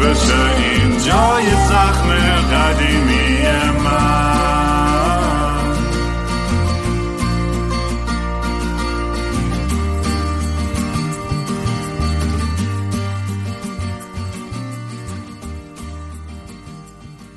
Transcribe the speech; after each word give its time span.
بشه 0.00 0.56
این 0.56 0.90
جای 0.90 1.50
زخم 1.68 2.08
قدیمی 2.52 3.42
من. 3.84 4.36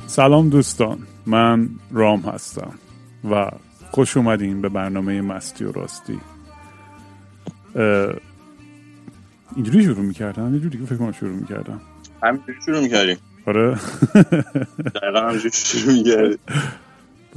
سلام 0.07 0.49
دوستان 0.49 0.99
من 1.25 1.69
رام 1.91 2.19
هستم 2.19 2.71
و 3.31 3.51
خوش 3.91 4.17
اومدین 4.17 4.61
به 4.61 4.69
برنامه 4.69 5.21
مستی 5.21 5.63
و 5.63 5.71
راستی. 5.71 6.19
اینجوری 9.55 9.83
شروع 9.83 10.05
می‌کردم 10.05 10.43
اینجوری 10.43 10.69
دیگه 10.69 10.85
فکر 10.85 10.95
کنم 10.95 11.11
شروع 11.11 11.35
می‌کردم. 11.35 11.81
همینجوری 12.23 12.61
شروع 12.65 12.81
می‌کردیم. 12.81 13.17
آره. 13.45 13.75
دقیقا 14.95 15.19
همینجوری 15.19 15.51
شروع 15.53 15.93
می‌کردیم. 15.93 16.39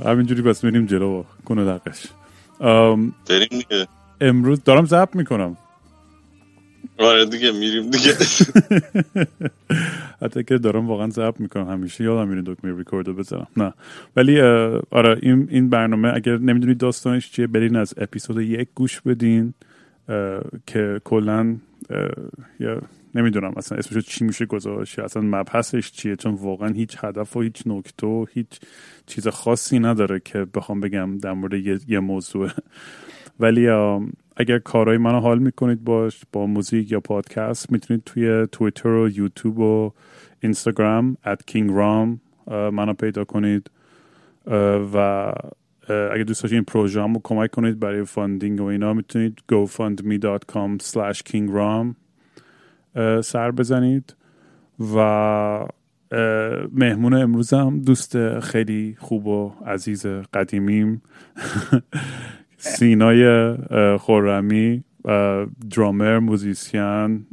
همینجوری 0.05 0.43
بس 0.43 0.65
بریم 0.65 0.87
جلو 0.87 1.25
کنه 1.45 1.65
دقش 1.65 2.07
بریم 3.29 3.87
امروز 4.21 4.65
دارم 4.65 4.87
ضبط 4.87 5.17
می‌کنم. 5.17 5.57
آره 6.99 7.27
دیگه 7.27 7.53
میریم 7.53 7.91
دیگه. 7.91 8.15
حتی 10.23 10.45
که 10.45 10.59
دارم 10.59 10.89
واقعا 10.89 11.09
ضبط 11.11 11.41
می‌کنم 11.41 11.69
همیشه. 11.69 12.05
یادم 12.05 12.29
میره 12.29 12.43
دکمه 12.47 12.79
ریکورد 12.79 13.09
رو 13.09 13.15
بزنم 13.15 13.47
نه. 13.57 13.73
ولی 14.17 14.41
آره 14.91 15.19
این 15.23 15.49
این 15.51 15.71
برنامه 15.71 16.13
اگر 16.15 16.39
نمی‌دونید 16.39 16.79
داستانش 16.79 17.31
چیه 17.31 17.47
برین 17.47 17.77
از 17.77 17.95
اپیزود 17.97 18.41
یک 18.41 18.69
گوش 18.75 19.01
بدین 19.01 19.55
که 20.67 21.01
کلا 21.05 21.57
یا 22.61 22.83
نمی‌دونم 23.15 23.53
اصلا 23.57 23.79
اسمشو 23.79 24.01
چی 24.01 24.25
میشه 24.25 24.47
گذاشت 24.47 24.99
اصلا 24.99 25.23
مبحثش 25.23 25.93
چیه؟ 25.93 26.17
چون 26.17 26.35
واقعا 26.35 26.69
هیچ 26.69 26.97
هدف 27.01 27.37
و 27.37 27.41
هیچ 27.41 27.63
نکته 27.67 28.07
و 28.07 28.27
هیچ 28.33 28.61
چیز 29.07 29.29
خاصی 29.29 29.79
نداره 29.79 30.21
که 30.25 30.47
بخوام 30.55 30.81
بگم 30.81 31.19
در 31.19 31.33
مورد 31.33 31.55
یه, 31.55 31.79
یه 31.89 32.01
موضوع. 32.01 32.51
ولی 33.41 33.69
اگر 34.37 34.59
کارهای 34.59 34.99
منو 34.99 35.21
حال 35.21 35.39
می‌کنید 35.39 35.85
باش 35.85 36.23
با 36.33 36.47
موزیک 36.47 36.93
یا 36.93 37.01
پادکست 37.01 37.73
می‌تونید 37.73 38.03
توی 38.05 38.47
تویتر 38.53 38.89
و 38.89 39.09
یوتیوب 39.09 39.59
و 39.59 39.93
اینستاگرام 40.41 41.17
King 41.27 41.69
Ram 41.69 42.19
اه، 42.47 42.71
منو 42.71 42.93
پیدا 42.93 43.25
کنید. 43.25 43.71
و 44.95 44.97
اگر 45.89 46.23
دوست 46.23 46.43
داشتین 46.43 46.63
پروژه 46.63 47.01
رو 47.01 47.21
کمک 47.25 47.51
کنید 47.51 47.81
برای 47.81 48.05
funding 48.05 48.61
و 48.61 48.65
اینا 48.65 48.93
می‌تونید 48.93 49.39
gofundme.com 49.53 50.83
slash 50.83 51.19
kingraam 51.19 52.02
سر 53.25 53.51
بزنید 53.51 54.17
و 54.97 55.67
مهمون 56.73 57.15
امروزم 57.15 57.81
دوست 57.87 58.41
خیلی 58.41 58.97
خوب 58.99 59.27
و 59.27 59.53
عزیز 59.67 60.07
قدیمیم. 60.07 61.03
سینای 62.57 63.55
خرمی 63.99 64.85
drummer 65.77 66.19
musician 66.19 67.27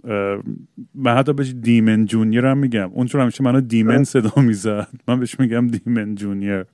من 0.95 1.15
حتی 1.15 1.33
بهش 1.33 1.53
دیمن 1.61 2.05
junior 2.05 2.45
هم 2.45 2.57
میگم. 2.57 2.89
اون 2.93 3.07
چون 3.07 3.21
همیشه 3.21 3.43
منو 3.43 3.61
دیمن 3.61 4.03
صدا 4.03 4.41
می‌زد. 4.41 4.87
من 5.07 5.19
بهش 5.19 5.39
میگم 5.39 5.67
دیمن 5.67 6.15
junior. 6.15 6.65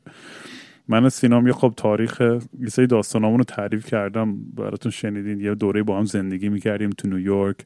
من 0.87 1.05
و 1.05 1.09
سینام 1.09 1.47
یه 1.47 1.53
خب 1.53 1.73
تاریخ 1.77 2.21
یه 2.59 2.67
سری 2.69 2.87
داستانامون 2.87 3.37
رو 3.37 3.43
تعریف 3.43 3.85
کردم. 3.85 4.37
براتون 4.55 4.91
شنیدین. 4.91 5.39
یه 5.39 5.55
دوره 5.55 5.83
با 5.83 5.97
هم 5.97 6.05
زندگی 6.05 6.49
می‌کردیم 6.49 6.89
تو 6.89 7.07
نیویورک. 7.07 7.57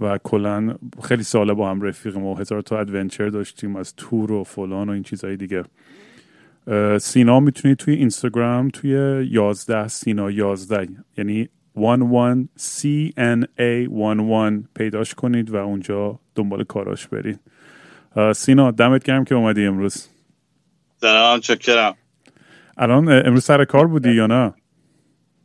و 0.00 0.18
کلا 0.18 0.74
خیلی 1.02 1.22
ساله 1.22 1.54
با 1.54 1.70
هم 1.70 1.82
رفیقیم 1.82 2.24
و 2.24 2.34
هزار 2.34 2.62
تا 2.62 2.78
ادونچر 2.78 3.28
داشتیم 3.28 3.76
از 3.76 3.94
تور 3.96 4.32
و 4.32 4.44
فلان 4.44 4.88
و 4.88 4.92
این 4.92 5.02
چیزهای 5.02 5.36
دیگه. 5.36 5.64
سینا 6.98 7.40
می‌تونید 7.40 7.76
توی 7.76 7.94
اینستاگرام 7.94 8.68
توی 8.68 8.90
11 9.30 9.88
سینا 9.88 10.30
11 10.30 10.88
یعنی 11.18 11.48
11 11.76 12.48
CNA 12.58 13.88
11 13.92 14.64
پیداش 14.74 15.14
کنید 15.14 15.50
و 15.50 15.56
اونجا 15.56 16.18
دنبال 16.34 16.64
کاراش 16.64 17.08
برید. 17.08 17.40
سینا 18.34 18.70
دمت 18.70 19.04
گرم 19.04 19.24
که 19.24 19.34
اومدی 19.34 19.66
امروز. 19.66 20.08
سلام 21.00 21.40
چکرم. 21.40 21.94
الان 22.76 23.26
امروز 23.26 23.44
سر 23.44 23.64
کار 23.64 23.86
بودی 23.86 24.12
یا 24.12 24.26
نه؟ 24.26 24.54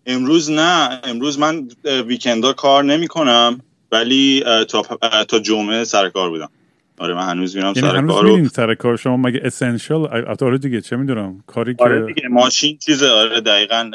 امروز 0.05 0.51
نه 0.51 1.01
امروز 1.03 1.39
من 1.39 1.67
ویکندا 2.07 2.53
کار 2.53 2.83
نمی 2.83 3.07
کنم 3.07 3.61
ولی 3.91 4.43
تا, 4.69 4.81
تا 5.23 5.39
جمعه 5.39 5.83
سر 5.83 6.09
کار 6.09 6.29
بودم. 6.29 6.49
آره 6.97 7.13
من 7.13 7.29
هنوز 7.29 7.55
میرم 7.55 7.73
یعنی 7.75 7.89
سر 7.89 7.95
هنوز 7.95 8.11
کار 8.11 8.23
رو. 8.23 8.47
سر 8.47 8.75
کار 8.75 8.97
شما؟ 8.97 9.17
مگه 9.17 9.39
اسنشال 9.43 10.25
آره 10.41 10.57
دیگه 10.57 10.81
چه 10.81 10.95
می‌دونم 10.95 11.43
کاری 11.47 11.75
که 11.75 11.83
آره 11.83 12.05
دیگه 12.05 12.27
ماشین 12.27 12.77
چیزه. 12.77 13.09
آره 13.09 13.41
دقیقا 13.41 13.91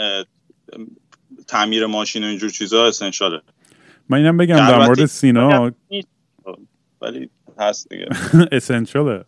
تعمیر 1.48 1.86
ماشین 1.86 2.24
و 2.24 2.26
اینجور 2.26 2.50
چیزا 2.50 2.86
اسنشاله 2.86 3.40
من 4.08 4.18
اینم 4.18 4.36
بگم 4.36 4.56
در 4.56 4.86
مورد 4.86 5.06
سینا 5.06 5.72
ولی 7.02 7.30
هست 7.58 7.88
دیگه. 7.88 8.08
اسنشاله 8.56 9.24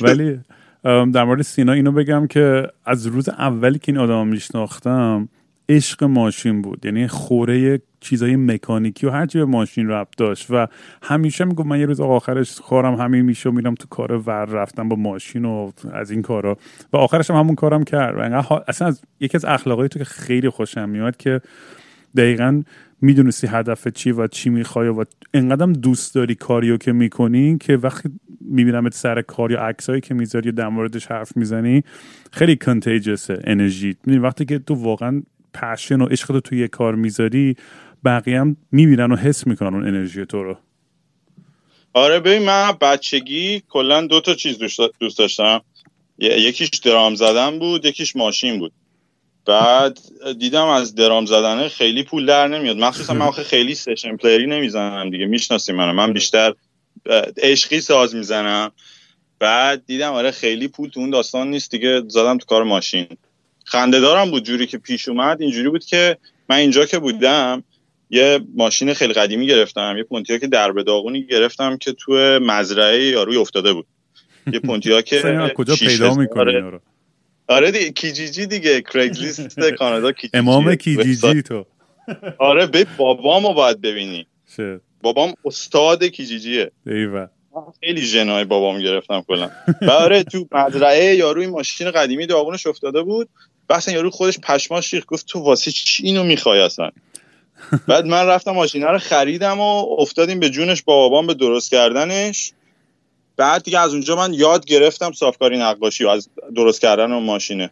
ولی 0.00 0.40
در 0.84 1.24
مورد 1.24 1.42
سینا 1.42 1.72
اینو 1.72 1.92
بگم 1.92 2.26
که 2.26 2.68
از 2.84 3.06
روز 3.06 3.28
اولی 3.28 3.78
که 3.78 3.92
این 3.92 3.98
آدم 4.00 4.26
میشناختم 4.26 5.28
عشق 5.68 6.04
ماشین 6.04 6.62
بود. 6.62 6.86
یعنی 6.86 7.08
خوره 7.08 7.80
چیزای 8.00 8.36
مکانیکی 8.36 9.06
و 9.06 9.10
هر 9.10 9.26
چی 9.26 9.38
به 9.38 9.44
ماشین 9.44 9.88
ربط 9.88 10.16
داشت. 10.16 10.46
و 10.50 10.66
همیشه 11.02 11.44
می‌گفت 11.44 11.66
من 11.66 11.80
یه 11.80 11.86
روز 11.86 12.00
آخرش 12.00 12.60
کارم 12.60 12.94
همین 12.94 13.22
میشه 13.22 13.48
و 13.48 13.52
میرم 13.52 13.74
تو 13.74 13.86
کار 13.88 14.12
ور 14.12 14.44
رفتم 14.44 14.88
با 14.88 14.96
ماشین 14.96 15.44
و 15.44 15.70
از 15.92 16.10
این 16.10 16.22
کارا. 16.22 16.58
و 16.92 16.96
آخرش 16.96 17.30
هم 17.30 17.36
همون 17.36 17.54
کارم 17.54 17.84
کرد. 17.84 18.16
و 18.18 18.60
اصلا 18.68 18.88
از 18.88 19.02
یکی 19.20 19.36
از 19.36 19.44
اخلاقای 19.44 19.88
تو 19.88 19.98
که 19.98 20.04
خیلی 20.04 20.48
خوشم 20.48 20.88
میاد 20.88 21.16
که 21.16 21.40
دقیقا 22.16 22.62
می‌دونستی 23.00 23.46
هدف 23.46 23.88
چی 23.88 24.12
و 24.12 24.26
چی 24.26 24.50
می‌خوای 24.50 24.88
و 24.88 25.04
انقدرم 25.34 25.72
دوست 25.72 26.14
داری 26.14 26.34
کاریو 26.34 26.76
که 26.76 26.92
می‌کنی 26.92 27.58
که 27.58 27.76
وقتی 27.76 28.08
میبینمت 28.40 28.94
سر 28.94 29.22
کار 29.22 29.50
یا 29.50 29.60
عکسایی 29.60 30.00
که 30.00 30.14
می‌ذاری 30.14 30.46
یا 30.46 30.52
در 30.52 30.68
موردش 30.68 31.06
حرف 31.06 31.36
می‌زنی 31.36 31.84
خیلی 32.32 32.56
کنتیجسه 32.56 33.40
انرژی 33.44 33.96
وقتی 34.06 34.44
که 34.44 34.58
تو 34.58 34.74
واقعا 34.74 35.22
پشن 35.54 36.00
و 36.00 36.06
عشق 36.06 36.26
تو 36.26 36.40
توی 36.40 36.58
یه 36.58 36.68
کار 36.68 36.94
می‌ذاری 36.94 37.56
بقیه 38.04 38.40
هم 38.40 38.56
می‌بینن 38.72 39.12
و 39.12 39.16
حس 39.16 39.46
می‌کنن 39.46 39.74
اون 39.74 39.86
انرژی 39.86 40.26
تو 40.26 40.42
رو. 40.42 40.58
آره 41.92 42.20
ببین 42.20 42.42
من 42.42 42.72
بچگی 42.80 43.62
کلا 43.68 44.06
دو 44.06 44.20
تا 44.20 44.34
چیز 44.34 44.58
دوست 45.00 45.18
داشتم. 45.18 45.60
یکیش 46.18 46.68
درام 46.68 47.14
زدن 47.14 47.58
بود 47.58 47.84
یکیش 47.84 48.16
ماشین 48.16 48.58
بود. 48.58 48.72
بعد 49.46 49.98
دیدم 50.38 50.66
از 50.66 50.94
درام 50.94 51.26
زدن 51.26 51.68
خیلی 51.68 52.02
پول 52.02 52.26
در 52.26 52.48
نمیاد. 52.48 52.76
مخصوصا 52.76 53.14
من 53.14 53.26
آخه 53.26 53.42
خیلی 53.42 53.74
سشن 53.74 54.16
پلیری 54.16 54.46
نمی‌زنم 54.46 55.10
دیگه 55.10 55.26
می‌شناسی 55.26 55.72
منو. 55.72 55.92
من 55.92 56.12
بیشتر 56.12 56.54
اه، 57.06 57.24
عشقی 57.36 57.80
ساز 57.80 58.14
می‌زنم. 58.14 58.72
بعد 59.38 59.86
دیدم 59.86 60.12
آره 60.12 60.30
خیلی 60.30 60.68
پول 60.68 60.88
تو 60.88 61.00
اون 61.00 61.10
داستان 61.10 61.50
نیست 61.50 61.70
دیگه 61.70 62.02
زدم 62.08 62.38
تو 62.38 62.46
کار 62.46 62.62
ماشین. 62.62 63.06
خنده 63.64 64.00
دارم 64.00 64.30
بود 64.30 64.44
جوری 64.44 64.66
که 64.66 64.78
پیش 64.78 65.08
اومد 65.08 65.42
اینجوری 65.42 65.68
بود 65.68 65.84
که 65.84 66.18
من 66.48 66.56
اینجا 66.56 66.86
که 66.86 66.98
بودم 66.98 67.64
یه 68.10 68.40
ماشین 68.54 68.94
خیلی 68.94 69.12
قدیمی 69.12 69.46
گرفتم 69.46 69.94
یه 69.96 70.02
پونتیا 70.04 70.38
که 70.38 70.46
در 70.46 70.70
داغونی 70.70 71.26
گرفتم 71.26 71.76
که 71.76 71.92
تو 71.92 72.12
مزرعه 72.42 73.04
یاروی 73.04 73.36
افتاده 73.36 73.72
بود. 73.72 73.86
یه 74.52 74.60
پونتیاک 74.60 75.50
کجا 75.54 75.74
پیدا 75.74 76.14
می‌کنی 76.14 76.52
رو؟ 76.52 76.80
آره 77.48 77.70
دیگه 77.70 77.90
Kijiji 77.90 78.46
دیگه 78.46 78.82
Craigslist 78.82 79.60
کانادا 79.60 80.12
Kijiji. 80.20 80.38
امام 80.38 80.74
Kijiji 80.74 81.42
تو. 81.42 81.66
آره 82.38 82.66
به 82.66 82.86
بابامو 82.96 83.54
باید 83.54 83.80
ببینی. 83.80 84.26
بابام 85.02 85.34
استاد 85.44 86.04
Kijiji 86.04 86.54
ه. 86.54 86.70
ایوه. 86.86 87.26
خیلی 87.80 88.02
ژنای 88.02 88.44
بابام 88.44 88.78
گرفتم 88.78 89.24
کلا. 89.28 89.50
آره 89.88 90.22
تو 90.22 90.48
مزرعه 90.52 91.16
یارو 91.16 91.40
این 91.40 91.50
ماشین 91.50 91.90
قدیمی 91.90 92.26
داغونش 92.26 92.66
افتاده 92.66 93.02
بود. 93.02 93.28
بس 93.68 93.88
یارو 93.88 94.10
خودش 94.10 94.38
پشماش 94.38 94.94
ریخت 94.94 95.06
گفت 95.06 95.26
تو 95.26 95.38
واسه 95.40 95.70
چی 95.70 96.06
اینو 96.06 96.24
می‌خوای 96.24 96.60
اصلا؟ 96.60 96.90
بعد 97.88 98.06
من 98.06 98.26
رفتم 98.26 98.50
ماشینه 98.50 98.86
رو 98.86 98.98
خریدم 98.98 99.60
و 99.60 99.86
افتادیم 99.98 100.40
به 100.40 100.50
جونش 100.50 100.82
با 100.82 100.96
بابام 100.96 101.26
به 101.26 101.34
درست 101.34 101.70
کردنش. 101.70 102.52
بعد 103.36 103.62
دیگه 103.62 103.78
از 103.78 103.92
اونجا 103.92 104.16
من 104.16 104.34
یاد 104.34 104.64
گرفتم 104.64 105.12
صافکاری 105.12 105.58
نقاشی 105.58 106.04
و 106.04 106.08
از 106.08 106.28
درست 106.56 106.80
کردن 106.80 107.12
اون 107.12 107.24
ماشینه. 107.24 107.70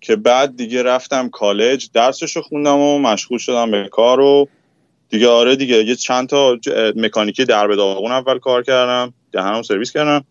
که 0.00 0.16
بعد 0.16 0.56
دیگه 0.56 0.82
رفتم 0.82 1.28
کالج 1.28 1.88
درسش 1.92 2.36
رو 2.36 2.42
خوندم 2.42 2.78
و 2.78 2.98
مشغول 2.98 3.38
شدم 3.38 3.70
به 3.70 3.88
کار 3.88 4.20
و 4.20 4.48
دیگه 5.08 5.28
آره 5.28 5.56
دیگه 5.56 5.84
یه 5.84 5.96
چند 5.96 6.28
تا 6.28 6.58
مکانیکی 6.96 7.44
درب 7.44 7.74
داغون 7.74 8.12
اول 8.12 8.38
کار 8.38 8.62
کردم 8.62 9.14
دهنم 9.32 9.62
سرویس 9.62 9.92
کردم. 9.92 10.24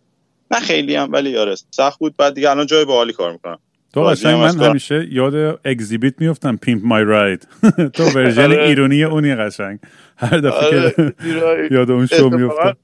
نه 0.51 0.59
خیلی 0.59 0.95
هم 0.95 1.11
ولی 1.11 1.37
آره 1.37 1.55
سخت 1.71 1.99
بود. 1.99 2.17
بعد 2.17 2.33
دیگه 2.33 2.49
الان 2.49 2.65
جای 2.65 2.85
باحالی 2.85 3.13
کار 3.13 3.31
می‌کنم. 3.31 3.59
تو 3.93 4.03
قشنگ 4.03 4.35
من 4.35 4.59
همیشه 4.59 5.07
یاد 5.11 5.59
Xzibit 5.65 6.13
میفتم 6.17 6.55
Pimp 6.57 6.81
My 6.85 7.03
Ride 7.03 7.47
تو 7.93 8.03
version 8.03 8.43
آره. 8.43 8.63
ایرونی 8.63 9.03
اونی 9.03 9.35
قشنگ. 9.35 9.79
هر 10.17 10.37
دفعه 10.37 10.69
که 10.69 11.03
آره، 11.45 11.69
یاد 11.71 11.91
اون 11.91 12.05
شو 12.05 12.29
میفتم 12.29 12.77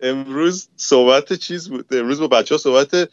امروز 0.00 0.68
صحبت 0.76 1.32
چیز 1.32 1.68
بود؟ 1.68 1.86
امروز 1.90 2.20
با 2.20 2.28
بچه 2.28 2.54
ها 2.54 2.58
صحبت 2.58 3.08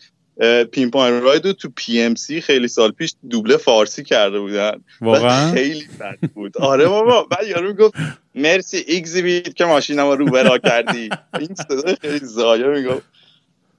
Pimp 0.71 0.97
My 0.97 1.19
Ride 1.21 1.51
تو 1.51 1.69
PMC 1.75 2.41
خیلی 2.41 2.67
سال 2.67 2.91
پیش 2.91 3.13
دوبله 3.29 3.57
فارسی 3.57 4.03
کرده 4.03 4.39
بودن. 4.39 4.71
واقعا؟ 5.01 5.51
خیلی 5.51 5.87
بد 5.99 6.29
بود. 6.33 6.57
آره 6.57 6.87
بابا 6.87 7.23
بعد 7.23 7.47
یارو 7.47 7.73
گفت 7.73 7.93
مرسی 8.35 8.85
Xzibit 8.89 9.55
که 9.55 9.65
ماشینم 9.65 10.07
رو 10.07 10.25
برا 10.25 10.57
کردی. 10.57 11.09
این 11.39 11.55
صدا 11.55 11.95
خیلی 12.01 12.25
ضایع 12.25 12.67
می‌گفت. 12.67 13.03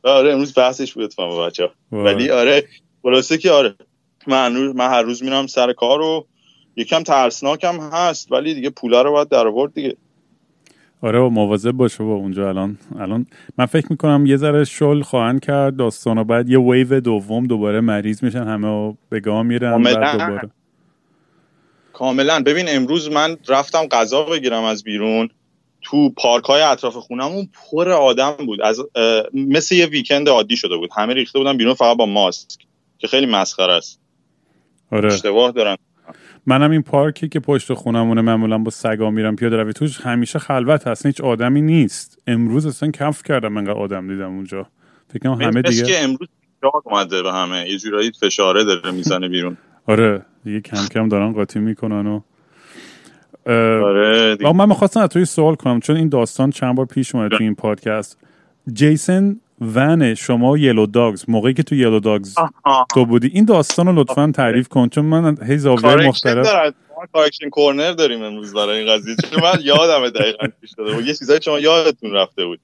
آره 0.02 0.32
امروز 0.32 0.54
بحثش 0.54 0.92
بود 0.92 1.14
با 1.16 1.46
بچه 1.46 1.70
ولی 1.92 2.30
آره 2.30 2.64
خلاصه 3.04 3.38
که 3.38 3.50
آره 3.50 3.74
من, 4.26 4.52
من 4.52 4.88
هر 4.88 5.02
روز 5.02 5.22
میرم 5.22 5.46
سر 5.46 5.72
کار 5.72 6.00
و 6.00 6.26
یکم 6.76 7.02
ترسناکم 7.02 7.80
هست 7.92 8.32
ولی 8.32 8.54
دیگه 8.54 8.70
پولا 8.70 9.02
رو 9.02 9.12
باید 9.12 9.28
در 9.28 9.46
آورد 9.46 9.74
دیگه. 9.74 9.96
آره 11.02 11.20
و 11.20 11.28
مواظب 11.28 11.72
باشه 11.72 12.04
با 12.04 12.14
اونجا 12.14 12.48
الان 12.48 12.78
الان 12.98 13.26
من 13.58 13.66
فکر 13.66 13.86
می‌کنم 13.90 14.26
یه 14.26 14.36
ذره 14.36 14.64
شل 14.64 15.02
خواهند 15.02 15.44
کرد 15.44 15.76
داستان 15.76 16.18
و 16.18 16.24
بعد 16.24 16.48
یه 16.48 16.58
ویو 16.58 17.00
دوم 17.00 17.46
دوباره 17.46 17.80
مریض 17.80 18.24
میشن 18.24 18.44
همه 18.44 18.96
به 19.08 19.20
گاه 19.20 19.42
میرن 19.42 19.82
دوباره. 19.82 20.50
کاملا. 21.92 22.42
ببین 22.46 22.64
امروز 22.68 23.10
من 23.10 23.36
رفتم 23.48 23.86
غذا 23.86 24.22
بگیرم 24.22 24.64
از 24.64 24.84
بیرون. 24.84 25.28
تو 25.82 26.10
پارک 26.10 26.44
های 26.44 26.62
اطراف 26.62 26.96
خونمون 26.96 27.48
پر 27.52 27.90
آدم 27.90 28.36
بود. 28.46 28.62
از 28.62 28.80
مثل 29.34 29.74
یه 29.74 29.86
ویکند 29.86 30.28
عادی 30.28 30.56
شده 30.56 30.76
بود. 30.76 30.90
همه 30.96 31.14
ریخته 31.14 31.38
بودن 31.38 31.56
بیرون 31.56 31.74
فقط 31.74 31.96
با 31.96 32.06
ماسک. 32.06 32.60
که 32.98 33.06
خیلی 33.06 33.26
مسخره 33.26 33.72
است. 33.72 34.00
آره. 34.90 35.12
اشتباه 35.12 35.52
دارن 35.52 35.76
منم 36.46 36.70
این 36.70 36.82
پارکی 36.82 37.28
که 37.28 37.40
پشت 37.40 37.72
خونمونه 37.72 38.20
معمولا 38.20 38.58
با 38.58 38.70
سگا 38.70 39.10
میرم 39.10 39.36
پیاده 39.36 39.56
روی 39.56 39.72
توش 39.72 40.00
همیشه 40.00 40.38
خلوت 40.38 40.86
هست. 40.86 41.06
هیچ 41.06 41.20
آدمی 41.20 41.62
نیست. 41.62 42.18
امروز 42.26 42.66
اصلا 42.66 42.90
کف 42.90 43.22
کردم 43.22 43.56
انقدر 43.56 43.72
آدم 43.72 44.08
دیدم 44.08 44.28
اونجا. 44.28 44.66
فکر 45.12 45.28
همه 45.28 45.62
دیگه 45.62 45.82
که 45.82 46.04
امروز 46.04 46.28
اومده 46.84 47.22
به 47.22 47.32
همه. 47.32 47.70
یه 47.70 47.78
جورایی 47.78 48.12
فشاره 48.20 48.64
داره 48.64 48.90
می‌زنه 48.90 49.28
بیرون. 49.28 49.56
آره. 49.86 50.22
دیگه 50.44 50.60
کم 50.60 50.86
کم 50.90 51.08
دارن 51.08 51.32
قاطی 51.32 51.58
می‌کنن 51.58 52.06
و 52.06 52.20
آره 53.46 54.52
من 54.54 54.68
می‌خواستم 54.68 55.00
از 55.00 55.08
توی 55.08 55.24
سوال 55.24 55.54
کنم 55.54 55.80
چون 55.80 55.96
این 55.96 56.08
داستان 56.08 56.50
چند 56.50 56.76
بار 56.76 56.86
پیش 56.86 57.14
اومده 57.14 57.36
تو 57.36 57.44
این 57.44 57.54
پادکست. 57.54 58.18
جیسن 58.72 59.40
ون 59.60 60.14
شما 60.14 60.58
Yellow 60.58 60.86
Dogs 60.86 61.24
موقعی 61.28 61.54
که 61.54 61.62
تو 61.62 61.74
Yellow 61.74 62.00
Dogs 62.00 62.34
تو 62.94 63.06
بودی. 63.06 63.30
این 63.34 63.44
داستان 63.44 63.86
رو 63.86 63.92
لطفا 63.92 64.32
تعریف 64.34 64.68
کن 64.68 64.88
چون 64.88 65.04
من 65.04 65.36
هی 65.46 65.58
زاویه 65.58 65.96
مختلف. 65.96 66.74
correction 67.12 67.48
corner 67.48 67.92
داریم 67.92 68.22
امروز 68.22 68.54
برای 68.54 68.78
این 68.78 68.92
قضیه. 68.92 69.16
چون 69.30 69.42
من 69.42 69.58
یادم 69.62 70.10
دقیقا 70.10 70.46
پیش 70.60 70.70
داده 70.78 70.96
و 70.96 71.00
یه 71.00 71.14
چیزایی 71.14 71.40
شما 71.42 71.60
یادتون 71.60 72.12
رفته 72.12 72.44
بود. 72.44 72.60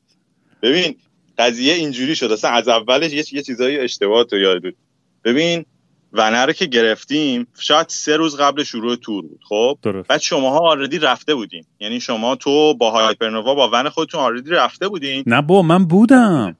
ببین 0.62 0.94
قضیه 1.38 1.74
اینجوری 1.74 2.16
شد. 2.16 2.32
اصلا 2.32 2.50
از 2.50 2.68
اولش 2.68 3.12
یه, 3.12 3.24
یه 3.32 3.42
چیزایی 3.42 3.78
اشتباه 3.78 4.24
تو 4.24 4.38
یاد 4.38 4.62
بود. 4.62 4.76
ببین 5.24 5.64
ونه 6.12 6.46
رو 6.46 6.52
که 6.52 6.66
گرفتیم 6.66 7.46
شاید 7.58 7.86
سه 7.88 8.16
روز 8.16 8.36
قبل 8.36 8.62
شروع 8.62 8.96
تور 8.96 9.22
بود 9.22 9.40
خب؟ 9.48 9.78
درست. 9.82 10.08
بعد 10.08 10.20
شماها 10.20 10.58
already 10.58 10.98
رفته 10.98 11.34
بودین. 11.34 11.64
یعنی 11.80 12.00
شما 12.00 12.36
تو 12.36 12.74
با 12.74 12.90
Hypernova 12.90 13.54
با 13.54 13.70
ون 13.72 13.88
خودتون 13.88 14.20
already 14.20 14.50
رفته 14.50 14.88
بودین. 14.88 15.24
نه 15.26 15.42
با 15.42 15.62
من 15.62 15.84
بودم. 15.84 16.56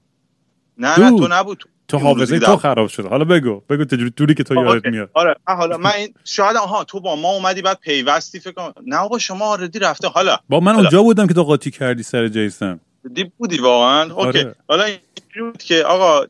نه 0.80 1.00
نه 1.00 1.18
تو 1.18 1.28
نبود. 1.30 1.64
تو 1.88 1.98
حافظه 1.98 2.38
تو 2.38 2.56
خراب 2.56 2.88
شده 2.88 3.08
حالا 3.08 3.24
بگو 3.24 3.60
بگو 3.68 3.84
توری 3.84 4.34
که 4.34 4.44
تو 4.44 4.54
یادت 4.54 4.86
میاد. 4.86 5.10
آره 5.14 5.34
حالا 5.46 5.78
من 5.78 5.90
این 5.90 6.14
شاید 6.24 6.56
آها 6.56 6.84
تو 6.84 7.00
با 7.00 7.16
ما 7.16 7.28
اومدی 7.28 7.62
بعد 7.62 7.78
پیوستی 7.80 8.40
فکر 8.40 8.52
کنم. 8.52 8.72
نه 8.86 9.08
با 9.08 9.18
شما 9.18 9.44
آردی 9.44 9.78
رفته. 9.78 10.08
حالا 10.08 10.36
با 10.48 10.60
من 10.60 10.74
اونجا 10.74 11.02
بودم 11.02 11.26
که 11.26 11.34
تو 11.34 11.44
قاطی 11.44 11.70
کردی 11.70 12.02
سر 12.02 12.28
جیسن. 12.28 12.80
دی 13.14 13.32
بودی 13.38 13.58
واقعا؟ 13.58 14.02
اوکی. 14.14 14.38
آره. 14.38 14.54
حالا 14.68 14.84
این 14.84 14.98
بود 15.40 15.62
که 15.62 15.82
آقا 15.84 16.26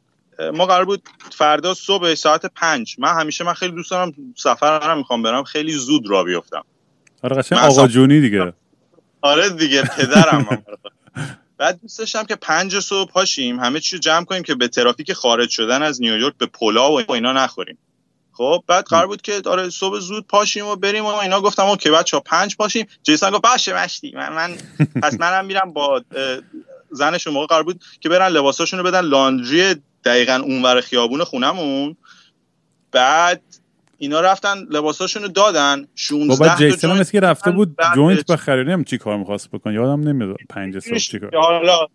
ما 0.54 0.66
قرار 0.66 0.84
بود 0.84 1.02
فردا 1.30 1.74
صبح 1.74 2.14
ساعت 2.14 2.46
پنج. 2.46 2.96
من 2.98 3.14
همیشه 3.20 3.44
من 3.44 3.54
خیلی 3.54 3.72
دوست 3.72 3.90
دارم 3.90 4.12
سفر 4.36 4.94
می‌خوام 4.94 5.22
برم. 5.22 5.44
خیلی 5.44 5.72
زود 5.72 6.10
را 6.10 6.24
بیفتم. 6.24 6.64
آره 7.22 7.36
قشنگ 7.36 7.58
آقا 7.58 7.86
جونی 7.86 8.20
دیگه. 8.20 8.52
آره 9.20 9.50
دیگه 9.50 9.82
پدرم 9.82 10.46
بعد 11.60 11.80
دوست 11.80 11.98
داشتم 11.98 12.24
که 12.24 12.36
پنج 12.36 12.80
صبح 12.80 13.10
پاشیم 13.10 13.60
همه 13.60 13.80
چی 13.80 13.98
جمع 13.98 14.24
کنیم 14.24 14.42
که 14.42 14.54
به 14.54 14.68
ترافیک 14.68 15.12
خارج 15.12 15.50
شدن 15.50 15.82
از 15.82 16.00
نیویورک 16.00 16.34
به 16.38 16.46
پلا 16.46 16.92
و 16.92 17.12
اینا 17.12 17.32
نخوریم. 17.32 17.78
خب 18.32 18.64
بعد 18.66 18.84
قرار 18.84 19.06
بود 19.06 19.22
که 19.22 19.42
آره 19.46 19.70
صبح 19.70 19.98
زود 19.98 20.26
پاشیم 20.26 20.66
و 20.66 20.76
بریم 20.76 21.04
و 21.04 21.08
اینا. 21.08 21.40
گفتم 21.40 21.66
اوکی 21.66 21.90
بچا 21.90 22.20
پنج 22.20 22.56
پاشیم. 22.56 22.86
جیسان 23.02 23.32
گفت 23.32 23.42
باشه 23.42 23.74
مشتی. 23.74 24.12
من, 24.14 24.32
من 24.32 24.56
پس 25.02 25.20
منم 25.20 25.44
میرم 25.44 25.72
با 25.72 26.02
زنش 26.90 27.26
موقع 27.26 27.46
قرار 27.46 27.62
بود 27.62 27.84
که 28.00 28.08
برن 28.08 28.28
لباساشون 28.28 28.78
رو 28.78 28.84
بدن 28.84 29.00
لاندری 29.00 29.74
دقیقا 30.04 30.42
اونور 30.44 30.80
خیابون 30.80 31.24
خونمون. 31.24 31.96
بعد 32.92 33.42
اینا 34.02 34.20
رفتن 34.20 34.66
لباساشونو 34.70 35.28
دادن 35.28 35.86
16 35.94 36.28
بابا 36.28 36.54
جیسون 36.58 37.00
مثل 37.00 37.12
که 37.12 37.20
رفته 37.20 37.50
بود 37.50 37.76
joint 37.94 38.32
بخره. 38.32 38.72
هم 38.72 38.84
چی 38.84 38.98
کار 38.98 39.16
می‌خواست 39.16 39.50
بکن 39.50 39.72
یادم 39.72 40.00
نمیاد 40.00 40.36
پنج 40.48 40.78
صبح 40.78 40.96
چی 40.96 41.18
کار. 41.18 41.30
حالا. 41.36 41.86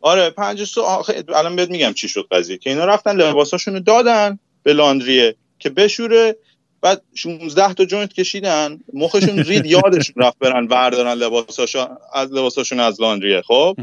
آره 0.00 0.30
پنج 0.30 0.64
صبح 0.64 1.10
الان 1.34 1.56
بهت 1.56 1.70
میگم 1.70 1.92
چی 1.92 2.08
شد 2.08 2.26
قضیه. 2.30 2.58
که 2.58 2.70
اینا 2.70 2.84
رفتن 2.84 3.16
لباساشونو 3.16 3.80
دادن 3.80 4.38
به 4.62 4.72
laundry 4.72 5.28
ه 5.28 5.36
که 5.58 5.70
بشوره 5.70 6.36
بعد 6.80 7.02
16 7.14 7.74
تا 7.74 7.84
joint 7.84 8.12
کشیدن. 8.12 8.78
مخشون 8.92 9.38
رید 9.38 9.66
یادشون 9.76 10.24
رفت 10.24 10.38
برن 10.38 10.66
وردارن 10.66 11.14
لباساشون 11.14 11.86
از 12.14 12.32
لباساشون 12.32 12.80
از 12.80 13.00
laundry 13.00 13.37
ه 13.37 13.42
خب؟ 13.42 13.76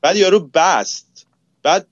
بعد 0.00 0.16
یارو 0.16 0.50
بست. 0.54 1.26
بعد 1.62 1.86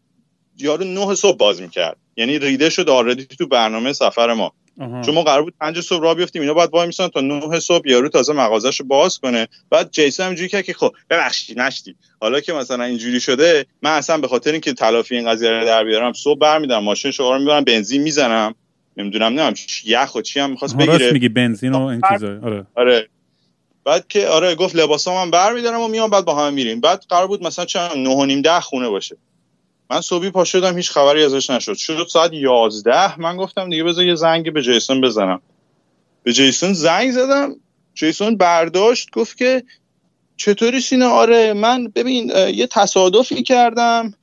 یارو 0.59 0.85
9 0.85 1.15
صبح 1.15 1.37
باز 1.37 1.61
می‌کرد. 1.61 1.97
یعنی 2.17 2.39
ریده 2.39 2.71
شد 2.71 2.89
already 2.89 3.25
تو 3.25 3.49
برنامه 3.49 3.93
سفر 3.93 4.33
ما. 4.33 4.53
چون 4.79 5.15
ما 5.15 5.23
قرار 5.23 5.43
بود 5.43 5.55
پنج 5.61 5.81
صبح 5.81 6.03
را 6.03 6.15
بیفتیم. 6.15 6.43
اینا 6.43 6.55
باید 6.55 6.71
وای 6.73 6.87
میسن 6.87 7.09
تا 7.09 7.21
9 7.21 7.61
صبح 7.61 7.89
یارو 7.89 8.09
تازه 8.09 8.33
مغازش 8.33 8.81
رو 8.81 8.87
باز 8.87 9.19
کنه. 9.19 9.49
بعد 9.71 9.91
جیسون 9.91 10.27
اینجوری 10.27 10.49
کرد 10.49 10.65
که 10.65 10.73
خب 10.73 10.93
ببخشید 11.11 11.61
نشتی 11.61 11.95
حالا 12.21 12.41
که 12.41 12.53
مثلا 12.53 12.85
اینجوری 12.85 13.21
شده 13.21 13.67
من 13.83 13.91
اصلا 13.91 14.19
به 14.19 14.29
خاطر 14.29 14.53
اینکه 14.53 14.73
تلافی 14.73 15.17
این 15.17 15.31
قضیه 15.31 15.51
رو 15.51 15.65
در 15.65 15.85
بیارم 15.85 16.13
صبح 16.13 16.39
برمیدارم 16.39 16.85
ماشین 16.85 17.11
شما 17.11 17.33
رو 17.33 17.39
می‌برم 17.39 17.65
بنزین 17.65 18.03
می‌زنم. 18.03 18.55
نمی‌دونم 18.97 19.27
نمی‌دونم 19.27 19.55
یخ 19.85 20.15
و 20.15 20.23
چی 20.23 20.41
هم 20.41 20.51
می‌خواست 20.51 20.77
بگیره. 20.77 21.13
میگی 21.13 21.29
بنزین 21.29 21.73
و 21.73 21.83
این 21.83 22.01
چیزا. 22.13 22.41
آره. 22.43 22.67
آره. 22.75 23.09
بعد 23.85 24.09
که 24.09 24.27
آره 24.27 24.55
گفت 24.55 24.77
لباسام 24.77 25.25
من 25.25 25.31
برمیدارم 25.31 25.81
و 25.81 25.89
میام 25.89 26.11
بعد 26.11 26.25
با 26.25 26.35
هم 26.35 26.55
میریم. 26.55 26.81
بعد 26.81 27.05
قرار 27.09 27.27
بود 27.27 27.43
مثلا 27.43 27.65
چند 27.65 27.97
9 27.97 28.11
و 28.11 28.25
نیم 28.25 28.43
10 28.43 28.61
خونه 28.61 28.89
باشه. 28.89 29.17
من 29.93 30.01
صبحی 30.01 30.31
پا 30.31 30.45
شدم 30.45 30.77
هیچ 30.77 30.91
خبری 30.91 31.25
ازش 31.25 31.51
نشد. 31.51 31.75
شد 31.75 32.07
ساعت 32.11 32.33
11 32.33 33.21
من 33.21 33.37
گفتم 33.37 33.71
دیگه 33.71 33.85
بذار 33.85 34.05
یه 34.05 34.15
زنگ 34.15 34.53
به 34.53 34.63
جیسون 34.63 35.01
بزنم. 35.01 35.41
به 36.23 36.33
جیسون 36.33 36.73
زنگ 36.73 37.11
زدم 37.13 37.57
جیسون 37.95 38.37
برداشت 38.37 39.11
گفت 39.11 39.37
که 39.37 39.63
چطوری 40.37 40.81
سینه 40.81 41.07
آره 41.07 41.53
من 41.53 41.89
ببین 41.89 42.33
یه 42.55 42.67
تصادفی 42.67 43.43
کردم. 43.43 44.15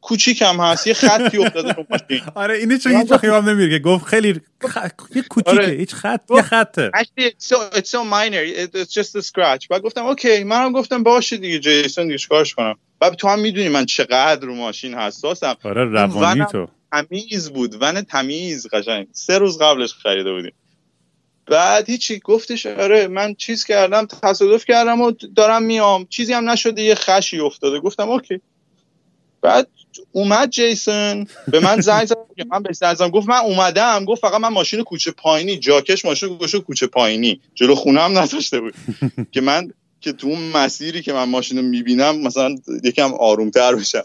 کوچیکم 0.00 0.60
هست 0.60 0.86
یه 0.86 0.94
خطی 0.94 1.38
افتاده 1.38 1.72
رو 1.72 1.84
ماشین. 1.90 2.26
آره 2.34 2.56
اینه 2.56 2.78
چون 2.78 2.92
هیچ 2.92 3.12
خیام 3.12 3.48
نمیره 3.48 3.78
که 3.78 3.84
گفت 3.84 4.04
خیلی 4.04 4.40
خ... 4.68 4.78
یه 5.16 5.22
کوچیکه 5.22 5.50
آره. 5.50 5.66
هیچ 5.72 5.94
خط 5.94 6.20
یه 6.30 6.42
خطه. 6.42 6.90
Actually 6.96 7.24
it's 7.24 7.46
so, 7.46 7.78
it's 7.78 7.90
so 7.90 8.04
minor. 8.04 8.42
It's 8.74 8.92
just 8.92 9.16
a 9.16 9.22
scratch. 9.22 9.68
بعد 9.70 9.82
گفتم 9.82 10.06
اوکی 10.06 10.44
منم 10.44 10.72
گفتم 10.72 11.02
باشه 11.02 11.36
دیگه 11.36 11.58
جیسون 11.58 12.06
دیگه 12.06 12.18
چیکارش 12.18 12.54
کنم؟ 12.54 12.76
بعد 13.00 13.14
تو 13.14 13.28
هم 13.28 13.38
می‌دونی 13.40 13.68
من 13.68 13.86
چقدر 13.86 14.46
رو 14.46 14.54
ماشین 14.54 14.94
حساسم. 14.94 15.56
آره 15.64 15.84
روانی 15.84 16.44
تو. 16.52 16.68
تمیز 16.92 17.50
بود 17.50 17.76
ون 17.80 18.00
تمیز 18.02 18.66
قشنگ. 18.72 19.06
سه 19.12 19.38
روز 19.38 19.58
قبلش 19.58 19.94
خریده 19.94 20.32
بودیم. 20.32 20.52
بعد 21.46 21.90
هیچی 21.90 22.18
گفتش 22.18 22.66
آره 22.66 23.08
من 23.08 23.34
چیز 23.34 23.64
کردم 23.64 24.06
تصادف 24.06 24.64
کردم 24.64 25.00
و 25.00 25.10
دارم 25.10 25.62
میام. 25.62 26.06
چیزی 26.06 26.32
هم 26.32 26.50
نشده 26.50 26.82
یه 26.82 26.94
خشی 26.94 27.40
افتاده. 27.40 27.80
گفتم 27.80 28.08
اوکی. 28.10 28.40
بعد 29.42 29.68
اومد 30.12 30.50
جیسون. 30.50 31.26
به 31.48 31.60
من 31.60 31.80
زنگ 31.80 32.04
زد. 32.04 32.16
که 32.36 32.44
من 32.52 32.62
به 32.62 32.72
زنگ 32.72 33.10
گفت 33.10 33.28
من 33.28 33.36
اومدم. 33.38 34.04
گفت 34.04 34.20
فقط 34.20 34.40
من 34.40 34.48
ماشین 34.48 34.82
کوچه 34.82 35.10
پایینی. 35.10 35.56
جاکش 35.58 36.04
ماشین 36.04 36.36
گوشه 36.36 36.60
کوچه 36.60 36.86
پایینی. 36.86 37.40
جلو 37.54 37.74
خونه 37.74 38.00
هم 38.00 38.18
نذاشته 38.18 38.60
بود. 38.60 38.74
که 39.32 39.40
من 39.40 39.72
که 40.00 40.12
تو 40.12 40.26
اون 40.26 40.38
مسیری 40.38 41.02
که 41.02 41.12
من 41.12 41.24
ماشین 41.24 41.58
رو 41.58 41.64
می‌بینم 41.64 42.20
مثلا 42.20 42.54
یکم 42.84 43.14
آرومتر 43.14 43.74
بشم. 43.74 44.04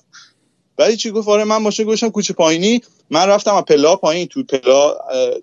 ولی 0.78 0.98
چی 0.98 1.12
گفت؟ 1.12 1.28
آره 1.28 1.44
من 1.44 1.58
ماشین 1.58 1.86
گوشم 1.86 2.10
کوچه 2.10 2.34
پایینی. 2.34 2.82
من 3.10 3.28
رفتم 3.28 3.56
از 3.56 3.64
پلا 3.64 3.96
پایین. 3.96 4.28
تو 4.28 4.44
پلا 4.44 4.96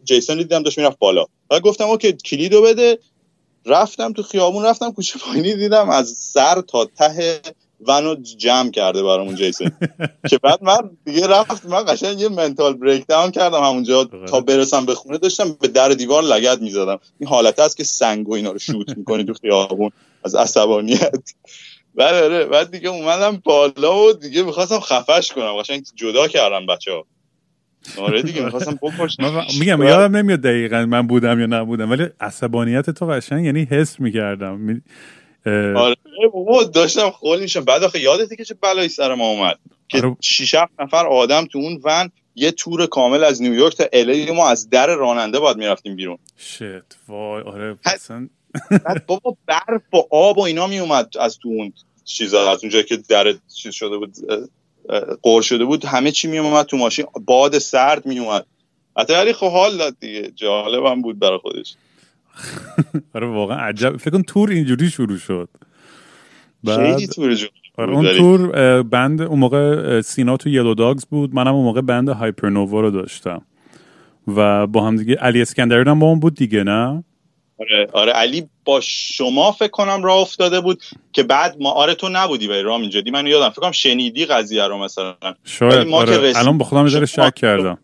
جیسون 0.04 0.38
دیدم 0.38 0.62
داشت 0.62 0.78
می‌رفت 0.78 0.98
بالا. 0.98 1.24
و 1.50 1.60
گفتم 1.60 1.84
اوکی 1.84 2.12
کلیدو 2.12 2.62
بده. 2.62 2.98
رفتم 3.66 4.12
تو 4.12 4.22
خیابون 4.22 4.64
رفتم 4.64 4.92
کوچه 4.92 5.18
پایینی 5.18 5.54
دیدم 5.54 5.90
از 5.90 6.08
سر 6.08 6.60
تا 6.60 6.84
ته 6.84 7.40
ونو 7.86 8.14
جمع 8.14 8.70
کرده 8.70 9.02
برامون 9.02 9.36
جیسون. 9.36 9.70
که 10.30 10.38
بعد 10.38 10.62
من 10.62 10.90
دیگه 11.04 11.26
رفت 11.26 11.66
من 11.66 11.84
قشنگ 11.88 12.20
یه 12.20 12.28
منتال 12.28 12.74
بریک 12.74 13.06
داون 13.06 13.30
کردم 13.30 13.62
همونجا. 13.62 14.04
تا 14.04 14.40
برسم 14.40 14.86
به 14.86 14.94
خونه 14.94 15.18
داشتم 15.18 15.56
به 15.60 15.68
در 15.68 15.88
دیوار 15.88 16.22
لگت 16.22 16.58
می‌زدم. 16.60 16.98
این 17.20 17.28
حالت 17.28 17.60
هست 17.60 17.76
که 17.76 17.84
سنگ 17.84 18.28
و 18.28 18.34
اینا 18.34 18.52
رو 18.52 18.58
شوت 18.58 18.96
می‌کنی 18.96 19.24
تو 19.24 19.34
خیابون. 19.34 19.90
از 20.24 20.34
عصبانیت. 20.34 21.32
بعد 21.94 22.14
آره. 22.14 22.44
بعد 22.44 22.70
دیگه 22.70 22.88
اومدم 22.88 23.42
بالا 23.44 24.04
و 24.04 24.12
دیگه 24.12 24.42
می‌خواستم 24.42 24.80
خفش 24.80 25.32
کنم. 25.32 25.52
قشنگ 25.52 25.84
جدا 25.94 26.28
کردم 26.28 26.66
بچه 26.66 26.92
ها 26.92 27.06
آره 27.98 28.22
دیگه 28.22 28.44
می‌خواستم 28.44 28.78
میگم 29.60 29.82
یادم 29.82 30.16
نمیاد 30.16 30.40
دقیقا 30.40 30.86
من 30.86 31.06
بودم 31.06 31.40
یا 31.40 31.46
نبودم 31.46 31.90
ولی 31.90 32.06
عصبانیت 32.20 32.90
تو 32.90 33.06
قشنگ 33.06 33.44
یعنی 33.44 33.68
حس 33.70 34.00
می‌کردم. 34.00 34.82
آره. 35.46 35.96
بابا 36.32 36.64
داشتم 36.64 37.10
خول 37.10 37.40
میشم 37.40 37.64
بعد 37.64 37.82
آخه 37.84 38.00
یادته 38.00 38.36
که 38.36 38.44
چه 38.44 38.54
بلایی 38.54 38.88
سر 38.88 39.14
ما 39.14 39.28
اومد. 39.28 39.58
که 39.88 39.98
آره. 39.98 40.16
شیش 40.20 40.54
نفر 40.78 41.06
آدم 41.06 41.44
تو 41.44 41.58
اون 41.58 41.80
ون 41.84 42.10
یه 42.34 42.50
تور 42.50 42.86
کامل 42.86 43.24
از 43.24 43.42
نیویورک 43.42 43.76
تا 43.76 43.84
الی 43.92 44.30
ما 44.30 44.48
از 44.48 44.70
در 44.70 44.86
راننده 44.86 45.38
باید 45.38 45.56
می‌رفتیم 45.56 45.96
بیرون. 45.96 46.18
شت 46.36 46.98
وای. 47.08 47.42
آره 47.42 47.76
اصلا 48.70 48.94
بابا 49.06 49.36
برف 49.46 49.94
و 49.94 49.96
آب 50.10 50.38
و 50.38 50.40
اینا 50.40 50.66
می 50.66 50.78
اومد 50.78 51.16
از 51.20 51.38
تو 51.38 51.48
اون 51.48 51.72
چیزا 52.04 52.50
از 52.50 52.64
اونجا 52.64 52.82
که 52.82 52.96
در 52.96 53.34
چیز 53.54 53.72
شده 53.72 53.98
بود 53.98 54.14
قور 55.22 55.42
شده 55.42 55.64
بود 55.64 55.84
همه 55.84 56.10
چی 56.10 56.28
می 56.28 56.38
اومد 56.38 56.66
تو 56.66 56.76
ماشین 56.76 57.06
باد 57.24 57.58
سرد 57.58 58.06
می 58.06 58.18
اومد 58.18 58.46
حتی 58.96 59.12
ولی 59.12 59.32
خب 59.32 59.50
حال 59.50 59.78
داد 59.78 59.96
دیگه 60.00 60.30
جالبم 60.36 61.02
بود 61.02 61.18
برای 61.18 61.38
خودش. 61.38 61.74
آره 63.14 63.26
واقعا 63.26 63.58
عجب 63.58 63.96
فکر 63.96 64.10
کن 64.10 64.22
تور 64.22 64.50
اینجوری 64.50 64.90
شروع 64.90 65.18
شد. 65.18 65.48
خیلی 66.66 67.06
تور 67.06 67.36
آره 67.76 67.92
اون 67.92 68.12
تور 68.12 68.82
بند 68.82 69.22
اون 69.22 69.38
موقع 69.38 70.00
سینا 70.00 70.36
تو 70.36 70.48
یلو 70.48 70.74
داگز 70.74 71.04
بود. 71.06 71.34
منم 71.34 71.54
اون 71.54 71.64
موقع 71.64 71.80
بند 71.80 72.08
هایپرنووا 72.08 72.80
رو 72.80 72.90
داشتم. 72.90 73.42
و 74.36 74.66
با 74.66 74.86
هم 74.86 74.96
دیگه 74.96 75.14
علی 75.14 75.42
اسکندری 75.42 75.90
هم 75.90 75.98
با 75.98 76.06
اون 76.06 76.20
بود 76.20 76.34
دیگه 76.34 76.62
نه؟ 76.62 77.04
آره 77.60 77.88
آره 77.92 78.12
علی 78.12 78.48
با 78.64 78.80
شما 78.80 79.52
فکر 79.52 79.68
کنم 79.68 80.02
راه 80.02 80.18
افتاده 80.18 80.60
بود 80.60 80.82
که 81.12 81.22
بعد 81.22 81.56
ما 81.60 81.70
آره 81.70 81.94
تو 81.94 82.08
نبودی 82.08 82.46
ولی 82.46 82.62
رام 82.62 82.80
اینجا. 82.80 83.02
من 83.12 83.26
یادم 83.26 83.50
فکر 83.50 83.60
کنم 83.60 83.72
شنیدی 83.72 84.26
قضیه 84.26 84.66
رو 84.66 84.78
مثلا. 84.78 85.14
شاید 85.44 85.88
ما 85.88 85.96
آره. 85.96 86.32
الان 86.36 86.58
با 86.58 86.64
خودم 86.64 87.06
شک 87.06 87.34
کردم. 87.34 87.78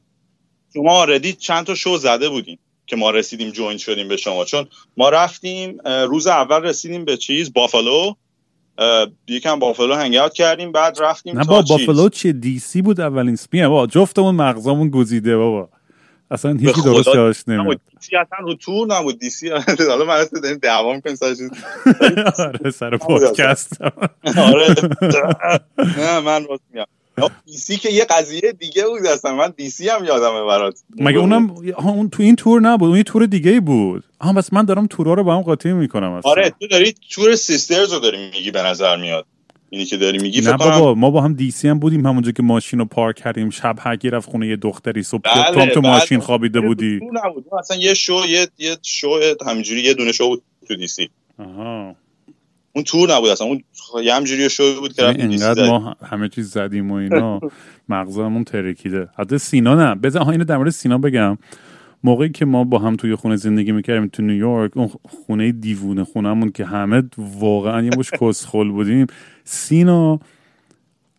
شما 0.75 0.93
آردی 0.93 1.33
چند 1.33 1.67
تا 1.67 1.75
شو 1.75 1.97
زده 1.97 2.29
بودین 2.29 2.59
که 2.87 2.97
ما 2.97 3.11
رسیدیم 3.11 3.51
جوین 3.51 3.79
شدیم 3.79 4.09
به 4.09 4.17
شما. 4.17 4.45
چون 4.45 4.67
ما 4.97 5.09
رفتیم 5.09 5.79
روز 5.85 6.27
اول 6.27 6.63
رسیدیم 6.63 7.05
به 7.05 7.17
چیز؟ 7.17 7.53
بافالو. 7.53 8.15
یکم 9.29 9.59
بافالو 9.59 9.95
هنگ 9.95 10.33
کردیم 10.33 10.73
بعد 10.73 10.99
رفتیم 11.01 11.39
نه 11.39 11.45
با 11.45 11.63
بافالو 11.63 12.09
چیه؟ 12.09 12.33
دی 12.33 12.59
سی 12.59 12.83
بود 12.83 13.01
اولین 13.01 13.37
سپیه 13.37 13.69
با 13.69 13.87
جفتمون 13.87 14.35
مغزمون 14.35 14.91
گزیده 14.91 15.37
بابا. 15.37 15.69
اصلا 16.31 16.53
هیچی 16.53 16.83
درست 16.83 17.09
یادش 17.09 17.49
نمیاد. 17.49 17.81
دیسی 18.01 18.17
اصلا 18.17 18.39
رو 18.39 18.55
تور 18.55 18.87
نبود. 18.87 19.19
دیسی 19.19 19.49
حالا 19.89 20.05
من 20.05 20.15
اصلا 20.15 20.41
داریم 20.41 20.59
دعوام 20.59 21.01
کنیم 21.01 21.17
سر 21.17 21.35
چیز. 21.35 21.51
آره 22.39 22.71
سر 22.71 22.97
پادکست. 22.97 23.83
آره. 24.37 24.75
نه 25.99 26.21
من 26.21 26.45
راست 26.45 26.63
میگم. 26.73 26.87
دیسی 27.47 27.77
که 27.77 27.89
یه 27.93 28.05
قضیه 28.05 28.53
دیگه 28.53 28.87
بود 28.87 29.07
اصلا. 29.07 29.35
من 29.35 29.53
دیسی 29.57 29.89
هم 29.89 30.05
یادمه 30.05 30.45
برات. 30.45 30.81
مگه 30.99 31.19
اونم 31.19 31.55
اون 31.79 32.11
تو 32.11 32.23
این 32.23 32.37
تور 32.37 32.61
نبود. 32.61 32.89
اون 32.89 32.97
یه 32.97 33.03
تور 33.03 33.27
دیگه 33.27 33.61
بود. 33.61 34.05
آها 34.19 34.33
بس 34.33 34.53
من 34.53 34.65
دارم 34.65 34.87
تورا 34.87 35.15
رو 35.15 35.25
با 35.25 35.37
هم 35.37 35.43
قاطی 35.43 35.73
می‌کنم 35.73 36.13
اصلا. 36.13 36.31
آره 36.31 36.51
تو 36.61 36.67
داری 36.67 36.95
تور 37.11 37.35
سیسترز 37.35 37.93
رو 37.93 37.99
داری 37.99 38.31
میگی 38.31 38.51
به 38.51 38.63
نظر 38.63 38.97
میاد. 38.97 39.27
اینی 39.71 39.85
که 39.85 39.97
داری 39.97 40.19
میگی 40.19 40.41
نه 40.41 40.57
بابا 40.57 40.95
ما 40.95 41.11
با 41.11 41.21
هم 41.21 41.33
دیسی 41.33 41.69
هم 41.69 41.79
بودیم 41.79 42.07
همونجا 42.07 42.33
که 42.33 42.43
ماشین 42.43 42.79
رو 42.79 42.85
پارک 42.85 43.17
کردیم. 43.17 43.51
شب 43.51 43.77
هر 43.81 43.99
رفت 44.05 44.31
خونه 44.31 44.47
یه 44.47 44.57
دختری. 44.57 45.03
صبح 45.03 45.21
بله 45.25 45.67
تو, 45.67 45.75
تو 45.75 45.81
بله. 45.81 45.91
ماشین 45.93 46.21
خوابیده 46.21 46.61
بودی. 46.61 47.01
نبود. 47.13 47.45
اصلا 47.59 47.77
یه 47.77 47.95
شو 47.95 48.23
یه 48.29 48.49
یه 48.59 48.77
شو 48.83 49.21
همینجوری 49.47 49.83
یه 49.83 49.95
دونه 49.95 50.13
شو 50.13 50.29
بود 50.29 50.43
تو 50.69 50.77
دیسی. 50.77 51.11
آها. 51.39 51.97
اون 52.73 52.85
تور 52.85 53.15
نبود 53.15 53.31
اصلا. 53.31 53.47
اون 53.47 53.63
یه 54.05 54.15
همجوری 54.15 54.51
شو 54.51 54.81
بود 54.81 54.93
که 54.93 55.03
یعنی 55.03 55.23
اینقدر 55.23 55.67
ما 55.67 55.97
همه 56.07 56.29
چیز 56.29 56.51
زدیم 56.51 56.91
و 56.91 56.95
اینا. 56.95 57.41
مغزمون 57.89 58.45
ترکیده. 58.45 59.09
حتی 59.19 59.39
سینا 59.39 59.75
نه. 59.75 59.95
بذار 59.95 60.31
اینو 60.31 60.45
در 60.45 60.57
مورد 60.57 60.71
سینا 60.71 60.99
بگم. 60.99 61.39
موقعی 62.05 62.29
که 62.29 62.45
ما 62.45 62.65
با 62.65 62.79
هم 62.79 62.97
توی 62.97 63.15
خونه 63.15 63.37
زندگی 63.37 63.73
می‌کردیم 63.73 64.09
تو 64.09 64.23
نیویورک 64.23 64.77
اون 64.77 64.91
خونه 65.05 65.53
دیوونه 65.53 66.05
خونهمون 66.05 66.51
که 66.51 66.65
همه 66.65 67.03
واقعا 67.19 67.83
یه 67.83 67.91
مش 67.99 68.11
کسخل 68.11 68.69
بودیم. 68.71 69.07
سینا 69.45 70.21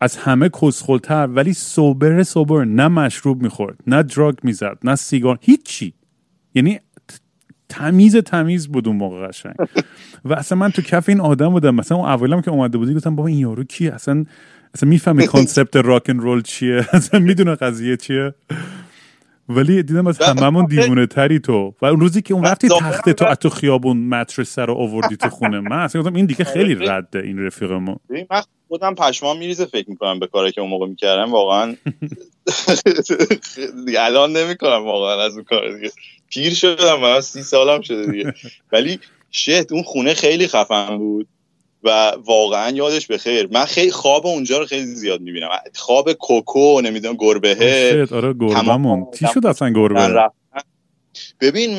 از 0.01 0.17
همه 0.17 0.49
کسخلتر 0.49 1.27
ولی 1.27 1.53
صبر 1.53 2.23
صبر 2.23 2.65
نه 2.65 2.87
مشروب 2.87 3.41
می‌خورد 3.43 3.77
نه 3.87 4.03
دراگ 4.03 4.35
می‌زد 4.43 4.77
نه 4.83 4.95
سیگار 4.95 5.37
هیچی. 5.41 5.93
یعنی 6.55 6.79
تمیز 7.69 8.15
تمیز 8.15 8.67
بود 8.67 8.87
اون 8.87 8.97
موقع 8.97 9.27
قشنگ. 9.27 9.55
و 10.25 10.33
اصلا 10.33 10.57
من 10.57 10.69
تو 10.69 10.81
کف 10.81 11.09
این 11.09 11.19
آدم 11.21 11.49
بودم. 11.49 11.75
مثلا 11.75 11.97
اون 11.97 12.09
اولم 12.09 12.41
که 12.41 12.51
اومده 12.51 12.77
بودی 12.77 12.93
گفتم 12.93 13.15
بابا 13.15 13.27
این 13.27 13.37
یارو 13.37 13.63
کی 13.63 13.87
اصلا 13.87 14.25
اصلا 14.73 14.89
می‌فهمی 14.89 15.27
concept 15.33 15.75
rock 15.75 16.09
roll 16.09 16.41
چیه؟ 16.41 16.87
اصلا 16.93 17.19
می‌دونه 17.19 17.55
قضیه 17.55 17.97
چیه؟ 17.97 18.33
ولی 19.49 19.83
دیدم 19.83 20.07
از 20.07 20.21
هممون 20.21 20.65
دیوونه 20.65 21.05
تری 21.05 21.39
تو. 21.39 21.73
و 21.81 21.85
اون 21.85 21.99
روزی 21.99 22.21
که 22.21 22.33
اون 22.33 22.43
رفتی 22.43 22.69
تخت 22.69 23.09
تو 23.09 23.35
تو 23.35 23.49
خیابون 23.49 23.97
mattress 23.97 24.59
رو 24.59 24.73
آوردی 24.73 25.17
تو 25.17 25.29
خونه. 25.29 25.59
من 25.59 25.79
اصلا 25.79 26.01
گفتم 26.01 26.15
این 26.15 26.25
دیگه 26.25 26.43
خیلی 26.43 26.75
رده 26.75 27.19
این 27.19 27.39
رفیق 27.45 27.71
ما 27.71 27.99
من 28.31 28.41
خودم 28.67 28.95
پشمام 28.95 29.37
میریزه 29.37 29.65
فکر 29.65 29.89
می‌کنم 29.89 30.19
به 30.19 30.27
کاری 30.27 30.51
که 30.51 30.61
اون 30.61 30.69
موقع 30.69 30.87
می‌کردم. 30.87 31.31
واقعا 31.31 31.75
الان 33.99 34.37
نمی‌کنم 34.37 34.85
واقعا 34.85 35.25
از 35.25 35.33
اون 35.33 35.43
کار 35.43 35.75
دیگه. 35.75 35.91
پیر 36.29 36.53
شدم 36.53 36.99
من 37.01 37.21
سی 37.21 37.43
سالم 37.43 37.81
شده 37.81 38.11
دیگه. 38.11 38.33
ولی 38.71 38.99
شت 39.31 39.71
اون 39.71 39.83
خونه 39.83 40.13
خیلی 40.13 40.47
خفن 40.47 40.97
بود. 40.97 41.27
و 41.83 42.11
واقعا 42.25 42.69
یادش 42.69 43.07
به 43.07 43.17
خیر. 43.17 43.47
من 43.51 43.65
خیلی 43.65 43.91
خواب 43.91 44.27
اونجا 44.27 44.57
رو 44.57 44.65
خیلی 44.65 44.85
زیاد 44.85 45.21
می‌بینم. 45.21 45.49
خواب 45.75 46.13
کوکو 46.13 46.81
نمی‌دونم 46.81 47.15
گربه 47.19 47.49
آره 48.11 48.33
گربهمون. 48.33 49.07
چی 49.19 49.25
شد 49.33 49.45
اصلا 49.45 49.69
گربه؟ 49.69 50.29
ببین 51.41 51.71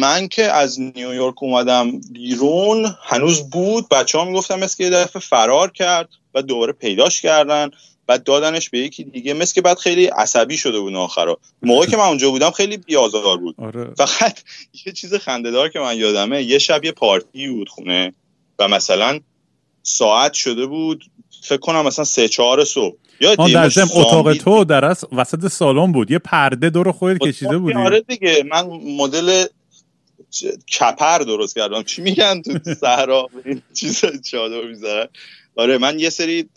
من 0.00 0.28
که 0.28 0.42
از 0.44 0.80
نیویورک 0.80 1.42
اومدم 1.42 2.00
بیرون 2.12 2.86
هنوز 3.02 3.50
بود. 3.50 3.88
بچه 3.88 4.18
ها 4.18 4.24
می‌گفتم 4.24 4.58
مثل 4.58 4.76
که 4.76 4.84
یه 4.84 4.90
دفعه 4.90 5.20
فرار 5.20 5.70
کرد 5.70 6.08
و 6.34 6.42
دوباره 6.42 6.72
پیداش 6.72 7.20
کردن. 7.20 7.70
بعد 8.06 8.24
دادنش 8.24 8.70
به 8.70 8.78
یکی 8.78 9.04
دیگه. 9.04 9.34
مثل 9.34 9.54
که 9.54 9.60
بعد 9.62 9.78
خیلی 9.78 10.06
عصبی 10.06 10.56
شده 10.56 10.80
بود 10.80 10.94
آخرا. 10.94 11.38
موقعی 11.62 11.86
که 11.90 11.96
من 11.96 12.04
اونجا 12.04 12.30
بودم 12.30 12.50
خیلی 12.50 12.76
بیازار 12.76 13.36
بود. 13.36 13.54
آره. 13.58 13.94
فقط 13.96 14.40
یه 14.86 14.92
چیز 14.92 15.14
خندهدار 15.14 15.68
که 15.68 15.78
من 15.78 15.96
یادمه. 15.96 16.42
یه 16.42 16.58
شب 16.58 16.84
یه 16.84 16.92
پارتی 16.92 17.48
بود 17.48 17.68
خونه 17.68 18.12
و 18.58 18.68
مثلا 18.68 19.20
ساعت 19.82 20.32
شده 20.32 20.66
بود 20.66 21.04
فکر 21.42 21.60
کنم 21.60 21.86
مثلا 21.86 22.04
سه 22.04 22.28
چهار 22.28 22.64
صبح. 22.64 22.96
یا 23.20 23.34
در 23.34 23.68
زم 23.68 23.88
اتاق 23.94 24.34
تو 24.34 24.64
در 24.64 24.96
وسط 25.12 25.48
سالن 25.48 25.92
بود. 25.92 26.10
یه 26.10 26.18
پرده 26.18 26.70
دور 26.70 26.92
خودت 26.92 27.18
کشیده 27.18 27.58
بودی. 27.58 27.78
آره 27.78 28.00
دیگه 28.00 28.44
من 28.50 28.66
مدل 28.96 29.44
کپر 30.78 31.18
درست 31.18 31.54
کردم. 31.54 31.82
چی 31.82 32.02
میگن 32.02 32.42
تو 32.42 32.74
صحرا؟ 32.80 33.28
چیز 33.74 34.04
چادر 34.30 34.66
می‌ذارن 34.66 35.08
آره 35.56 35.78
من 35.78 35.98
یه 35.98 36.10
سری 36.10 36.48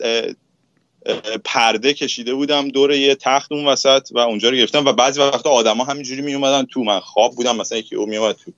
پرده 1.44 1.94
کشیده 1.94 2.34
بودم 2.34 2.68
دور 2.68 2.92
یه 2.92 3.14
تخت 3.14 3.52
اون 3.52 3.64
وسط 3.64 4.08
و 4.12 4.18
اونجا 4.18 4.50
رو 4.50 4.56
گرفتم 4.56 4.84
و 4.84 4.92
بعضی 4.92 5.20
وقتا 5.20 5.50
آدما 5.50 5.84
همینجوری 5.84 6.22
می 6.22 6.34
اومدن 6.34 6.66
تو. 6.66 6.84
من 6.84 7.00
خواب 7.00 7.34
بودم 7.34 7.56
مثلا 7.56 7.78
یکی 7.78 7.96
او 7.96 8.06
می 8.06 8.16
اومد 8.16 8.36
تو. 8.36 8.52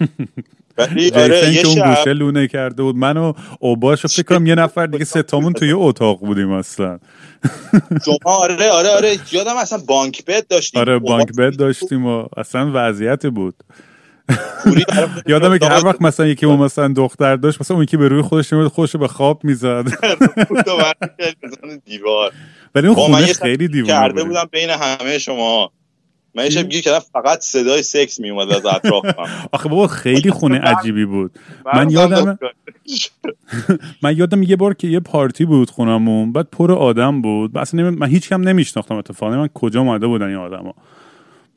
ولی 0.78 1.10
آره 1.10 1.54
یه 1.54 1.66
اون 1.66 1.94
گوشه 1.94 2.12
لونه 2.12 2.48
کرده 2.48 2.82
بود. 2.82 2.96
من 2.96 3.16
و 3.16 3.32
اوباش 3.60 4.06
فکر 4.06 4.22
کنم 4.22 4.46
یه 4.46 4.54
نفر 4.54 4.86
دیگه 4.86 5.04
ستامون 5.14 5.52
توی 5.52 5.72
اتاق 5.72 6.20
بودیم 6.20 6.50
اصلا. 6.52 6.98
شما 8.04 8.18
آره 8.24 8.70
آره 8.70 8.88
آره. 8.88 9.18
یادم 9.32 9.56
اصلا 9.56 9.78
بانک 9.86 10.24
بد 10.24 10.46
داشتیم. 10.46 10.80
آره 10.80 10.98
بانک 10.98 11.36
بد 11.38 11.56
داشتیم 11.56 12.06
و 12.06 12.24
اصلا 12.36 12.70
وضعیت 12.74 13.26
بود. 13.26 13.54
یادمه 15.26 15.58
که 15.58 15.66
هر 15.66 15.86
وقت 15.86 16.02
مثلا 16.02 16.26
یکی 16.26 16.46
اون 16.46 16.58
مثلا 16.58 16.88
دختر 16.88 17.36
داشت 17.36 17.60
مثلا 17.60 17.74
اون 17.74 17.82
یکی 17.82 17.96
به 17.96 18.08
روی 18.08 18.22
خودش 18.22 18.52
میاد 18.52 18.68
خودش 18.68 18.94
رو 18.94 19.00
به 19.00 19.08
خواب 19.08 19.44
می‌زد. 19.44 19.84
دیوار. 21.84 22.32
ولی 22.74 22.86
اون 22.86 22.96
خونه 22.96 23.32
خیلی 23.32 23.68
دیوونه 23.68 23.92
کرده 23.92 24.22
بود 24.22 24.28
بودم 24.28 24.48
بین 24.52 24.70
همه 24.70 25.18
شما. 25.18 25.72
من 26.34 26.44
یه 26.44 26.50
شب 26.50 26.68
گیر 26.68 26.80
کردم 26.80 26.98
فقط 27.12 27.40
صدای 27.40 27.82
سکس 27.82 28.20
می 28.20 28.30
اومد 28.30 28.52
از 28.52 28.66
اطرافم 28.66 29.14
آخه 29.52 29.68
بابا 29.68 29.86
خیلی 29.86 30.30
خونه 30.30 30.58
عجیبی 30.58 31.04
بود. 31.04 31.38
من 31.74 31.90
یادم 31.90 32.38
من 34.02 34.16
یادم 34.16 34.42
یه 34.42 34.56
بار 34.56 34.74
که 34.74 34.88
یه 34.88 35.00
پارتی 35.00 35.44
بود 35.44 35.70
خونمون 35.70 36.32
بعد 36.32 36.48
پر 36.52 36.72
آدم 36.72 37.22
بود. 37.22 37.58
اصلا 37.58 37.90
من 37.90 38.06
هیچ 38.06 38.28
کم 38.28 38.40
نمیشناختم 38.48 38.94
اتفاقا. 38.94 39.36
من 39.36 39.48
کجا 39.48 39.80
اومده 39.80 40.06
بودن 40.06 40.26
این 40.26 40.36
آدما؟ 40.36 40.74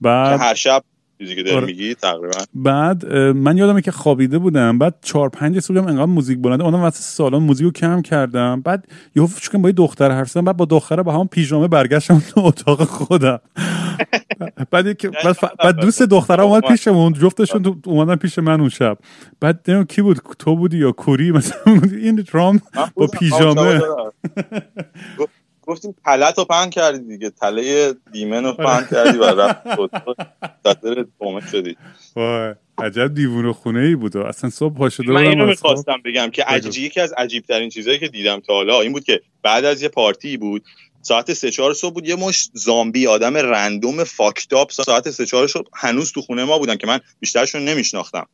بعد 0.02 0.40
هر 0.40 0.54
شب 0.54 0.84
چیزی 1.24 1.36
که 1.36 1.44
داری 1.44 1.56
آره. 1.58 1.66
میگی 1.66 1.96
تقریبا. 1.96 2.38
بعد 2.54 3.16
من 3.16 3.58
یادمه 3.58 3.82
که 3.82 3.92
خوابیده 3.92 4.40
بودم. 4.40 4.78
بعد 4.78 4.96
چهار 5.02 5.30
پنج 5.30 5.60
صبح 5.60 5.78
هم 5.78 5.88
انقدر 5.88 6.06
موزیک 6.06 6.40
بلنده 6.42 6.64
اونم 6.64 6.82
واسه 6.82 7.02
سالن 7.02 7.38
موزیک 7.38 7.66
رو 7.66 7.72
کم 7.72 8.02
کردم. 8.02 8.62
بعد 8.62 8.88
یهو 9.16 9.28
فکر 9.28 9.50
کنم 9.50 9.62
با 9.62 9.70
یه 9.70 9.74
دختر 9.74 10.12
حرف 10.12 10.30
زدم. 10.30 10.46
بعد 10.46 10.58
با 10.58 10.66
دختره 10.66 11.04
با 11.04 11.14
همون 11.14 11.28
پیژامه 11.28 11.68
برگشتم 11.68 12.20
تو 12.30 12.40
اتاق 12.42 12.84
خودم. 12.84 13.40
بعد 14.72 14.86
یک 14.88 15.06
بعد, 15.06 15.36
ف- 15.36 15.56
بعد 15.64 15.76
دوست 15.76 16.02
دختره 16.04 16.44
اومد 16.44 16.64
پیشمون. 16.68 17.14
جفتشون 17.14 17.64
تو- 17.64 17.76
اومدن 17.86 18.16
پیش 18.16 18.40
من 18.40 18.60
اون 18.60 18.70
شب. 18.70 18.98
بعد 19.40 19.60
نمی‌دونم 19.68 19.86
کی 19.86 20.02
بود 20.02 20.20
تو 20.40 20.56
بودی 20.56 20.78
یا 20.78 20.92
کوری؟ 20.92 21.32
مثلا 21.38 21.82
این 22.02 22.26
رام 22.32 22.62
من 22.76 22.86
با 22.96 23.08
پیژامه. 23.08 23.80
گفتیم 25.68 25.96
تله 26.06 26.32
تو 26.32 26.46
پهن 26.46 26.70
کردی 26.70 27.08
دیگه. 27.08 27.30
تله 27.30 27.94
دیمن 28.12 28.44
رو 28.44 28.54
پهن 28.54 28.88
کردی 28.92 29.18
و 29.18 29.24
رفت 29.24 29.64
دادر 30.64 31.06
تومه 31.20 31.52
شدی. 31.52 31.78
وای 32.16 32.56
عجب 32.78 33.14
دیوونه 33.14 33.54
خونه 33.54 33.80
ای 33.80 33.96
بود. 33.96 34.18
اصلا 34.18 34.50
صبح 34.50 34.78
پا 34.78 34.90
شده 34.90 35.12
من 35.12 35.22
اینو. 35.22 35.46
می‌خواستم 35.46 36.02
بگم 36.06 36.30
که 36.30 36.44
عجیب 36.44 36.84
یکی 36.84 37.00
از 37.00 37.14
عجیب 37.14 37.44
ترین 37.44 37.70
چیزهایی 37.70 38.00
که 38.00 38.08
دیدم 38.08 38.40
تا 38.40 38.54
حالا 38.54 38.82
این 38.82 38.92
بود 38.94 39.04
که 39.04 39.22
بعد 39.44 39.66
از 39.66 39.82
یه 39.82 39.90
پارتی 39.90 40.38
بود 40.38 40.64
ساعت 41.02 41.34
سه 41.34 41.52
چهار 41.52 41.74
صبح 41.74 41.94
بود 41.94 42.08
یه 42.08 42.16
مش 42.16 42.50
زامبی 42.54 43.08
آدم 43.08 43.38
رندوم 43.38 44.04
فاکتاپ 44.04 44.72
ساعت 44.72 45.12
سه 45.12 45.26
چهار 45.26 45.48
صبح 45.48 45.68
هنوز 45.74 46.12
تو 46.12 46.22
خونه 46.22 46.44
ما 46.44 46.58
بودن 46.58 46.76
که 46.76 46.88
من 46.88 47.00
بیشترشون 47.20 47.66
نمیشناختم. 47.66 48.28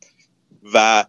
و 0.74 1.04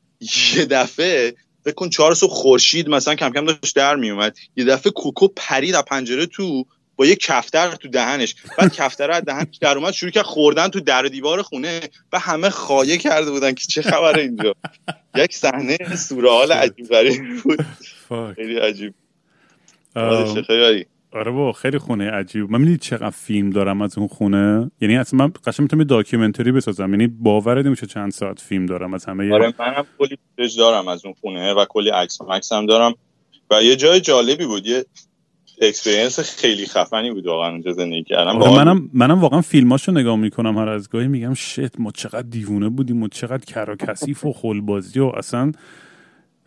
یه 0.56 0.66
دفعه 0.66 1.36
فکر 1.64 1.74
کن 1.74 1.90
چهار 1.90 2.14
صبح 2.14 2.32
خورشید 2.32 2.90
مثلا 2.90 3.16
کم 3.16 3.30
کم 3.30 3.46
داشت 3.46 3.76
در 3.76 3.96
میومد. 3.96 4.36
یه 4.56 4.66
دفعه 4.66 4.92
کوکو 4.92 5.28
پرید 5.36 5.76
از 5.76 5.84
پنجره 5.84 6.26
تو 6.26 6.66
با 6.96 7.06
یه 7.06 7.16
کفتر 7.16 7.76
تو 7.76 7.88
دهنش. 7.88 8.36
بعد 8.58 8.74
کفتر 8.74 9.12
از 9.12 9.26
دهنش 9.26 9.58
در 9.62 9.78
اومد 9.78 9.94
شروع 9.94 10.12
کرد 10.12 10.24
خوردن 10.24 10.68
تو 10.68 10.80
در 10.80 11.06
و 11.06 11.10
دیوار 11.10 11.42
خونه 11.42 11.82
و 12.14 12.20
همه 12.20 12.50
خایه 12.50 12.98
کرده 12.98 13.32
بودن 13.32 13.54
که 13.54 13.66
چه 13.66 13.82
خبره 13.82 14.22
اینجا. 14.22 14.56
یک 15.16 15.36
صحنه 15.36 15.78
سورئال 15.96 16.52
عجیب 16.52 16.88
غریب 16.88 17.42
بود. 17.44 17.66
خیلی 18.36 18.60
عجیب. 18.60 18.94
آره 21.14 21.32
بابا 21.32 21.52
خیلی 21.52 21.78
خونه 21.78 22.12
عجیب. 22.12 22.52
من 22.52 22.60
می‌دونی 22.60 22.78
چقدر 22.78 23.10
فیلم 23.10 23.50
دارم 23.50 23.82
از 23.82 23.98
اون 23.98 24.08
خونه؟ 24.08 24.72
یعنی 24.82 24.98
اصلا 24.98 25.18
من 25.18 25.34
قشنگ 25.46 25.64
می‌تونم 25.64 25.84
documentary 25.84 26.52
بسازم. 26.52 26.90
یعنی 26.90 27.08
باور 27.08 27.62
نمیشه 27.62 27.88
چند 27.88 28.12
ساعت 28.12 28.40
فیلم 28.40 28.66
دارم. 28.66 28.94
از 28.94 29.06
همه 29.06 29.34
آره 29.34 29.54
منم 29.60 29.86
کلی 30.00 30.18
footage 30.38 30.58
دارم 30.58 30.88
از 30.88 31.06
اون 31.06 31.14
خونه 31.22 31.54
و 31.54 31.66
کلی 31.70 31.90
عکس 31.90 32.22
مکس 32.22 32.52
هم 32.54 32.66
دارم. 32.66 32.94
و 33.52 33.64
یه 33.64 33.76
جای 33.76 34.00
جالبی 34.00 34.46
بود 34.46 34.68
یه 34.68 34.86
experience 35.62 36.20
خیلی 36.20 36.66
خفنی 36.66 37.12
بود 37.12 37.26
واقعا 37.26 37.50
اونجا 37.52 37.72
زندگی 37.72 38.04
کردم. 38.04 38.42
آره. 38.42 38.64
منم 38.64 38.90
منم 38.94 39.20
واقعا 39.20 39.42
فیلماشو 39.42 39.92
نگاه 39.92 40.16
می‌کنم 40.16 40.58
هر 40.58 40.70
از 40.70 40.90
گاهی. 40.90 41.08
میگم 41.08 41.34
شت 41.34 41.80
ما 41.80 41.92
چقدر 41.92 42.22
دیوونه 42.30 42.70
بودیم 42.70 43.04
و 43.04 43.08
چقدر 43.08 43.46
کر 43.46 43.70
و 43.70 43.76
کثیف 43.76 44.26
و 44.26 44.34
خلبازی 44.34 45.00
و 45.00 45.06
اصلا 45.06 45.52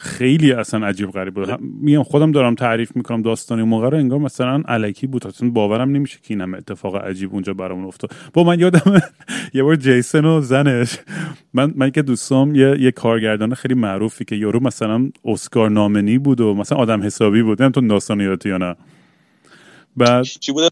خیلی 0.04 0.52
اصلا 0.52 0.86
عجیب 0.86 1.10
غریب 1.10 1.34
بود 1.34 1.60
میگم 1.60 2.02
خودم 2.02 2.32
دارم 2.32 2.54
تعریف 2.54 2.96
می‌کنم 2.96 3.22
داستانی 3.22 3.62
موقع 3.62 3.88
رو 3.88 3.98
انگار 3.98 4.18
مثلا 4.18 4.62
علکی 4.68 5.06
بود. 5.06 5.26
اصلا 5.26 5.50
باورم 5.50 5.90
نمیشه 5.90 6.18
که 6.22 6.34
این 6.34 6.40
همه 6.40 6.58
اتفاق 6.58 6.96
عجیب 6.96 7.32
اونجا 7.32 7.54
برامون 7.54 7.84
افتاد. 7.84 8.10
با 8.32 8.44
من 8.44 8.60
یادم 8.60 9.00
یه 9.54 9.62
بار 9.62 9.76
جیسن 9.76 10.24
و 10.24 10.40
زنش 10.40 10.98
من 11.54 11.72
من 11.76 11.90
که 11.90 12.02
دوستام 12.02 12.54
یه 12.54 12.76
یه 12.80 12.90
کارگردان 12.90 13.54
خیلی 13.54 13.74
معروفی 13.74 14.24
که 14.24 14.36
یارو 14.36 14.60
مثلا 14.62 15.10
اسکار 15.24 15.70
نامنی 15.70 16.18
بود 16.18 16.40
و 16.40 16.54
مثلا 16.54 16.78
آدم 16.78 17.02
حسابی 17.02 17.42
بود. 17.42 17.62
نمی‌دونم 17.62 17.88
تو 17.88 17.94
داستان 17.94 18.38
یا 18.44 18.58
نه؟ 18.58 18.76
بعد 19.96 20.22
چی 20.22 20.52
بوده؟ 20.52 20.68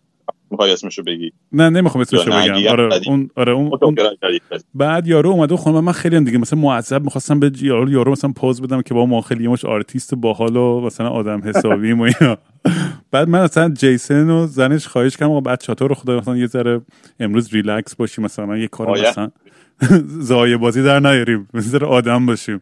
می‌خوای 0.53 0.73
اسمشو 0.73 1.03
بگی 1.03 1.33
نه 1.53 1.71
نمی‌خوام 1.71 2.03
اسمشو 2.03 2.31
یا 2.31 2.47
نه، 2.47 2.61
بگم 2.61 2.71
آره. 2.71 3.01
اون 3.07 3.31
آره 3.37 3.53
اون, 3.53 3.71
اون. 3.83 3.97
بعد 4.75 5.07
یارو 5.07 5.31
اومده 5.31 5.57
خونه 5.57 5.81
من 5.81 5.93
خیلی 5.93 6.17
هم 6.17 6.25
دیگه 6.25 6.39
مثلا 6.39 6.59
معذب 6.59 7.05
می‌خواستم 7.05 7.41
به 7.41 7.51
یارو 7.61 7.91
یارو 7.91 8.13
مثلا 8.13 8.33
پز 8.37 8.63
بدم 8.63 8.83
که 8.83 8.95
با 8.95 9.07
ما 9.07 9.21
خیلی 9.21 9.49
مش 9.49 9.65
آرتیست 9.65 10.15
باحال 10.15 10.57
و 10.57 10.81
مثلا 10.81 11.09
آدم 11.09 11.43
حسابی 11.45 11.93
و 11.93 12.03
اینا 12.03 12.39
بعد 13.11 13.29
من 13.29 13.45
مثلا 13.45 13.69
جیسن 13.69 14.31
و 14.31 14.47
زنش 14.47 14.87
خواهش 14.87 15.17
کردم 15.17 15.31
آقا 15.31 15.41
بچه‌ها 15.41 15.75
تو 15.75 15.89
رو 15.89 15.95
خدا 15.95 16.19
مثلا 16.19 16.37
یه 16.37 16.47
ذره 16.47 16.81
امروز 17.21 17.55
ریلکس 17.55 17.95
باشیم 17.97 18.25
مثلا 18.25 18.59
یه 18.59 18.69
کار. 18.69 19.01
مثلا 19.01 19.31
ضایع 20.29 20.57
بازی 20.57 20.83
در 20.83 21.01
نیاریم 21.01 21.49
مثل 21.55 21.85
آدم 21.85 22.27
باشیم 22.27 22.61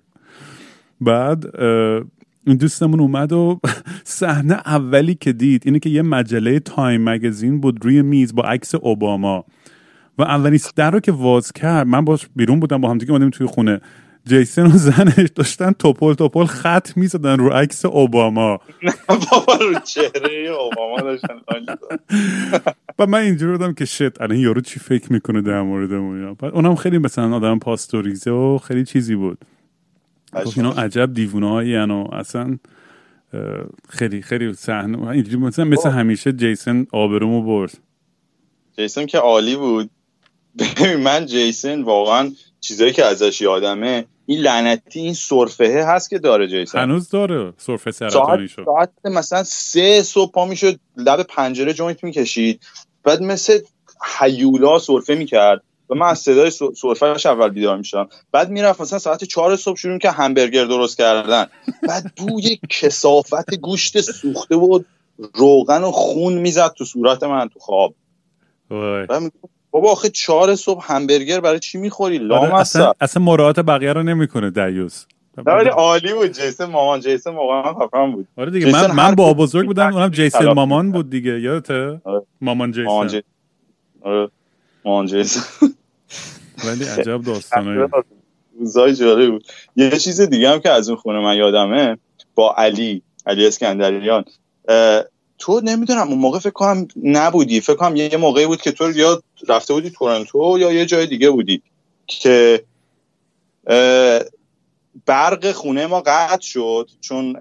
بعد 1.00 1.44
این 2.46 2.56
دوستمون 2.56 3.00
اومد 3.00 3.32
و 3.32 3.60
صحنه 4.04 4.54
اولی 4.54 5.14
که 5.14 5.32
دید 5.32 5.62
اینه 5.64 5.78
که 5.78 5.90
یه 5.90 6.02
مجله 6.02 6.60
تایم 6.60 7.04
مگزین 7.04 7.60
بود 7.60 7.84
روی 7.84 8.02
میز 8.02 8.34
با 8.34 8.42
عکس 8.42 8.74
اوباما 8.74 9.44
و 10.18 10.22
اولین 10.22 10.60
در 10.76 10.90
رو 10.90 11.00
که 11.00 11.12
واز 11.12 11.52
کرد 11.52 11.86
من 11.86 12.04
باش 12.04 12.26
بیرون 12.36 12.60
بودم 12.60 12.80
با 12.80 12.90
هم 12.90 12.98
دیگه 12.98 13.12
اومدیم 13.12 13.30
توی 13.30 13.46
خونه 13.46 13.80
جیسن 14.24 14.66
و 14.66 14.70
زنش 14.70 15.30
داشتن 15.34 15.72
توپل 15.72 16.14
توپل 16.14 16.44
خط 16.44 16.96
می‌زدن 16.96 17.38
رو 17.38 17.50
عکس 17.50 17.84
اوباما 17.84 18.60
بابا 19.08 19.54
رو 19.54 19.78
چهره 19.84 20.48
اوباما 20.48 21.00
داشتن. 21.00 21.34
و 22.98 23.06
من 23.06 23.18
اینجوری 23.18 23.52
بودم 23.52 23.74
که 23.74 23.84
شت 23.84 24.20
الان 24.20 24.38
یارو 24.38 24.60
چی 24.60 24.80
فکر 24.80 25.12
می‌کنه 25.12 25.40
در 25.40 25.56
اینا. 25.56 26.34
بعد 26.34 26.52
اونم 26.54 26.74
خیلی 26.74 26.98
مثلا 26.98 27.36
آدم 27.36 27.58
پاستوریزه 27.58 28.30
و 28.30 28.58
خیلی 28.58 28.84
چیزی 28.84 29.14
بود 29.14 29.38
گفت 30.34 30.58
اینا 30.58 30.72
عجب 30.72 31.14
دیوونه 31.14 31.50
هایی 31.50 31.76
و 31.76 32.06
اصلا 32.12 32.58
خیلی 33.88 34.22
خیلی 34.22 34.54
صحنه. 34.54 35.08
اینجوری 35.08 35.36
مثلا 35.36 35.64
مثل 35.64 35.90
همیشه 35.90 36.32
جیسن 36.32 36.86
آبرومو 36.92 37.42
برد. 37.42 37.78
جیسون 38.76 39.06
که 39.06 39.18
عالی 39.18 39.56
بود. 39.56 39.90
ببین 40.58 40.96
من 40.96 41.26
جیسون 41.26 41.82
واقعا 41.82 42.32
چیزایی 42.60 42.92
که 42.92 43.04
ازش 43.04 43.40
یادمه 43.40 44.04
این 44.26 44.40
لعنتی 44.40 45.00
این 45.00 45.14
سرفهه 45.14 45.84
هست 45.86 46.10
که 46.10 46.18
داره 46.18 46.48
جیسون 46.48 46.80
هنوز 46.80 47.08
داره 47.08 47.52
سرفه 47.56 47.90
سرطانی 47.90 48.48
شد 48.48 48.64
ساعت 48.64 48.90
مثلا 49.04 49.42
سه 49.42 50.02
صبح 50.02 50.32
پا 50.32 50.46
می‌شد 50.46 50.80
لب 50.96 51.22
پنجره 51.22 51.72
joint 51.72 52.04
می‌کشید. 52.04 52.62
بعد 53.04 53.22
مثل 53.22 53.58
هیولا 54.18 54.78
سرفه 54.78 55.14
می‌کرد. 55.14 55.62
و 55.90 55.94
من 55.94 56.06
از 56.06 56.18
صدای 56.18 56.50
سرفهش 56.50 57.26
اول 57.26 57.48
بیدار 57.48 57.76
می‌شدم. 57.76 58.08
بعد 58.32 58.50
می‌رفت 58.50 58.80
مثلا 58.80 58.98
ساعت 58.98 59.24
چهار 59.24 59.56
صبح 59.56 59.76
شروع 59.76 59.98
که 59.98 60.10
همبرگر 60.10 60.64
درست 60.64 60.98
کردن. 60.98 61.46
بعد 61.88 62.12
بوی 62.16 62.58
کسافت 62.70 63.54
گوشت 63.54 64.00
سوخته 64.00 64.56
و 64.56 64.80
روغن 65.34 65.82
و 65.82 65.90
خون 65.90 66.34
می‌زد 66.34 66.72
تو 66.78 66.84
صورت 66.84 67.22
من 67.22 67.48
تو 67.48 67.58
خواب. 67.58 67.94
بابا 69.70 69.92
آخه 69.92 70.08
چهار 70.08 70.54
صبح 70.54 70.92
همبرگر 70.92 71.40
برای 71.40 71.58
چی 71.58 71.78
می‌خوری؟ 71.78 72.16
آره، 72.16 72.26
لام 72.26 72.54
اصلا 72.54 72.92
اصلا 73.00 73.22
مراعات 73.22 73.60
بقیه 73.60 73.92
رو 73.92 74.02
نمی‌کنه 74.02 74.50
دیوس 74.50 75.04
ولی 75.46 75.68
عالی 75.68 76.12
بود. 76.14 76.32
جیسن 76.32 76.64
مامان 76.64 77.00
جیسن 77.00 77.34
واقعا 77.34 77.74
خفن 77.74 78.12
بود. 78.12 78.28
آره 78.36 78.50
دیگه 78.50 78.72
من 78.72 78.92
من 78.92 79.14
با 79.14 79.34
بزرگ 79.34 79.66
بودم 79.66 79.94
اونم 79.94 80.08
جیسن 80.08 80.52
مامان. 80.52 80.92
بود 80.92 81.10
دیگه 81.10 81.40
یادته؟ 81.40 82.00
آره. 82.04 82.22
مامان 82.40 82.74
مامان 82.84 83.08
جیسن 83.08 83.22
آره. 84.02 84.28
مامان 84.84 85.06
جیسن 85.06 85.40
ولی 86.64 86.84
عجب 86.84 87.22
داستانایی 87.22 87.88
روزای 88.58 88.94
جالب 88.94 89.30
بود. 89.30 89.46
یه 89.76 89.90
چیز 89.90 90.20
دیگه 90.20 90.50
هم 90.50 90.60
که 90.60 90.70
از 90.70 90.88
اون 90.88 90.98
خونه 90.98 91.20
من 91.20 91.36
یادمه 91.36 91.98
با 92.34 92.54
علی 92.54 93.02
علی 93.26 93.46
اسکندریان. 93.46 94.24
تو 95.38 95.60
نمی‌دونم 95.64 96.08
اون 96.08 96.18
موقع 96.18 96.38
فکر 96.38 96.50
کنم 96.50 96.88
نبودی. 97.02 97.60
فکر 97.60 97.76
کنم 97.76 97.96
یه 97.96 98.16
موقعی 98.16 98.46
بود 98.46 98.62
که 98.62 98.72
تو 98.72 98.90
یا 98.90 99.22
رفته 99.48 99.74
بودی 99.74 99.90
تورنتو 99.90 100.56
یا 100.60 100.72
یه 100.72 100.86
جای 100.86 101.06
دیگه 101.06 101.30
بودی 101.30 101.62
که 102.06 102.64
برق 105.06 105.52
خونه 105.52 105.86
ما 105.86 106.00
قطع 106.00 106.40
شد 106.40 106.90
چون 107.00 107.36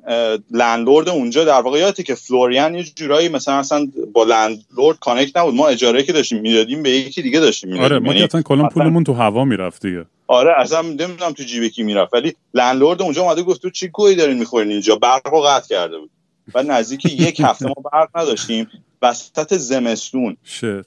لندلورد 0.51 1.09
اونجا 1.09 1.43
در 1.43 1.61
واقع 1.61 1.79
یادته 1.79 2.03
که 2.03 2.15
فلوریان 2.15 2.75
یه 2.75 2.83
جورایی 2.83 3.29
مثلا 3.29 3.55
اصلا 3.55 3.87
با 4.13 4.23
landlord 4.23 4.99
connect 4.99 5.37
نبود. 5.37 5.53
ما 5.53 5.67
اجاره 5.67 6.03
که 6.03 6.13
داشتیم 6.13 6.41
می‌دادیم 6.41 6.83
به 6.83 6.89
یکی 6.89 7.21
دیگه 7.21 7.39
داشتیم 7.39 7.69
می‌دادیم. 7.69 7.95
آره 7.95 8.05
ما 8.05 8.13
که 8.13 8.23
اصلا 8.23 8.41
کلا 8.41 8.67
پولمون 8.67 9.03
تو 9.03 9.13
هوا 9.13 9.45
می‌رفت 9.45 9.85
دیگه. 9.85 10.05
آره 10.27 10.53
اصلا 10.57 10.81
نمی‌دونم 10.81 11.31
تو 11.31 11.43
جیب 11.43 11.67
کی 11.67 11.83
می‌رفت. 11.83 12.13
ولی 12.13 12.35
landlord 12.53 13.01
اونجا 13.01 13.21
اومده 13.21 13.43
گفت 13.43 13.61
تو 13.61 13.69
چه 13.69 13.87
گهی 13.87 14.15
دارین 14.15 14.37
می‌خورین 14.37 14.71
اینجا؟ 14.71 14.95
برق 14.95 15.27
رو 15.27 15.41
قطع 15.41 15.67
کرده 15.67 15.97
بود. 15.99 16.09
و 16.53 16.63
نزدیک 16.63 17.05
یک 17.05 17.39
هفته 17.39 17.65
ما 17.65 17.75
برق 17.91 18.09
نداشتیم. 18.15 18.67
وسط 19.01 19.53
زمستون. 19.53 20.37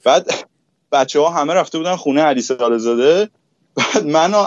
بعد 0.03 0.31
بچه 0.91 1.19
ها 1.19 1.29
همه 1.29 1.53
رفته 1.53 1.77
بودن 1.77 1.95
خونه 1.95 2.21
علی 2.21 2.41
سالزاده 2.41 3.29
بعد 3.75 4.05
من 4.05 4.33
و 4.33 4.45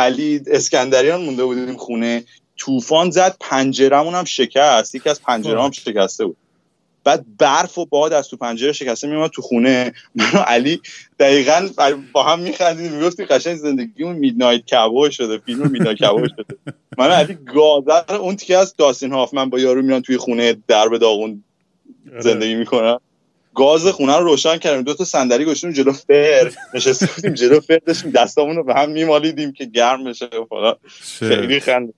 علی 0.00 0.40
اسکندریان 0.46 1.20
مونده 1.20 1.44
بودیم 1.44 1.76
خونه. 1.76 2.24
طوفان 2.56 3.10
زد 3.10 3.36
پنجرمون 3.40 4.14
هم 4.14 4.24
شکست. 4.24 4.94
یکی 4.94 5.08
از 5.08 5.22
پنجره 5.22 5.62
هم 5.62 5.70
شکسته 5.70 6.24
بود. 6.24 6.36
بعد 7.04 7.24
برف 7.38 7.78
و 7.78 7.86
باد 7.86 8.12
از 8.12 8.28
تو 8.28 8.36
پنجره 8.36 8.72
شکسته 8.72 9.08
میومد 9.08 9.30
تو 9.30 9.42
خونه. 9.42 9.92
من 10.14 10.30
و 10.34 10.38
علی 10.38 10.80
دقیقا 11.18 11.68
با 12.12 12.22
هم 12.22 12.40
میخندیم 12.40 12.92
می‌گفتیم 12.92 13.26
قشنگ 13.26 13.56
زندگیمون 13.56 14.16
میدنایت 14.16 14.64
کبو 14.64 15.10
شده 15.10 15.38
فیلم 15.38 15.70
میدنایت 15.70 15.98
کبو 15.98 16.28
شده. 16.28 16.74
من 16.98 17.08
و 17.08 17.10
علی 17.10 17.38
گازر 17.54 18.14
اون 18.14 18.36
تیکه 18.36 18.56
از 18.56 18.74
داستین 18.76 19.12
هافمن 19.12 19.50
با 19.50 19.58
یارو 19.58 19.82
میان 19.82 20.02
توی 20.02 20.16
خونه 20.16 20.56
درب 20.68 20.96
داغون 20.96 21.44
زندگی 22.18 22.54
می‌کنن. 22.54 22.98
گاز 23.54 23.86
خونه 23.86 24.16
رو 24.16 24.24
روشن 24.24 24.56
کردیم. 24.56 24.82
دو 24.82 24.94
تا 24.94 25.04
صندلی 25.04 25.44
گذاشتیم 25.44 25.72
جلو 25.72 25.92
فر. 25.92 26.50
نشسته 26.74 27.08
بودیم 27.16 27.34
جلو 27.34 27.60
فر 27.60 27.78
داشتیم 27.86 28.10
دستامون 28.10 28.56
رو 28.56 28.64
به 28.64 28.74
هم 28.74 28.90
میمالیدیم 28.90 29.52
که 29.52 29.64
گرم 29.64 30.04
بشه 30.04 30.26
و 30.26 30.44
فلان. 30.44 30.76
خیلی 31.18 31.60
خنده 31.60 31.92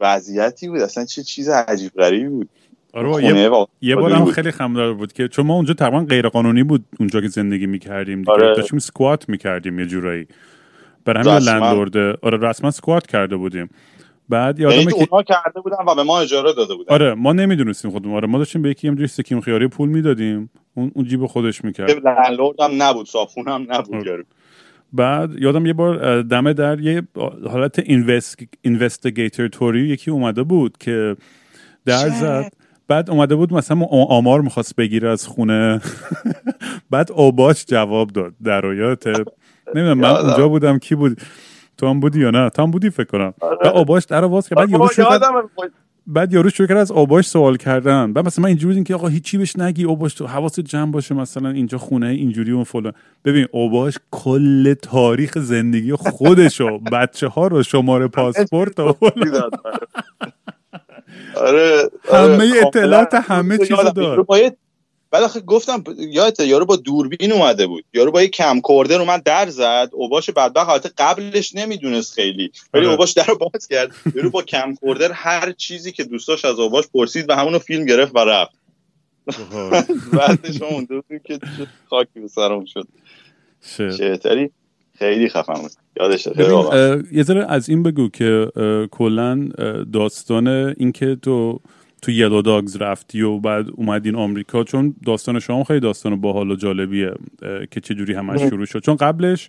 وضعیتی 0.00 0.68
بود. 0.68 0.80
اصلا 0.80 1.04
چه 1.04 1.22
چیز 1.22 1.48
عجیب 1.48 1.92
غریبی 1.92 2.28
بود. 2.28 2.48
آره 2.92 3.24
یه, 3.24 3.50
یه 3.82 3.96
بار 3.96 4.12
هم 4.12 4.24
خیلی 4.24 4.50
خمدار 4.50 4.94
بود 4.94 5.12
که 5.12 5.28
چون 5.28 5.46
ما 5.46 5.54
اونجا 5.54 5.74
تقریبا 5.74 6.00
غیر 6.00 6.28
قانونی 6.28 6.62
بود 6.62 6.84
اونجا 7.00 7.20
که 7.20 7.28
زندگی 7.28 7.66
می‌کردیم 7.66 8.18
دیگه. 8.18 8.32
آره. 8.32 8.56
داشتیم 8.56 8.78
سکوات 8.78 9.28
می‌کردیم 9.28 9.78
یه 9.78 9.86
جورایی. 9.86 10.26
برای 11.04 11.28
همین 11.28 11.48
لندلورد 11.48 11.96
آره 12.22 12.48
رسما 12.48 12.70
سکوات 12.70 13.06
کرده 13.06 13.36
بودیم. 13.36 13.70
بعد 14.28 14.60
یادمه 14.60 14.84
که 14.84 14.94
اونها 14.94 15.22
کرده 15.22 15.60
بودن 15.60 15.76
و 15.88 15.94
به 15.94 16.02
ما 16.02 16.20
اجاره 16.20 16.52
داده 16.52 16.74
بودن. 16.74 16.94
آره 16.94 17.14
ما 17.14 17.32
نمی‌دونستیم 17.32 17.90
خودمون. 17.90 18.16
آره 18.16 18.28
ما 18.28 18.38
داشتیم 18.38 18.62
به 18.62 18.70
یکی 18.70 18.88
همجوری 18.88 19.08
سکیم 19.08 19.40
خیاری 19.40 19.68
پول 19.68 19.88
می‌دادیم. 19.88 20.50
اون 20.74 20.90
اون 20.94 21.04
جیب 21.04 21.26
خودش 21.26 21.64
می‌کرد. 21.64 22.06
هم 22.60 22.82
نبود 22.82 23.06
صابخون 23.06 23.48
هم 23.48 23.66
نبود 23.68 24.08
آره. 24.08 24.24
بعد 24.92 25.30
یادم 25.38 25.66
یه 25.66 25.72
بار 25.72 26.22
دمه 26.22 26.52
در 26.52 26.80
یه 26.80 27.02
حالت 27.50 27.82
اینوستیگیتور 28.62 29.48
توری 29.48 29.80
یکی 29.80 30.10
اومده 30.10 30.42
بود 30.42 30.76
که 30.80 31.16
در 31.84 32.08
زد. 32.08 32.52
بعد 32.88 33.10
اومده 33.10 33.34
بود 33.34 33.52
مثلا 33.52 33.84
آمار 33.90 34.40
می‌خواست 34.40 34.76
بگیره 34.76 35.08
از 35.08 35.26
خونه. 35.26 35.80
بعد 36.90 37.12
اوباش 37.12 37.64
جواب 37.64 38.10
داد 38.10 38.34
در 38.44 38.64
نمی‌دونم 39.74 39.98
من 39.98 40.10
اونجا 40.10 40.48
بودم 40.48 40.78
کی 40.78 40.94
بود. 40.94 41.20
تو 41.78 41.88
هم 41.88 42.00
بودی 42.00 42.20
یا 42.20 42.30
نه؟ 42.30 42.50
تو 42.50 42.62
هم 42.62 42.70
بودی 42.70 42.90
فکر 42.90 43.04
کنم. 43.06 43.34
آره. 43.40 43.58
بعد 43.62 43.76
اوباش 43.76 44.04
در 44.04 44.28
که 44.48 44.54
بعد 44.54 44.70
یارو 44.70 44.88
شروع 44.88 45.18
بعد 46.06 46.32
یارو 46.32 46.50
شروع 46.50 46.68
کرد 46.68 46.78
از 46.78 46.90
اوباش 46.90 47.26
سوال 47.26 47.56
کردن. 47.56 48.12
بعد 48.12 48.26
مثلا 48.26 48.42
من 48.42 48.48
اینجوری 48.48 48.84
که 48.84 48.94
آقا 48.94 49.08
هیچی 49.08 49.38
بهش 49.38 49.56
نگی 49.56 49.84
اوباش 49.84 50.14
تو 50.14 50.26
حواست 50.26 50.60
جمع 50.60 50.90
باشه 50.90 51.14
مثلا 51.14 51.50
اینجا 51.50 51.78
خونه 51.78 52.06
اینجوری 52.06 52.52
اون 52.52 52.64
فلان. 52.64 52.92
ببین 53.24 53.46
اوباش 53.52 53.98
کل 54.10 54.74
تاریخ 54.74 55.38
زندگی 55.38 55.92
خودشو 55.92 56.78
بچه 56.92 57.28
ها 57.28 57.46
رو 57.46 57.62
شماره 57.62 58.08
پاسپورت 58.08 58.80
آره. 61.36 61.90
همه 62.12 62.50
اطلاعات 62.66 63.14
همه 63.14 63.58
چیز 63.58 63.76
داد. 63.78 64.26
بعد 65.10 65.22
آخه 65.22 65.40
گفتم 65.40 65.84
یادت 65.98 66.40
یارو 66.40 66.66
با 66.66 66.76
دوربین 66.76 67.32
اومده 67.32 67.66
بود. 67.66 67.84
یارو 67.94 68.10
با 68.10 68.22
یه 68.22 68.28
کم 68.28 68.60
کوردر 68.60 69.00
اومد 69.00 69.22
در 69.22 69.48
زد. 69.48 69.88
اوباش 69.92 70.30
بعد 70.30 70.58
حالت 70.58 70.92
قبلش 70.98 71.54
نمی‌دونست 71.54 72.14
خیلی. 72.14 72.50
ولی 72.74 72.84
آره. 72.84 72.92
اوباش 72.92 73.12
در 73.12 73.24
رو 73.24 73.38
باز 73.38 73.68
کرد. 73.68 73.90
یارو 74.14 74.30
با 74.30 74.42
کم 74.42 74.74
کوردر 74.74 75.12
هر 75.12 75.52
چیزی 75.52 75.92
که 75.92 76.04
دوستاش 76.04 76.44
از 76.44 76.58
اوباش 76.58 76.84
پرسید 76.94 77.30
و 77.30 77.34
همونو 77.34 77.58
فیلم 77.58 77.84
گرفت 77.84 78.14
و 78.14 78.18
رفت. 78.18 78.56
بعدش 80.18 80.62
مونده 80.62 81.02
که 81.24 81.38
خاکی 81.90 82.20
به 82.20 82.28
سرم 82.28 82.64
شد. 82.64 82.88
شهتری 83.98 84.50
خیلی 84.98 85.28
خفن 85.28 85.54
بود. 85.54 85.70
یادش 86.00 86.28
یه 87.12 87.22
ذره 87.22 87.46
از 87.48 87.68
این 87.68 87.82
بگو 87.82 88.08
که 88.08 88.50
کلا 88.90 89.48
داستان 89.92 90.48
اینکه 90.48 91.16
تو 91.22 91.60
تو 92.06 92.12
یلو 92.12 92.42
داگز 92.42 92.76
رفتی 92.76 93.22
و 93.22 93.38
بعد 93.38 93.66
اومدین 93.74 94.16
آمریکا 94.16 94.64
چون 94.64 94.94
داستان 95.06 95.38
شما 95.40 95.64
خیلی 95.64 95.80
داستان 95.80 96.20
باحال 96.20 96.50
و 96.50 96.56
جالبیه 96.56 97.12
که 97.70 97.80
چه 97.80 97.94
جوری 97.94 98.14
همش 98.14 98.40
شروع 98.40 98.66
شد. 98.66 98.78
چون 98.78 98.96
قبلش 98.96 99.48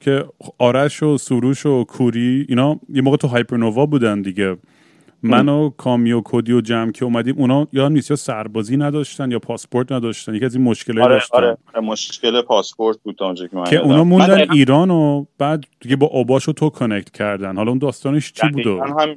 که 0.00 0.24
آرش 0.58 1.02
و 1.02 1.18
سروش 1.18 1.66
و 1.66 1.84
کوری 1.84 2.46
اینا 2.48 2.80
یه 2.88 3.02
موقع 3.02 3.16
تو 3.16 3.28
هایپرنووا 3.28 3.86
بودن 3.86 4.22
دیگه. 4.22 4.56
من 5.22 5.48
و 5.48 5.70
کامی 5.70 6.12
و 6.12 6.20
کودی 6.20 6.52
و 6.52 6.60
جمع 6.60 6.92
که 6.92 7.04
اومدیم 7.04 7.34
اونا 7.38 7.68
یا 7.72 7.88
نیست 7.88 8.10
یا 8.10 8.16
سربازی 8.16 8.76
نداشتن 8.76 9.30
یا 9.30 9.38
پاسپورت 9.38 9.92
نداشتن 9.92 10.34
یکی 10.34 10.44
از 10.44 10.54
این 10.54 10.64
مشکل 10.64 11.00
آره، 11.00 11.14
داشتن. 11.14 11.36
آره, 11.36 11.56
مشکل 11.82 12.42
پاسپورت 12.42 12.98
بود 13.02 13.16
که 13.16 13.48
من 13.52 13.64
که 13.64 13.76
اونا 13.76 14.04
موندن 14.04 14.52
ایران 14.52 14.90
و 14.90 15.24
بعد 15.38 15.64
دیگه 15.80 15.96
با 15.96 16.06
آباش 16.06 16.44
تو 16.44 16.70
کانکت 16.70 17.10
کردن. 17.10 17.56
حالا 17.56 17.70
اون 17.70 17.78
داستانش 17.78 18.32
چی 18.32 18.48
بود 18.48 18.66
هم 18.66 19.16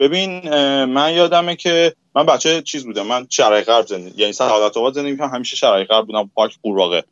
ببین 0.00 0.54
من 0.84 1.14
یادمه 1.14 1.56
که 1.56 1.94
من 2.14 2.26
بچه 2.26 2.62
چیز 2.62 2.84
بودم 2.84 3.06
من 3.06 3.26
شرای 3.30 3.62
غرب 3.62 3.86
زندگی 3.86 4.20
یعنی 4.20 4.32
سعادت 4.32 4.76
آباد 4.76 4.94
زندگی 4.94 5.12
می‌کنم 5.12 5.28
همیشه 5.28 5.56
شرای 5.56 5.84
غرب 5.84 6.06
بودم 6.06 6.30
پارک 6.34 6.58
قورباغه 6.62 7.04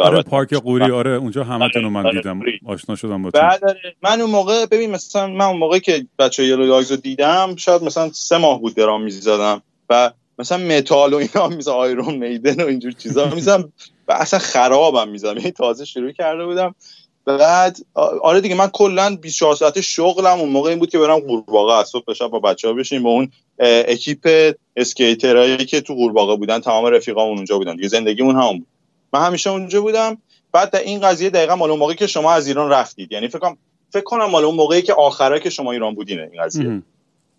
آره 0.00 0.22
پارک 0.22 0.54
قوری 0.54 0.90
آره 0.90 1.10
اونجا 1.10 1.44
همتون 1.44 1.84
من 1.84 2.06
آره، 2.06 2.16
دیدم. 2.16 2.40
آشنا 2.66 2.96
شدم 2.96 3.22
با 3.22 3.30
بعد 3.30 3.60
من 4.02 4.20
اون 4.20 4.30
موقع 4.30 4.66
ببین 4.66 4.90
مثلا 4.90 5.26
من 5.26 5.44
اون 5.44 5.58
موقع 5.58 5.78
که 5.78 6.06
بچه 6.18 6.44
Yellow 6.44 6.66
Dogs 6.66 6.90
رو 6.90 6.96
دیدم 6.96 7.56
شاید 7.56 7.82
مثلا 7.82 8.10
سه 8.12 8.38
ماه 8.38 8.60
بود 8.60 8.74
درام 8.74 9.02
می‌زدم 9.02 9.62
و 9.90 10.10
مثلا 10.38 10.58
متال 10.58 11.14
و 11.14 11.16
اینا 11.16 11.48
میزا 11.48 11.74
Iron 11.74 12.14
Maiden 12.14 12.64
و 12.64 12.66
اینجور 12.66 12.92
چیزا 12.92 13.26
میزم 13.26 13.72
و 14.08 14.12
اصلا 14.12 14.38
خرابم 14.38 15.08
میزم 15.08 15.36
یعنی 15.36 15.50
تازه 15.50 15.84
شروع 15.84 16.12
کرده 16.12 16.44
بودم. 16.44 16.74
بعد 17.24 17.76
آره 17.94 18.40
دیگه 18.40 18.54
من 18.54 18.68
کلا 18.68 19.16
24 19.16 19.54
ساعت 19.54 19.80
شغلم 19.80 20.40
اون 20.40 20.48
موقع 20.48 20.70
این 20.70 20.78
بود 20.78 20.90
که 20.90 20.98
برم 20.98 21.18
قورباغه 21.18 21.72
از 21.72 21.88
صبح 21.88 22.14
تا 22.18 22.28
با 22.28 22.38
بچه‌ها 22.38 22.74
بشیم 22.74 23.02
با 23.02 23.10
اون 23.10 23.30
اکیپ 23.58 24.54
skater 24.76 25.36
ایی 25.36 25.56
که 25.56 25.80
تو 25.80 25.94
قورباغه 25.94 26.36
بودن 26.36 26.58
تمام 26.58 26.84
رفیقامون 26.84 27.36
اونجا 27.36 27.58
بودن. 27.58 27.76
دیگه 27.76 27.88
زندگیمون 27.88 28.36
همون 28.36 28.58
بود. 28.58 28.66
من 29.12 29.26
همیشه 29.26 29.50
اونجا 29.50 29.80
بودم. 29.80 30.18
بعد 30.52 30.70
در 30.70 30.80
این 30.80 31.00
قضیه 31.00 31.30
دقیقا 31.30 31.56
مال 31.56 31.70
اون 31.70 31.78
موقعی 31.78 31.96
که 31.96 32.06
شما 32.06 32.32
از 32.32 32.46
ایران 32.46 32.70
رفتید. 32.70 33.12
یعنی 33.12 33.28
فکر 33.28 33.38
کنم 33.38 33.56
فکر 33.90 34.04
کنم 34.04 34.24
مال 34.24 34.44
اون 34.44 34.54
موقعی 34.54 34.82
که 34.82 34.94
آخره 34.94 35.40
که 35.40 35.50
شما 35.50 35.72
ایران 35.72 35.94
بودین 35.94 36.20
این 36.20 36.42
قضیه. 36.42 36.82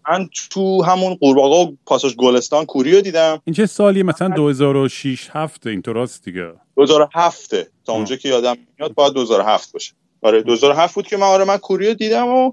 من 0.10 0.30
تو 0.50 0.84
همون 0.84 1.16
قورباغه 1.16 1.56
و 1.56 1.76
پاساژ 1.86 2.16
گلستان 2.16 2.66
کوری 2.66 2.92
رو 2.92 3.02
دیدم. 3.02 3.42
این 3.46 3.54
چه 3.54 3.66
سالی 3.66 4.04
مثلا 4.04 4.30
2006 4.30 5.30
7 5.34 5.68
اینطور 5.68 5.96
راست 5.96 6.26
دیگه. 6.26 6.54
2007 6.76 7.56
تا 7.86 7.94
اونجا 7.94 8.16
که 8.16 8.30
یادم 8.30 8.58
میاد 8.80 8.94
باید 8.94 9.14
2007 9.14 9.72
باشه. 9.72 9.94
آره 10.22 10.42
2007 10.42 10.96
بود 10.96 11.08
که 11.08 11.18
من 11.18 11.28
آره 11.28 11.44
من 11.44 11.58
کوری 11.58 11.88
رو 11.88 11.94
دیدم 11.94 12.28
و 12.28 12.52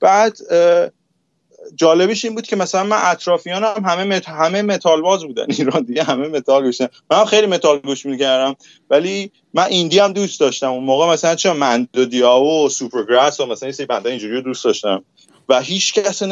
بعد 0.00 0.36
جالبش 1.74 2.24
این 2.24 2.34
بود 2.34 2.46
که 2.46 2.56
مثلا 2.56 2.84
من 2.84 2.98
اطرافیانم 3.00 3.74
هم 3.76 3.84
همه 3.84 4.04
مت... 4.04 4.28
همه 4.28 4.62
متال 4.62 5.02
باز 5.02 5.24
بودن. 5.24 5.46
ایران 5.58 5.82
دیگه 5.82 6.02
همه 6.02 6.28
متال 6.28 6.64
گوش 6.64 6.80
من 6.80 6.88
هم 7.10 7.24
خیلی 7.24 7.46
متال 7.46 7.78
گوش 7.78 8.06
می‌کردم 8.06 8.56
ولی 8.90 9.32
من 9.54 9.62
ایندی 9.62 9.98
هم 9.98 10.12
دوست 10.12 10.40
داشتم. 10.40 10.70
اون 10.70 10.84
موقع 10.84 11.12
مثلا 11.12 11.34
چه 11.34 11.52
مندو 11.52 12.04
دیاو 12.04 12.66
و 12.66 12.68
سوپرگراس 12.68 13.40
و 13.40 13.46
مثلا 13.46 13.66
این 13.66 13.72
سری 13.72 13.86
بنده 13.86 14.10
اینجوری 14.10 14.42
دوست 14.42 14.64
داشتم. 14.64 15.04
و 15.48 15.60
هیچ 15.60 15.94
کس 15.94 16.22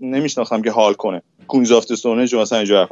نمیشناختم 0.00 0.62
که 0.62 0.70
حال 0.70 0.94
کنه. 0.94 1.22
کوینز 1.48 1.72
آف 1.72 1.86
استونج 1.90 2.34
مثلا 2.34 2.58
اینجا 2.58 2.88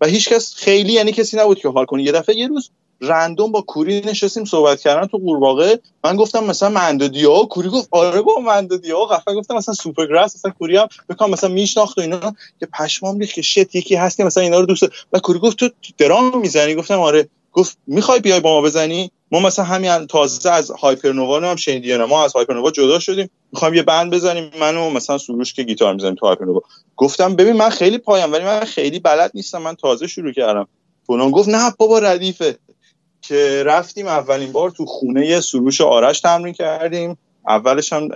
و 0.00 0.06
هیچ 0.06 0.28
کس 0.28 0.54
خیلی 0.54 0.92
یعنی 0.92 1.12
کسی 1.12 1.36
نبود 1.36 1.58
که 1.58 1.68
حال 1.68 1.84
کنه. 1.84 2.02
یه 2.02 2.12
دفعه 2.12 2.36
یه 2.36 2.48
روز 2.48 2.70
رندوم 3.02 3.52
با 3.52 3.60
کوری 3.60 4.00
نشستیم 4.00 4.44
صحبت 4.44 4.80
کردن 4.80 5.06
تو 5.06 5.18
قورباغه. 5.18 5.80
من 6.04 6.16
گفتم 6.16 6.44
مثلا 6.44 6.68
مندودیا 6.68 7.42
کوری 7.42 7.68
گفت 7.68 7.88
آره 7.90 8.22
با 8.22 8.38
مندودیا 8.38 9.04
قفا 9.04 9.34
گفتم 9.34 9.54
مثلا 9.54 9.74
سوپرگراس 9.74 10.36
مثلا 10.36 10.50
کوری 10.58 10.76
هم 10.76 10.88
بکنم 11.08 11.30
مثلا 11.30 11.50
میشناخت 11.50 11.98
و 11.98 12.00
اینا. 12.00 12.34
که 12.60 12.66
پشمام 12.66 13.18
ریخت 13.18 13.34
که 13.34 13.42
شت 13.42 13.74
یکی 13.74 13.94
هست 13.94 14.16
که 14.16 14.24
مثلا 14.24 14.42
اینا 14.42 14.60
رو 14.60 14.66
دوست 14.66 14.82
و 15.12 15.18
کوری 15.18 15.38
گفت 15.38 15.56
تو 15.56 15.68
درام 15.98 16.40
می‌زنی؟ 16.40 16.74
گفتم 16.74 17.00
آره. 17.00 17.28
گفت 17.52 17.78
می‌خوای 17.86 18.20
بیای 18.20 18.40
با 18.40 18.50
ما 18.60 18.66
بزنی؟ 18.66 19.10
ما 19.30 19.40
مثلا 19.40 19.64
همین 19.64 20.06
تازه 20.06 20.50
از 20.50 20.70
هایپرنووا 20.70 21.40
هم 21.40 21.56
شنیدی 21.56 21.96
ما 21.96 22.24
از 22.24 22.32
هایپرنووا 22.32 22.70
جدا 22.70 22.98
شدیم. 22.98 23.30
می‌خوایم 23.52 23.74
یه 23.74 23.82
بند 23.82 24.14
بزنیم 24.14 24.50
منو 24.60 24.90
مثلا 24.90 25.18
سروش 25.18 25.54
که 25.54 25.62
گیتار 25.62 25.94
می‌زنیم 25.94 26.14
تو 26.14 26.26
هایپرنووا. 26.26 26.60
گفتم 26.96 27.36
ببین 27.36 27.52
من 27.52 27.68
خیلی 27.68 27.98
پایم 27.98 28.32
ولی 28.32 28.44
من 28.44 28.60
خیلی 28.60 28.98
بلد 28.98 29.30
نیستم. 29.34 29.62
من 29.62 29.74
تازه 29.74 30.06
شروع 30.06 30.32
کردم. 30.32 30.68
فلان 31.06 31.30
گفت 31.30 31.48
نه 31.48 31.72
بابا 31.78 31.98
ردیفه. 31.98 32.58
که 33.22 33.62
رفتیم 33.66 34.06
اولین 34.06 34.52
بار 34.52 34.70
تو 34.70 34.86
خونه 34.86 35.40
سروش 35.40 35.80
آرش 35.80 36.20
تمرین 36.20 36.54
کردیم. 36.54 37.18
اولش 37.46 37.92
هم 37.92 38.08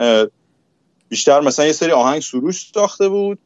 بیشتر 1.09 1.41
مثلا 1.41 1.67
یه 1.67 1.73
سری 1.73 1.91
آهنگ 1.91 2.23
سروش 2.23 2.71
ساخته 2.75 3.09
بود. 3.09 3.39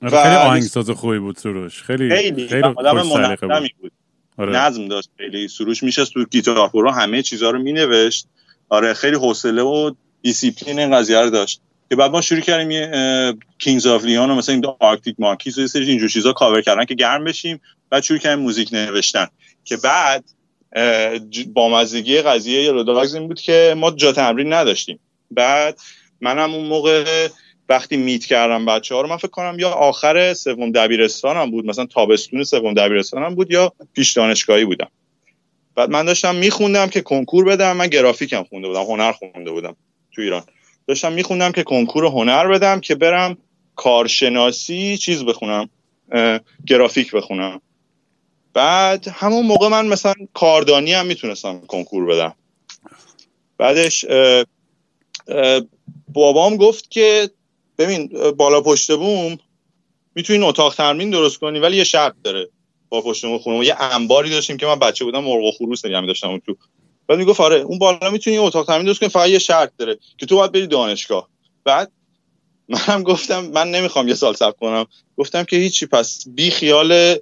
خیلی 0.00 0.16
آهنگ 0.16 0.62
ساز 0.62 0.90
خوبی 0.90 1.18
بود 1.18 1.36
سروش. 1.36 1.82
خیلی 1.82 2.10
خیلی, 2.10 2.48
خیلی 2.48 2.62
آدم 2.62 3.02
بود. 3.02 3.92
آره. 4.38 4.52
نظم 4.52 4.88
داشت 4.88 5.10
خیلی. 5.16 5.48
سروش 5.48 5.82
همیشه 5.82 6.04
تو 6.04 6.24
Guitar 6.24 6.68
Pro 6.68 6.90
همه 6.90 7.22
چیزها 7.22 7.50
رو 7.50 7.58
مینوشت. 7.58 8.26
آره 8.68 8.94
خیلی 8.94 9.16
حوصله 9.16 9.62
و 9.62 9.90
دیسیپلین 10.22 10.78
این 10.78 10.96
قضیه 10.96 11.18
رو 11.18 11.30
داشت. 11.30 11.60
که 11.88 11.96
بعد 11.96 12.10
ما 12.10 12.20
شروع 12.20 12.40
کردیم 12.40 12.70
یه 12.70 13.34
Kings 13.58 13.86
of 13.86 14.04
Leon 14.04 14.30
و 14.30 14.34
مثلا 14.34 14.54
این 14.54 14.66
Arctic 14.80 15.16
Monkeys 15.18 15.58
و 15.58 15.60
یه 15.60 15.66
سری 15.66 15.84
اینجور 15.84 16.08
چیزا 16.08 16.32
کاور 16.32 16.62
کردن 16.62 16.84
که 16.84 16.94
گرم 16.94 17.24
بشیم. 17.24 17.60
بعد 17.90 18.02
شروع 18.02 18.18
کردیم 18.18 18.44
موزیک 18.44 18.68
نوشتن. 18.72 19.26
که 19.64 19.76
بعد 19.76 20.24
بامزگی 21.52 22.22
قضیه 22.22 22.62
Yellow 22.62 22.98
این 22.98 23.28
بود 23.28 23.40
که 23.40 23.74
ما 23.76 23.90
جا 23.90 24.12
تمرین 24.12 24.52
نداشتیم. 24.52 25.00
بعد 25.30 25.78
منم 26.20 26.54
اون 26.54 26.66
موقع 26.66 27.28
وقتی 27.68 27.96
میت 27.96 28.24
کردم 28.24 28.66
بچه 28.66 28.94
ها 28.94 29.00
رو 29.00 29.08
من 29.08 29.16
فکر 29.16 29.28
کنم 29.28 29.56
یا 29.58 29.70
آخر 29.70 30.34
سوم 30.34 30.72
دبیرستانم 30.72 31.50
بود 31.50 31.66
مثلا 31.66 31.86
تابستون 31.86 32.44
سوم 32.44 32.74
دبیرستانم 32.74 33.34
بود 33.34 33.50
یا 33.50 33.72
پیش 33.92 34.12
دانشگاهی 34.12 34.64
بودم. 34.64 34.88
بعد 35.74 35.90
من 35.90 36.04
داشتم 36.04 36.34
میخوندم 36.34 36.86
که 36.86 37.00
کنکور 37.00 37.44
بدم 37.44 37.76
من 37.76 37.86
گرافیکم 37.86 38.42
خونده 38.42 38.68
بودم 38.68 38.82
هنر 38.82 39.12
خونده 39.12 39.50
بودم 39.50 39.76
تو 40.14 40.22
ایران. 40.22 40.42
داشتم 40.86 41.12
میخوندم 41.12 41.52
که 41.52 41.62
کنکور 41.62 42.04
هنر 42.04 42.48
بدم 42.48 42.80
که 42.80 42.94
برم 42.94 43.36
کارشناسی 43.76 44.98
چیز 44.98 45.24
بخونم 45.24 45.68
گرافیک 46.66 47.12
بخونم. 47.12 47.60
بعد 48.54 49.08
همون 49.08 49.46
موقع 49.46 49.68
من 49.68 49.86
مثلا 49.86 50.14
کاردانی 50.34 50.92
هم 50.92 51.06
می‌تونستم 51.06 51.60
کنکور 51.60 52.06
بدم. 52.06 52.34
بعدش 53.58 54.04
بابام 56.08 56.56
گفت 56.56 56.90
که 56.90 57.30
ببین 57.78 58.30
بالا 58.36 58.60
پشت 58.60 58.92
بوم 58.92 59.38
می‌تونی 60.14 60.44
اتاق 60.44 60.74
ترمین 60.74 61.10
درست 61.10 61.38
کنی 61.38 61.58
ولی 61.58 61.76
یه 61.76 61.84
شرط 61.84 62.14
داره 62.24 62.48
با 62.88 63.00
پشت 63.00 63.26
بوم 63.26 63.38
خونه. 63.38 63.66
یه 63.66 63.82
انباری 63.82 64.30
داشتیم 64.30 64.56
که 64.56 64.66
من 64.66 64.78
بچه 64.78 65.04
بودم 65.04 65.24
مرغ 65.24 65.44
و 65.44 65.50
خروس 65.50 65.84
نگه 65.84 66.06
داشتم 66.06 66.28
اون 66.28 66.40
تو. 66.46 66.56
بعد 67.06 67.18
می‌گفت 67.18 67.40
آره 67.40 67.56
اون 67.56 67.78
بالا 67.78 68.10
می‌تونی 68.10 68.38
اتاق 68.38 68.66
ترمین 68.66 68.86
درست 68.86 69.00
کنی 69.00 69.08
فقط 69.08 69.28
یه 69.28 69.38
شرط 69.38 69.72
داره 69.78 69.98
که 70.18 70.26
تو 70.26 70.36
باید 70.36 70.52
بری 70.52 70.66
دانشگاه. 70.66 71.28
بعد 71.64 71.92
منم 72.68 73.02
گفتم 73.02 73.44
من 73.44 73.70
نمی‌خوام 73.70 74.08
یه 74.08 74.14
سال 74.14 74.34
صبر 74.34 74.52
کنم. 74.52 74.86
گفتم 75.16 75.44
که 75.44 75.56
هیچی 75.56 75.86
پس 75.86 76.24
بی 76.28 76.50
خیال 76.50 77.16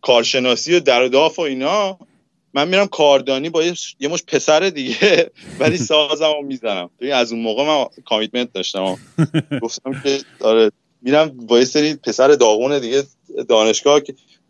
کارشناسی 0.00 0.74
و 0.74 0.80
در 0.80 1.02
و 1.38 1.40
اینا. 1.40 1.98
من 2.54 2.68
میرم 2.68 2.86
کاردانی 2.86 3.50
با 3.50 3.64
یه 3.98 4.08
مش 4.08 4.22
پسر 4.22 4.60
دیگه 4.60 5.30
ولی 5.60 5.76
سازم 5.76 6.32
رو 6.32 6.42
می‌زنم 6.42 6.90
از 7.12 7.32
اون 7.32 7.42
موقع 7.42 7.66
من 7.66 7.84
کامیتمنت 8.04 8.52
داشتم. 8.52 8.98
گفتم 9.62 10.00
که 10.02 10.18
آره 10.40 10.72
میرم 11.02 11.28
با 11.28 11.58
یه 11.58 11.64
سری 11.64 11.94
پسر 11.94 12.28
داغون 12.28 12.78
دیگه 12.78 13.02
دانشگاه 13.48 14.00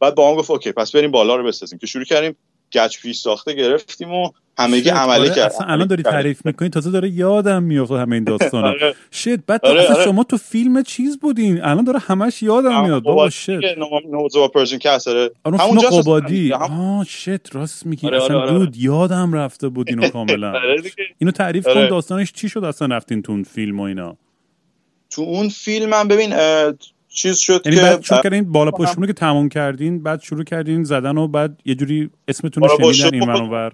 بعد 0.01 0.15
با 0.15 0.31
هم 0.31 0.37
گفت 0.37 0.51
اوکی 0.51 0.73
پس 0.73 0.93
بریم 0.93 1.11
بالا 1.11 1.37
رو 1.37 1.45
بسازیم. 1.45 1.79
که 1.79 1.87
شروع 1.87 2.05
کردیم 2.05 2.37
گچ 2.73 3.01
پیش 3.01 3.19
ساخته 3.19 3.53
گرفتیم 3.53 4.15
و 4.15 4.31
همگی 4.59 4.89
عملی 4.89 5.21
آره 5.21 5.35
کرد 5.35 5.53
الان 5.67 5.87
داری 5.87 6.03
تعریف 6.03 6.47
می‌کنی 6.47 6.69
تازه 6.69 6.91
داره 6.91 7.09
یادم 7.09 7.63
میافته 7.63 7.95
همه 7.99 8.15
این 8.15 8.25
داستانا. 8.39 8.69
آره. 8.69 8.95
شت 9.11 9.37
بعد 9.47 9.67
آره 9.67 9.89
آره. 9.89 10.05
شما 10.05 10.25
تو 10.25 10.37
فیلم 10.37 10.83
چیز 10.83 11.19
بودین. 11.19 11.63
الان 11.65 11.85
داره 11.85 11.99
همش 11.99 12.43
یادم 12.43 12.83
میاد. 12.85 13.03
بابا 13.03 13.31
شت 13.31 13.51
نوزو 14.11 14.49
پرژن 14.49 14.79
کس 14.79 15.05
داره 15.05 15.31
همونجا 15.45 15.89
قبادی 15.89 16.53
آه 16.53 17.05
شت 17.05 17.55
راست 17.57 17.87
میگی. 17.87 18.07
آره 18.07 18.25
اصلا 18.25 18.41
آره 18.41 18.51
دود 18.51 18.77
یادم 18.77 19.33
رفته 19.33 19.69
بود 19.69 19.89
اینو 19.89 20.09
کاملا. 20.09 20.53
اینو 21.19 21.31
تعریف 21.33 21.65
کن 21.67 21.89
داستانش 21.89 22.33
چی 22.33 22.49
شد 22.49 22.65
اصلا 22.65 22.97
رفتین 22.97 23.23
تو 23.23 23.33
اون 23.33 23.43
فیلم 23.43 23.81
و 23.81 23.83
اینا؟ 23.83 24.17
تو 25.11 25.23
اون 25.23 25.49
فیلم 25.49 25.93
هم 25.95 26.09
ببین 26.09 26.35
چیز 27.09 27.39
شد 27.39 27.63
یعنی 27.65 27.77
که 27.77 27.83
بعد 27.83 28.03
شروع 28.03 28.23
کردین 28.23 28.53
بالا 28.53 28.71
پشتونو 28.71 29.07
که 29.07 29.13
تموم 29.13 29.49
کردین 29.49 30.03
بعد 30.03 30.21
شروع 30.23 30.45
کردین 30.45 30.85
زدن 30.85 31.19
و 31.19 31.29
بعد 31.29 31.61
یه 31.65 31.75
جوری 31.75 32.11
اسمتون 32.29 32.63
رو 32.69 32.93
شنیدن 32.93 33.15
این 33.15 33.25
منور 33.31 33.73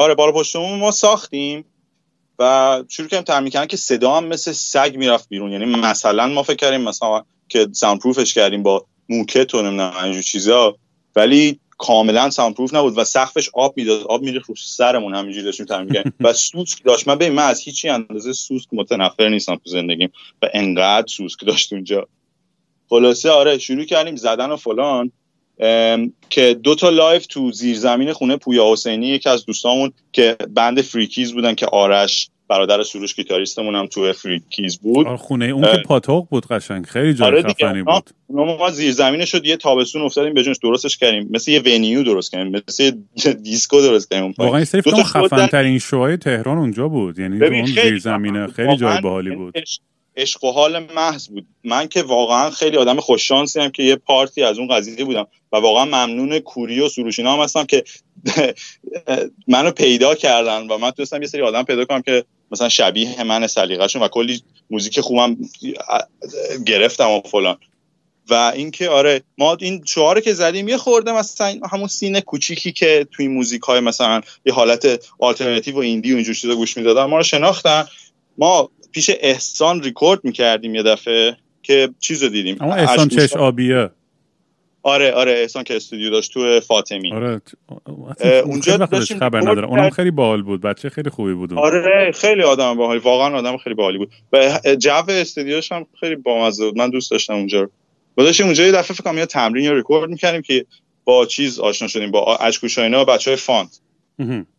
آره 0.00 0.14
بالا 0.14 0.32
پشتمون 0.32 0.78
ما 0.78 0.90
ساختیم 0.90 1.64
و 2.38 2.82
شروع 2.88 3.08
کردیم 3.08 3.24
تعمین 3.24 3.50
کردن 3.50 3.66
که 3.66 3.76
صدا 3.76 4.16
هم 4.16 4.24
مثل 4.24 4.52
سگ 4.52 4.92
می‌رفت 4.96 5.28
بیرون. 5.28 5.52
یعنی 5.52 5.64
مثلا 5.64 6.26
ما 6.26 6.42
فکر 6.42 6.56
کردیم 6.56 6.80
مثلا 6.80 7.24
که 7.48 7.68
ساوند 7.72 8.00
پروفش 8.00 8.34
کردیم 8.34 8.62
با 8.62 8.86
موکت 9.08 9.54
و 9.54 9.62
نمی‌دونم 9.62 9.92
اینجور 10.04 10.22
چیزا 10.22 10.76
ولی 11.16 11.60
کاملا 11.78 12.30
soundproof 12.30 12.74
نبود 12.74 12.98
و 12.98 13.04
سقفش 13.04 13.50
آب 13.54 13.76
می‌داد 13.76 14.02
آب 14.02 14.22
میریخت 14.22 14.48
رو 14.48 14.54
سرمون 14.56 15.14
همینجوری 15.14 15.44
داشتیم 15.44 15.66
تمرین 15.66 15.94
کردیم. 15.94 16.12
و 16.20 16.32
سوسک 16.32 16.84
داشت. 16.84 17.08
من 17.08 17.14
ببین 17.14 17.32
من 17.32 17.46
از 17.46 17.60
هیچی 17.60 17.88
اندازه 17.88 18.32
سوسک 18.32 18.68
متنفر 18.72 19.28
نیستم 19.28 19.54
تو 19.54 19.70
زندگیم 19.70 20.12
و 20.42 20.48
انقدر 20.54 21.06
سوسک 21.06 21.46
داشت 21.46 21.72
اونجا. 21.72 22.08
خلاصه 22.88 23.30
آره 23.30 23.58
شروع 23.58 23.84
کردیم 23.84 24.16
زدن 24.16 24.50
و 24.50 24.56
فلان. 24.56 25.12
که 26.30 26.54
دو 26.62 26.74
تا 26.74 26.88
live 26.88 27.26
تو 27.26 27.52
زیرزمین 27.52 28.12
خونه 28.12 28.36
پویا 28.36 28.72
حسینی 28.72 29.08
یکی 29.08 29.28
از 29.28 29.46
دوستامون 29.46 29.92
که 30.12 30.36
band 30.54 30.80
Free 30.80 31.06
Keys 31.06 31.32
بودن 31.32 31.54
که 31.54 31.66
آرش 31.66 32.30
برادر 32.50 32.82
سروش 32.82 33.14
گیتاریستمون 33.14 33.74
هم 33.74 33.86
تو 33.86 34.12
Free 34.12 34.45
Keys 34.45 34.78
بود. 34.78 35.06
خونه 35.16 35.44
اون 35.44 35.62
که 35.62 35.82
پاتوق 35.86 36.28
بود 36.28 36.46
قشنگ. 36.46 36.86
خیلی 36.86 37.14
جای 37.14 37.26
آره 37.26 37.42
خفنی 37.42 37.82
بود. 37.82 38.10
ما 38.28 38.70
زیر 38.70 39.24
شد 39.24 39.46
یه 39.46 39.56
تابستون 39.56 40.02
افتادیم 40.02 40.34
به 40.34 40.42
درستش 40.62 40.98
کردیم. 40.98 41.28
مثل 41.30 41.50
یه 41.50 41.60
ونیو 41.60 42.02
درست 42.02 42.32
کردیم 42.32 42.62
مثل 42.68 42.92
دیسکو 43.44 43.80
درست 43.80 44.10
کردیم. 44.10 44.34
واقعا 44.38 44.56
این 44.56 44.64
سری 44.64 44.82
خفن 44.82 45.46
ترین 45.46 45.78
شوهای 45.78 46.16
تهران 46.16 46.58
اونجا 46.58 46.88
بود. 46.88 47.18
یعنی 47.18 47.44
اون 47.44 47.66
زیر 47.66 47.98
زمینه 47.98 48.46
خیلی 48.46 48.76
جای 48.76 49.00
باحالی 49.00 49.30
بود. 49.30 49.54
عشق 50.16 50.44
و 50.44 50.52
حال 50.52 50.78
محض 50.78 51.28
بود. 51.28 51.46
من 51.64 51.88
که 51.88 52.02
واقعا 52.02 52.50
خیلی 52.50 52.76
آدم 52.76 53.00
خوششانسی 53.00 53.60
هم 53.60 53.70
که 53.70 53.82
یه 53.82 53.96
پارتی 53.96 54.42
از 54.42 54.58
اون 54.58 54.68
قضیه 54.68 55.04
بودم 55.04 55.26
و 55.52 55.56
واقعا 55.56 55.84
ممنون 55.84 56.38
کوری 56.38 56.80
و 56.80 56.88
سروشینا 56.88 57.32
هم 57.32 57.40
هستم 57.40 57.64
که 57.64 57.84
منو 59.48 59.70
پیدا 59.70 60.14
کردن 60.14 60.66
و 60.66 60.78
من 60.78 60.90
تونستم 60.90 61.22
یه 61.22 61.28
سری 61.28 61.42
آدم 61.42 61.62
پیدا 61.62 61.84
کنم 61.84 62.02
که 62.02 62.24
مثلا 62.50 62.68
شبیه 62.68 63.22
من 63.22 63.46
سلیقه‌شون 63.46 64.02
و 64.02 64.08
کلی 64.08 64.42
موزیک 64.70 65.00
خوبم 65.00 65.36
گرفتم 66.66 67.10
و 67.10 67.20
فلان. 67.20 67.56
و 68.30 68.52
اینکه 68.54 68.88
آره 68.88 69.22
ما 69.38 69.56
این 69.60 69.84
شعار 69.84 70.20
که 70.20 70.32
زدیم 70.32 70.68
یه 70.68 70.76
خورده 70.76 71.12
مثلا 71.12 71.60
همون 71.72 71.88
سینه 71.88 72.20
کوچیکی 72.20 72.72
که 72.72 73.06
توی 73.12 73.28
موزیک 73.28 73.62
های 73.62 73.80
مثلا 73.80 74.20
یه 74.46 74.52
حالت 74.52 75.08
آلترناتیو 75.18 75.74
و 75.74 75.78
ایندی 75.78 76.12
و 76.12 76.16
اینجور 76.16 76.34
چیزا 76.34 76.54
گوش 76.54 76.76
می‌دادن 76.76 77.04
ما 77.04 77.16
رو 77.16 77.22
شناختن. 77.22 77.84
ما 78.38 78.70
پیش 78.92 79.10
احسان 79.20 79.82
ریکورد 79.82 80.24
می‌کردیم 80.24 80.74
یه 80.74 80.82
دفعه 80.82 81.36
که 81.62 81.88
چیز 81.98 82.22
رو 82.22 82.28
دیدیم. 82.28 82.56
اما 82.60 82.74
احسان 82.74 83.08
چش 83.08 83.36
آبیه. 83.36 83.90
آره 84.82 85.12
آره 85.12 85.32
احسان 85.32 85.64
که 85.64 85.76
استودیو 85.76 86.10
داشت 86.10 86.32
تو 86.32 86.60
فاطمی. 86.60 87.12
آره 87.12 87.40
اونجا 88.44 88.76
داشتیم 88.76 89.18
خبر 89.18 89.40
نداره 89.40 89.66
اونم 89.66 89.90
خیلی 89.90 90.10
باحال 90.10 90.42
بود. 90.42 90.60
بچه 90.60 90.90
خیلی 90.90 91.10
خوبی 91.10 91.34
بود. 91.34 91.52
آره 91.52 92.12
خیلی 92.12 92.42
آدم 92.42 92.74
باحالی. 92.74 93.00
واقعا 93.00 93.38
آدم 93.38 93.56
خیلی 93.56 93.74
باحالی 93.74 93.98
بود. 93.98 94.10
و 94.32 94.60
جو 94.78 95.02
استودیوش 95.08 95.72
هم 95.72 95.86
خیلی 96.00 96.16
بامزه 96.16 96.64
بود. 96.64 96.78
من 96.78 96.90
دوست 96.90 97.10
داشتم 97.10 97.34
اونجا 97.34 97.60
رو. 97.60 97.70
داشتیم 98.16 98.46
اونجا 98.46 98.64
یه 98.64 98.72
دفعه 98.72 98.96
فکر 98.96 99.14
یه 99.14 99.26
تمرین 99.26 99.64
یا 99.64 99.72
ریکورد 99.72 100.10
می‌کردیم 100.10 100.42
که 100.42 100.66
با 101.04 101.26
چیز 101.26 101.58
آشنا 101.58 101.88
شدیم. 101.88 102.10
با 102.10 102.36
اشکوش 102.36 102.87
اینا 102.87 103.02
و 103.02 103.04
بچه‌های 103.04 103.36
Font. 103.36 103.80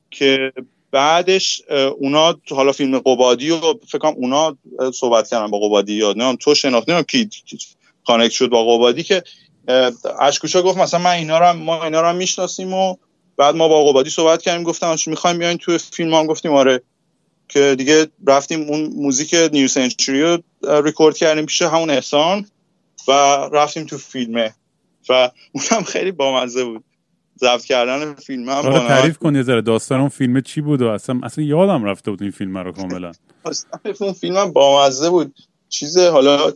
که 0.10 0.52
بعدش 0.92 1.62
اونا 1.98 2.40
حالا 2.50 2.72
فیلم 2.72 3.00
قبادی 3.00 3.52
و 3.52 3.60
فکر 3.88 3.98
کنم 3.98 4.14
اونا 4.18 4.58
صحبت 4.94 5.30
کردن 5.30 5.48
با 5.48 5.60
قبادی 5.60 5.94
یا 5.94 6.14
نه 6.18 6.36
تو 6.36 6.56
شناخت 6.56 6.90
نمی‌دونم 6.90 7.04
کی 7.04 7.30
connect 8.06 8.32
شد 8.32 8.50
با 8.50 8.78
قبادی 8.78 9.04
که 9.04 9.24
اشکوش 10.20 10.62
گفت 10.62 10.78
مثلا 10.78 11.00
من 11.00 11.12
اینا 11.12 11.40
رو 11.40 11.54
ما 11.54 11.84
اینا 11.84 12.02
رو 12.02 12.18
می‌شناسیم 12.18 12.74
و 12.74 12.96
بعد 13.38 13.56
ما 13.56 13.68
با 13.68 13.86
قبادی 13.86 14.10
صحبت 14.10 14.42
کردیم 14.42 14.64
گفتم 14.64 14.96
می‌خوایم 15.08 15.38
بیاین 15.38 15.58
تو 15.58 15.78
فیلم 15.78 16.14
هم؟ 16.14 16.28
گفتیم 16.28 16.54
آره. 16.54 16.82
که 17.50 17.76
دیگه 17.78 18.08
رفتیم 18.28 18.62
اون 18.62 18.94
موزیک 18.96 19.34
نیو 19.54 19.68
سنچوری 19.68 20.22
رو 20.22 20.38
ریکورد 20.82 21.18
کردیم 21.18 21.46
پیش 21.46 21.62
همون 21.62 21.90
احسان 21.90 22.48
و 23.08 23.12
رفتیم 23.52 23.86
تو 23.86 23.98
فیلمه. 23.98 24.54
و 25.10 25.32
اونم 25.52 25.84
خیلی 25.84 26.12
بامزه 26.12 26.64
بود. 26.64 26.84
ضبط 27.42 27.64
کردن 27.66 28.14
فیلم 28.14 28.50
هم 28.50 28.56
آره 28.56 28.88
تعریف 28.88 29.18
کن 29.18 29.36
یه 29.36 29.44
ذره. 29.44 29.62
داستان 29.62 30.00
اون 30.00 30.10
فیلم 30.10 30.42
چی 30.42 30.62
بود 30.62 30.82
و 30.82 30.88
اصلا 30.88 31.20
اصلا 31.24 31.44
یادم 31.44 31.84
رفته 31.84 32.12
بود 32.12 32.22
این 32.22 32.32
فیلم 32.32 32.58
رو 32.58 32.72
کاملا. 32.72 33.12
اون 34.00 34.14
فیلم 34.14 34.38
هم 34.38 34.52
بامزه 34.52 35.10
بود. 35.10 35.36
چیز 35.70 35.98
حالا 35.98 36.52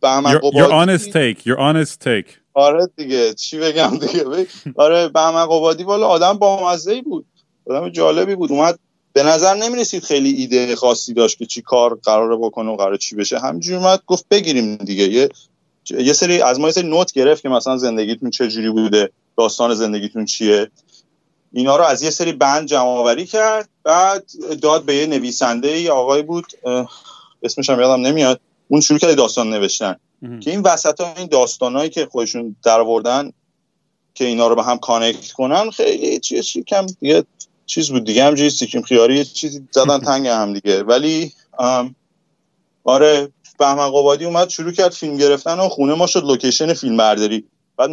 بهمن 0.00 0.38
قبادی 0.38 0.58
your 0.58 0.70
honest 0.70 1.06
take 1.06 1.46
your 1.46 1.58
honest 1.58 1.94
take. 2.04 2.30
آره 2.54 2.88
دیگه 2.96 3.34
چی 3.34 3.58
بگم 3.58 3.98
دیگه؟ 4.00 4.46
آره 4.76 5.08
بهمن 5.08 5.44
قبادی 5.44 5.84
والا 5.84 6.06
آدم 6.06 6.32
بامزه 6.32 7.02
بود. 7.02 7.26
آدم 7.66 7.88
جالبی 7.88 8.34
بود. 8.34 8.52
اومد 8.52 8.78
به 9.12 9.22
نظر 9.22 9.54
نمی‌رسید 9.54 10.02
خیلی 10.02 10.30
ایده 10.30 10.76
خاصی 10.76 11.14
داشت 11.14 11.38
که 11.38 11.46
چی 11.46 11.62
کار 11.62 11.98
قراره 12.02 12.36
بکنه 12.36 12.70
و 12.70 12.76
قرار 12.76 12.96
چی 12.96 13.16
بشه. 13.16 13.38
همینجوری 13.38 13.76
اومد 13.76 14.02
گفت 14.06 14.26
بگیریم 14.30 14.76
دیگه. 14.76 15.04
یه 15.04 15.28
یه 15.90 16.12
سری 16.12 16.42
از 16.42 16.60
ما 16.60 16.66
یه 16.66 16.72
سری 16.72 16.88
نوت 16.88 17.12
گرفت 17.12 17.42
که 17.42 17.48
مثلا 17.48 17.76
زندگیتون 17.76 18.30
چه 18.30 18.48
جوری 18.48 18.70
بوده. 18.70 19.10
داستان 19.40 19.74
زندگیتون 19.74 20.24
چیه؟ 20.24 20.70
اینا 21.52 21.76
رو 21.76 21.84
از 21.84 22.02
یه 22.02 22.10
سری 22.10 22.32
بند 22.32 22.68
جمع 22.68 22.88
آوری 22.88 23.26
کرد 23.26 23.68
بعد 23.84 24.30
داد 24.62 24.84
به 24.84 24.94
یه 24.94 25.06
نویسنده 25.06 25.68
ای 25.68 25.88
آقای 25.88 26.22
بود 26.22 26.46
اسمش 27.42 27.70
هم 27.70 27.80
یادم 27.80 28.06
نمیاد 28.06 28.40
اون 28.68 28.80
شروع 28.80 28.98
کرد 28.98 29.16
داستان 29.16 29.50
نوشتن. 29.50 29.96
که 30.40 30.50
این 30.50 30.60
وسط 30.60 31.00
ها 31.00 31.14
این 31.16 31.26
داستانهایی 31.26 31.90
که 31.90 32.06
خودشون 32.06 32.56
در 32.62 32.80
آوردن 32.80 33.32
که 34.14 34.24
اینا 34.24 34.48
رو 34.48 34.54
به 34.54 34.62
هم 34.62 34.78
connect 34.78 35.32
کنن 35.32 35.70
خیلی 35.70 36.20
چیز 36.20 36.64
کم 36.66 36.86
دیگه 36.86 37.24
چیز 37.66 37.90
بود 37.90 38.04
دیگه. 38.04 38.24
همجوری 38.24 38.50
سیکیم 38.50 38.82
خیاری 38.82 39.16
یه 39.16 39.24
چیزی 39.24 39.68
زدن 39.70 39.98
تنگ 39.98 40.26
هم 40.26 40.52
دیگه. 40.52 40.82
ولی 40.82 41.32
آره 42.84 43.28
بهمن 43.58 43.88
قبادی 43.88 44.24
اومد 44.24 44.48
شروع 44.48 44.72
کرد 44.72 44.90
فیلم 44.90 45.16
گرفتن 45.16 45.58
و 45.60 45.68
خونه 45.68 45.94
ما 45.94 46.06
شد 46.06 46.24
لوکیشن 46.24 46.74
فیلم 46.74 46.96
برداری 46.96 47.44
بعد 47.80 47.90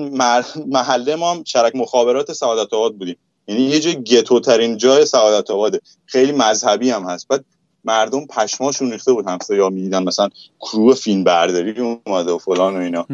محله 0.67 1.15
ما 1.15 1.31
هم 1.31 1.43
شهرک 1.43 1.75
مخابرات 1.75 2.33
سعادت 2.33 2.73
آباد 2.73 2.95
بودیم. 2.95 3.15
یعنی 3.47 3.61
یه 3.61 3.79
جای 3.79 4.03
ghetto 4.03 4.39
ترین 4.39 4.77
جای 4.77 5.05
سعادت 5.05 5.51
آباده. 5.51 5.79
خیلی 6.05 6.31
مذهبی 6.31 6.89
هم 6.89 7.03
هست. 7.03 7.27
بعد 7.27 7.45
مردم 7.85 8.25
پشماشون 8.25 8.91
ریخته 8.91 9.13
بود. 9.13 9.27
همسایه‌ها 9.27 9.69
می‌دیدن 9.69 10.03
مثلا 10.03 10.29
crew 10.59 10.93
فیلم 10.93 11.23
برداری 11.23 11.81
اومده 12.05 12.31
و 12.31 12.37
فلان 12.37 12.75
و 12.75 12.77
اینا. 12.77 13.05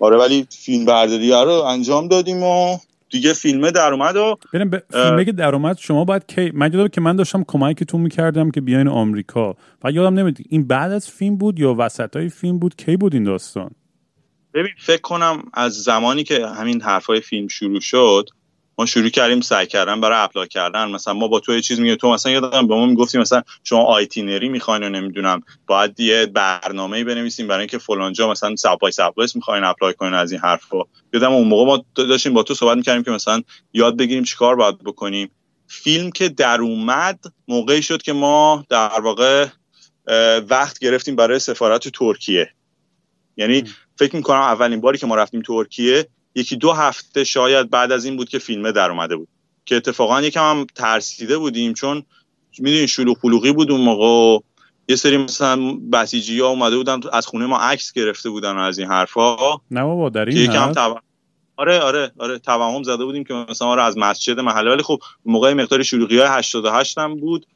آره 0.00 0.16
ولی 0.16 0.46
فیلم 0.50 0.84
برداری 0.84 1.30
رو 1.30 1.50
انجام 1.52 2.08
دادیم 2.08 2.42
و 2.42 2.76
دیگه 3.10 3.32
فیلمه 3.32 3.70
در 3.70 3.92
اومد 3.92 4.16
و 4.16 4.36
بریم 4.52 4.70
به 4.70 4.82
فیلمه 4.90 5.24
که 5.24 5.32
در 5.32 5.54
اومد. 5.54 5.78
شما 5.78 6.04
باید 6.04 6.26
کی 6.26 6.50
من 6.54 6.72
یادم 6.72 6.88
که 6.88 7.00
من 7.00 7.16
داشتم 7.16 7.44
کمکتون 7.48 8.00
می‌کردم 8.00 8.50
که 8.50 8.60
بیاین 8.60 8.88
آمریکا. 8.88 9.56
و 9.84 9.90
یادم 9.90 10.18
نمیاد 10.18 10.36
این 10.48 10.66
بعد 10.66 10.92
از 10.92 11.08
فیلم 11.08 11.36
بود 11.36 11.58
یا 11.58 11.74
وسط 11.78 12.16
های 12.16 12.28
فیلم 12.28 12.58
بود؟ 12.58 12.76
کی 12.76 12.96
بود 12.96 13.14
این 13.14 13.24
داستان؟ 13.24 13.70
ببین. 14.54 14.72
فکر 14.78 15.00
کنم 15.00 15.50
از 15.54 15.72
زمانی 15.82 16.24
که 16.24 16.46
همین 16.46 16.82
حرفای 16.82 17.20
فیلم 17.20 17.48
شروع 17.48 17.80
شد 17.80 18.28
ما 18.78 18.86
شروع 18.86 19.08
کردیم 19.08 19.40
سعی 19.40 19.66
کردن 19.66 20.00
برای 20.00 20.18
apply 20.18 20.48
کردن. 20.48 20.90
مثلا 20.90 21.14
ما 21.14 21.28
با 21.28 21.40
تو 21.40 21.54
یه 21.54 21.60
چیز 21.60 21.80
میگه 21.80 21.96
تو 21.96 22.10
مثلا 22.10 22.32
یادم 22.32 22.66
به 22.66 22.74
ما 22.74 22.86
می‌گفتی 22.86 23.18
مثلا 23.18 23.42
شما 23.64 23.82
itinerary 23.82 24.48
می‌خواین 24.48 24.82
و 24.82 24.88
نمی‌دونم 24.88 25.42
باید 25.66 26.00
یه 26.00 26.26
برنامه‌ای 26.26 27.04
بنویسیم 27.04 27.46
برای 27.46 27.60
اینکه 27.60 27.78
فلان 27.78 28.12
جا 28.12 28.30
مثلا 28.30 28.56
South 28.56 28.82
by 28.82 28.92
Southwest 28.92 29.36
می‌خواین 29.36 29.64
apply 29.64 29.94
کنین 29.94 30.14
از 30.14 30.32
این 30.32 30.40
حرفا. 30.40 30.78
یادم 31.12 31.32
اون 31.32 31.48
موقع 31.48 31.64
ما 31.64 31.84
داشتیم 31.94 32.34
با 32.34 32.42
تو 32.42 32.54
صحبت 32.54 32.76
می‌کردیم 32.76 33.02
که 33.02 33.10
مثلا 33.10 33.42
یاد 33.72 33.96
بگیریم 33.96 34.24
چیکار 34.24 34.56
باید 34.56 34.78
بکنیم. 34.78 35.30
فیلم 35.66 36.10
که 36.10 36.28
در 36.28 36.60
اومد 36.60 37.24
موقعی 37.48 37.82
شد 37.82 38.02
که 38.02 38.12
ما 38.12 38.64
در 38.68 39.00
واقع 39.00 39.46
وقت 40.50 40.78
گرفتیم 40.78 41.16
برای 41.16 41.38
سفارت 41.38 41.88
ترکیه. 41.88 42.50
یعنی 43.36 43.64
فکر 43.96 44.16
می‌کنم 44.16 44.40
اولین 44.40 44.80
باری 44.80 44.98
که 44.98 45.06
ما 45.06 45.14
رفتیم 45.14 45.42
ترکیه 45.42 46.06
یکی 46.34 46.56
دو 46.56 46.72
هفته 46.72 47.24
شاید 47.24 47.70
بعد 47.70 47.92
از 47.92 48.04
این 48.04 48.16
بود 48.16 48.28
که 48.28 48.38
فیلمه 48.38 48.72
در 48.72 48.90
اومده 48.90 49.16
بود. 49.16 49.28
که 49.64 49.76
اتفاقا 49.76 50.22
یکم 50.22 50.50
هم 50.50 50.66
ترسیده 50.74 51.38
بودیم 51.38 51.74
چون 51.74 52.02
می‌دونین 52.58 52.86
شلوغ 52.86 53.20
پلوغی 53.20 53.52
بود 53.52 53.70
اون 53.70 53.80
موقع 53.80 54.44
یه 54.88 54.96
سری 54.96 55.16
مثلا 55.16 55.72
بسیجی 55.92 56.40
ها 56.40 56.48
اومده 56.48 56.76
بودن 56.76 57.00
از 57.12 57.26
خونه 57.26 57.46
ما 57.46 57.58
عکس 57.58 57.92
گرفته 57.92 58.30
بودن 58.30 58.56
از 58.58 58.78
این 58.78 58.88
حرفا. 58.88 59.36
نه 59.70 59.82
بابا 59.82 60.08
در 60.08 60.24
این 60.24 60.36
یکم 60.36 60.72
تب... 60.72 60.96
آره 61.56 61.80
آره 61.80 62.12
آره 62.18 62.38
توهم 62.38 62.82
زده 62.82 63.04
بودیم 63.04 63.24
که 63.24 63.34
مثلا 63.34 63.68
آره 63.68 63.82
از 63.82 63.98
مسجد 63.98 64.40
محله. 64.40 64.70
ولی 64.70 64.82
خب 64.82 64.98
موقع 65.24 65.52
مقدار 65.52 65.82
شلوغی 65.82 66.18
های 66.18 66.28
88 66.28 66.98
هم 66.98 67.16
بود. 67.16 67.46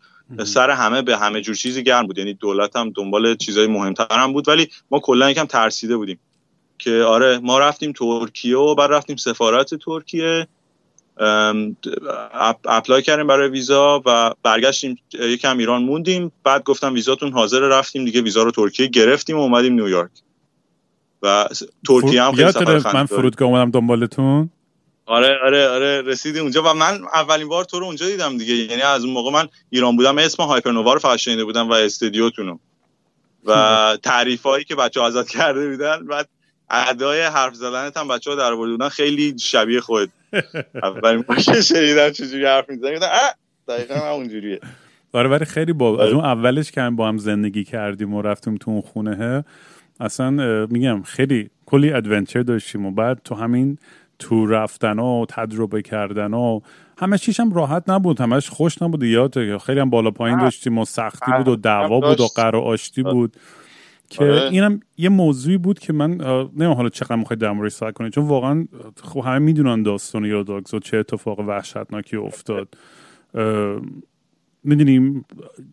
سر 0.45 0.71
همه 0.71 1.03
به 1.03 1.17
همه 1.17 1.41
جور 1.41 1.55
چیزی 1.55 1.83
گرم 1.83 2.07
بود. 2.07 2.19
یعنی 2.19 2.35
دولت 2.35 2.77
هم 2.77 2.91
دنبال 2.91 3.37
چیزای 3.37 3.67
مهمتر 3.67 4.07
هم 4.11 4.33
بود. 4.33 4.49
ولی 4.49 4.69
ما 4.91 5.01
کلا 5.01 5.31
یکم 5.31 5.45
ترسیده 5.45 5.97
بودیم. 5.97 6.19
که 6.79 7.03
آره 7.03 7.39
ما 7.39 7.59
رفتیم 7.59 7.93
ترکیه 7.93 8.57
و 8.57 8.75
بعد 8.75 8.91
رفتیم 8.91 9.17
سفارت 9.17 9.75
ترکیه. 9.75 10.47
اپلای 12.65 13.03
کردیم 13.03 13.27
برای 13.27 13.49
ویزا 13.49 14.03
و 14.07 14.35
برگشتیم 14.43 14.99
یکم 15.15 15.59
ایران 15.59 15.83
موندیم. 15.83 16.33
بعد 16.45 16.63
گفتم 16.63 16.95
ویزاتون 16.95 17.33
حاضر 17.33 17.61
رفتیم 17.61 18.05
دیگه 18.05 18.21
ویزا 18.21 18.43
رو 18.43 18.51
ترکیه 18.51 18.87
گرفتیم 18.87 19.37
و 19.37 19.41
اومدیم 19.41 19.73
نیویورک. 19.73 20.11
و 21.23 21.49
ترکیه 21.89 22.23
هم 22.23 22.33
خیلی 22.33 22.53
سفر 22.53 22.93
من 22.95 23.07
فرودگاه 23.07 23.49
اومدم 23.49 23.71
دنبالتون؟ 23.71 24.51
آره 25.07 25.39
آره 25.45 25.69
آره 25.69 26.03
رسیدیم 26.03 26.43
اونجا 26.43 26.63
و 26.63 26.75
من 26.75 27.01
اولین 27.15 27.49
بار 27.49 27.65
تو 27.65 27.81
رو 27.81 27.87
اونجا 27.87 28.07
دیدم 28.07 28.39
دیگه. 28.39 28.55
یعنی 28.55 28.83
از 28.83 29.05
اون 29.05 29.13
موقع 29.13 29.31
من 29.31 29.49
ایران 29.71 29.97
بودم 29.97 30.19
اسم 30.19 30.43
هایپرنووا 30.43 30.93
رو 30.93 30.99
فقط 30.99 31.19
شنیده 31.19 31.45
بودم 31.45 31.69
و 31.69 31.73
استودیوتونو. 31.73 32.59
و 33.45 33.53
تعریف 34.03 34.43
هایی 34.43 34.65
که 34.65 34.75
بچه 34.75 35.01
آزاد 35.01 35.29
کرده 35.29 35.71
بودن 35.71 36.07
بعد 36.07 36.29
ادای 36.71 37.23
حرف 37.23 37.55
زدنت 37.55 37.97
هم 37.97 38.09
بچه 38.09 38.31
ها 38.31 38.37
در 38.37 38.55
بودن 38.55 38.89
خیلی 38.89 39.39
شبیه 39.39 39.81
خود 39.81 40.11
اولین 40.83 41.23
بار 41.23 41.37
که 41.37 41.61
شنیدم 41.61 42.11
چجوری 42.11 42.47
حرف 42.47 42.71
می‌زنی 42.71 42.95
گفتم 42.95 43.09
دقیقا 43.69 43.95
همونجوریه. 43.95 44.61
آره 45.13 45.29
ولی 45.29 45.45
خیلی 45.45 45.73
با 45.73 46.05
از 46.05 46.13
اون 46.13 46.25
اولش 46.25 46.71
که 46.71 46.91
با 46.97 47.09
هم 47.09 47.19
زندگی 47.19 47.65
کردیم 47.65 48.15
و 48.15 48.23
رفتیم 48.23 48.57
تو 48.57 48.71
اون 48.71 48.81
خونه 48.81 49.45
اصلا 50.01 50.31
میگم 50.71 51.03
خیلی 51.03 51.51
کلی 51.67 51.93
ادونچر 51.93 52.43
داشتیم 52.43 52.87
و 52.87 52.91
بعد 52.91 53.21
تو 53.25 53.35
همین 53.35 53.79
تو 54.19 54.47
رفتن 54.47 54.99
و 54.99 55.27
تجربه 55.29 55.83
کردن 55.83 56.35
و 56.35 56.61
همه 56.99 57.19
چیش 57.19 57.41
هم 57.41 57.53
راحت 57.53 57.83
نبود 57.89 58.21
همش 58.21 58.49
خوش 58.49 58.83
نبود. 58.83 59.03
یاد 59.03 59.59
خیلی 59.59 59.81
هم 59.81 59.91
بالا 59.91 60.11
پایین 60.11 60.39
داشتیم 60.39 60.79
و 60.79 60.85
سختی 60.85 61.33
بود 61.37 61.49
و 61.49 61.57
دعوا 61.57 62.01
بود 62.01 62.21
و 62.21 62.27
قر 62.37 62.57
و 62.57 62.61
آشتی 62.61 63.03
بود. 63.03 63.37
که 64.11 64.25
آره. 64.25 64.43
اینم 64.43 64.81
یه 64.99 65.09
موضوعی 65.09 65.57
بود 65.57 65.79
که 65.79 65.93
من 65.93 66.11
نمیم 66.57 66.73
حالا 66.73 66.89
چقدر 66.89 67.17
می‌خواید 67.17 67.41
در 67.41 67.53
موردش 67.53 67.73
صحبت 67.73 67.95
کنید 67.95 68.13
چون 68.13 68.25
واقعا 68.25 68.67
خب 69.03 69.21
همه 69.21 69.39
می‌دونن 69.39 69.83
داستان 69.83 70.25
یاداگز 70.25 70.75
و 70.75 70.79
چه 70.79 70.97
اتفاق 70.97 71.39
وحشتناکی 71.41 72.17
افتاد. 72.17 72.69
می‌دونیم 74.65 75.25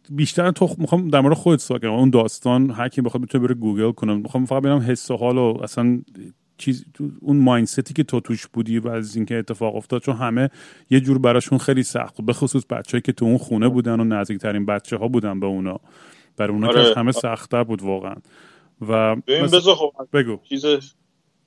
بیشتر 0.10 0.52
تو 0.52 0.76
می‌خوام 0.78 1.08
در 1.08 1.22
مورد 1.22 1.34
خودت 1.34 1.62
صحبت 1.62 1.82
کنم. 1.82 1.92
اون 1.92 2.10
داستان 2.10 2.72
هر 2.72 2.88
کی 2.88 3.02
بخواد 3.02 3.22
می‌تونه 3.22 3.48
بره 3.48 3.56
گوگل 3.56 3.92
کنم 3.92 4.18
می‌خوام 4.18 4.46
فقط 4.46 4.64
ببینم 4.64 4.82
حس 4.88 5.12
و 5.12 5.18
حال 5.18 5.38
و 5.38 5.58
اصلا 5.64 6.02
چیز 6.58 6.86
اون 7.22 7.38
مایندستی 7.38 7.94
که 7.94 8.04
تو 8.04 8.20
توش 8.20 8.48
بودی 8.48 8.80
و 8.80 8.88
از 8.88 9.16
اینکه 9.16 9.36
اتفاق 9.36 9.76
افتاد 9.76 10.02
چون 10.02 10.16
همه 10.16 10.50
یه 10.90 11.00
جور 11.00 11.18
براشون 11.18 11.58
خیلی 11.58 11.84
سخت 11.84 12.18
بود 12.18 12.26
به 12.26 12.34
خصوص 12.34 12.64
بچه‌ای 12.70 13.02
که 13.02 13.12
تو 13.12 13.26
اون 13.26 13.38
خونه 13.38 13.70
بودن 13.70 14.00
و 14.00 14.04
نزدیکترین 14.04 14.66
بچه 14.66 14.98
ها 14.98 15.08
بودن 15.08 15.40
به 15.40 15.46
اونا. 15.46 15.80
برای 16.38 16.52
اونا 16.52 16.68
آره. 16.68 16.94
که 16.94 17.00
همه 17.00 17.12
سختتر 17.12 17.64
بود 17.64 17.82
واقعا. 17.82 18.16
و 18.82 19.16
مثل... 19.28 19.60
خب 19.60 19.92
بگو. 20.14 20.40
چیز 20.50 20.66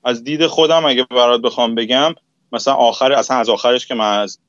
از 0.03 0.23
دید 0.23 0.47
خودم 0.47 0.85
اگه 0.85 1.03
برات 1.03 1.41
بخوام 1.41 1.75
بگم 1.75 2.15
مثلا 2.51 2.73
آخر 2.73 3.11
اصلا 3.11 3.37
از 3.37 3.49
آخرش 3.49 3.87
که 3.87 3.95
من 3.95 4.19
از, 4.19 4.39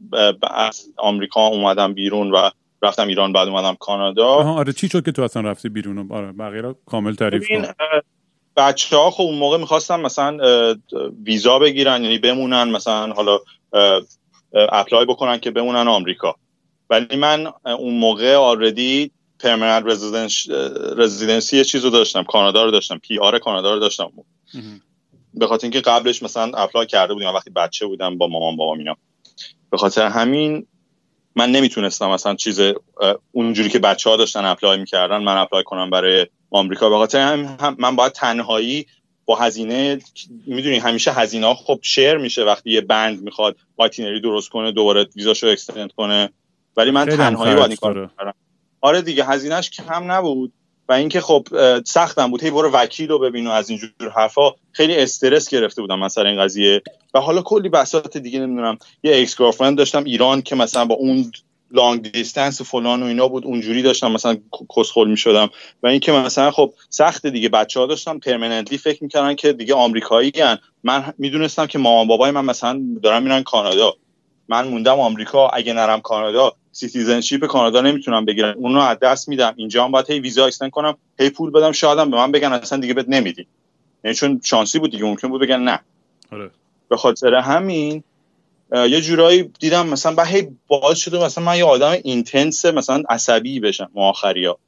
از 0.54 0.86
آمریکا 0.96 1.46
اومدم 1.46 1.94
بیرون 1.94 2.30
و 2.30 2.50
رفتم 2.82 3.08
ایران 3.08 3.32
بعد 3.32 3.48
اومدم 3.48 3.74
کانادا. 3.80 4.26
آره 4.28 4.72
چی 4.72 4.88
شد 4.88 5.04
که 5.04 5.12
تو 5.12 5.22
اصلا 5.22 5.42
رفتی 5.42 5.68
بیرون؟ 5.68 6.12
آره 6.12 6.32
بقیه 6.32 6.60
رو 6.60 6.76
کامل 6.86 7.14
تعریف 7.14 7.48
کن. 7.48 7.64
بچه 8.56 8.96
ها 8.96 9.10
خب 9.10 9.22
اون 9.22 9.38
موقع 9.38 9.58
می‌خواستم 9.58 10.00
مثلا 10.00 10.38
ویزا 11.24 11.58
بگیرن 11.58 12.02
یعنی 12.02 12.18
بمونن 12.18 12.70
مثلا 12.70 13.12
حالا 13.12 13.38
apply 14.52 15.06
بکنن 15.06 15.38
که 15.38 15.50
بمونن 15.50 15.88
آمریکا. 15.88 16.34
ولی 16.90 17.16
من 17.16 17.52
اون 17.64 17.98
موقع 17.98 18.34
already 18.34 19.10
permanent 19.42 19.84
residency 20.96 21.56
یه 21.56 21.64
چیز 21.64 21.84
رو 21.84 21.90
داشتم 21.90 22.22
کانادا 22.22 22.64
رو 22.64 22.70
داشتم 22.70 22.98
PR 22.98 23.38
کانادا 23.38 23.74
رو 23.74 23.80
داشتم. 23.80 24.12
به 25.34 25.46
خاطر 25.46 25.64
اینکه 25.64 25.80
قبلش 25.80 26.22
مثلا 26.22 26.52
apply 26.56 26.86
کرده 26.86 27.14
بودیم 27.14 27.28
وقتی 27.28 27.50
بچه 27.50 27.86
بودم 27.86 28.18
با 28.18 28.26
مامان 28.26 28.56
بابا 28.56 28.74
اینا. 28.74 28.96
به 29.70 29.76
خاطر 29.76 30.06
همین 30.06 30.66
من 31.36 31.52
نمی‌تونستم 31.52 32.10
مثلا 32.10 32.34
چیز 32.34 32.60
اونجوری 33.32 33.68
که 33.68 33.78
بچه 33.78 34.10
ها 34.10 34.16
داشتن 34.16 34.44
apply 34.44 34.78
می‌کردن 34.78 35.16
من 35.16 35.36
apply 35.36 35.62
کنم 35.62 35.90
برای 35.90 36.26
آمریکا. 36.50 36.90
به 36.90 36.96
خاطر 36.96 37.18
همین 37.18 37.56
من 37.78 37.96
باید 37.96 38.12
تنهایی 38.12 38.86
با 39.24 39.36
هزینه 39.36 39.98
می‌دونی 40.46 40.78
همیشه 40.78 41.12
هزینه 41.12 41.46
ها 41.46 41.54
خب 41.54 41.78
share 41.82 42.16
میشه 42.16 42.44
وقتی 42.44 42.70
یه 42.70 42.80
band 42.80 43.22
می‌خواد 43.22 43.56
itinerary 43.76 44.20
درست 44.20 44.48
کنه 44.48 44.72
دوباره 44.72 45.06
ویزاشو 45.16 45.46
extend 45.46 45.92
کنه. 45.92 46.30
ولی 46.76 46.90
من 46.90 47.06
تنهایی 47.06 47.54
باید 47.54 47.66
این 47.66 47.76
کار 47.76 48.10
آره 48.80 49.02
دیگه 49.02 49.24
هزینهش 49.24 49.70
کم 49.70 50.12
نبود 50.12 50.52
و 50.88 50.92
اینکه 50.92 51.20
خب 51.20 51.48
سختم 51.86 52.30
بود. 52.30 52.42
هی 52.42 52.50
برو 52.50 52.70
وکیل 52.70 53.08
رو 53.08 53.18
ببین 53.18 53.46
و 53.46 53.50
از 53.50 53.70
اینجور 53.70 53.90
حرفا. 54.16 54.50
خیلی 54.72 54.96
استرس 54.96 55.48
گرفته 55.48 55.82
بودم 55.82 55.98
مثلا 55.98 56.28
این 56.28 56.42
قضیه. 56.44 56.82
و 57.14 57.20
حالا 57.20 57.42
کلی 57.42 57.68
بساط 57.68 58.16
دیگه 58.16 58.38
نمی‌دونم. 58.38 58.78
یه 59.02 59.28
girlfriend 59.38 59.78
داشتم 59.78 60.04
ایران 60.04 60.42
که 60.42 60.56
مثلا 60.56 60.84
با 60.84 60.94
اون 60.94 61.32
long 61.70 62.12
distance 62.12 62.60
و 62.60 62.64
فلان 62.64 63.02
و 63.02 63.06
اینا 63.06 63.28
بود 63.28 63.44
اونجوری 63.44 63.82
داشتم 63.82 64.12
مثلا 64.12 64.36
کسخل 64.76 65.08
می‌شدم. 65.08 65.50
و 65.82 65.86
اینکه 65.86 66.12
مثلا 66.12 66.50
خب 66.50 66.72
سخت 66.88 67.26
دیگه. 67.26 67.48
بچه 67.48 67.80
ها 67.80 67.86
داشتم 67.86 68.18
permanently 68.18 68.78
فکر 68.78 69.02
می‌کردن 69.02 69.34
که 69.34 69.52
دیگه 69.52 69.74
آمریکایی 69.74 70.30
گن 70.30 70.58
من 70.84 71.14
می‌دونستم 71.18 71.66
که 71.66 71.78
مامان 71.78 72.06
بابای 72.06 72.30
من 72.30 72.44
مثلا 72.44 72.80
دارن 73.02 73.22
میرن 73.22 73.42
کانادا. 73.42 73.94
من 74.48 74.68
موندم 74.68 75.00
آمریکا 75.00 75.48
اگه 75.48 75.72
نرم 75.72 76.00
کانادا 76.00 76.52
citizenship 76.72 77.46
کانادا 77.46 77.80
نمی‌تونم 77.80 78.24
بگیرم. 78.24 78.54
اون 78.56 78.74
رو 78.74 78.80
از 78.80 78.98
دست 78.98 79.28
میدم. 79.28 79.54
اینجا 79.56 79.84
هم 79.84 79.90
باید 79.90 80.10
هی 80.10 80.20
ویزا 80.20 80.46
extend 80.46 80.70
کنم. 80.70 80.96
هی 81.20 81.30
پول 81.30 81.50
بدم. 81.50 81.72
شایدم 81.72 82.10
به 82.10 82.16
من 82.16 82.32
بگن 82.32 82.52
اصلا 82.52 82.78
دیگه 82.78 82.94
بهت 82.94 83.08
نمیدی 83.08 83.46
یعنی 84.04 84.14
چون 84.14 84.40
شانسی 84.44 84.78
بود 84.78 84.90
دیگه. 84.90 85.04
ممکن 85.04 85.28
بود 85.28 85.40
بگن 85.40 85.60
نه. 85.60 85.80
آره. 86.32 86.50
به 86.88 86.96
خاطر 86.96 87.34
همین 87.34 88.02
یه 88.72 89.00
جورایی 89.00 89.42
دیدم 89.42 89.86
مثلا 89.86 90.14
به 90.14 90.26
هی 90.26 90.48
باعث 90.68 90.98
شده 90.98 91.24
مثلا 91.24 91.44
من 91.44 91.56
یه 91.56 91.64
آدم 91.64 91.90
intense 91.90 92.64
مثلا 92.64 93.02
عصبی 93.08 93.60
بشم 93.60 93.90
آخری 93.94 94.46
ها. 94.46 94.58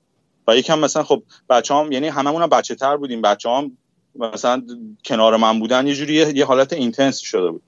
و 0.49 0.57
یکم 0.57 0.79
مثلا 0.79 1.03
خب 1.03 1.22
بچه 1.49 1.74
هم 1.74 1.93
یعنی 1.93 2.09
هممون 2.09 2.43
هم 2.43 2.49
بچه 2.49 2.74
تر 2.74 2.97
بودیم. 2.97 3.22
بچه 3.22 3.51
هم 3.51 3.79
مثلا 4.14 4.62
کنار 5.05 5.37
من 5.37 5.61
بودن 5.61 5.87
یه 5.87 5.95
جوری 5.95 6.14
یه 6.14 6.45
حالت 6.45 6.72
intense 6.73 7.18
شده 7.18 7.51
بود. 7.51 7.62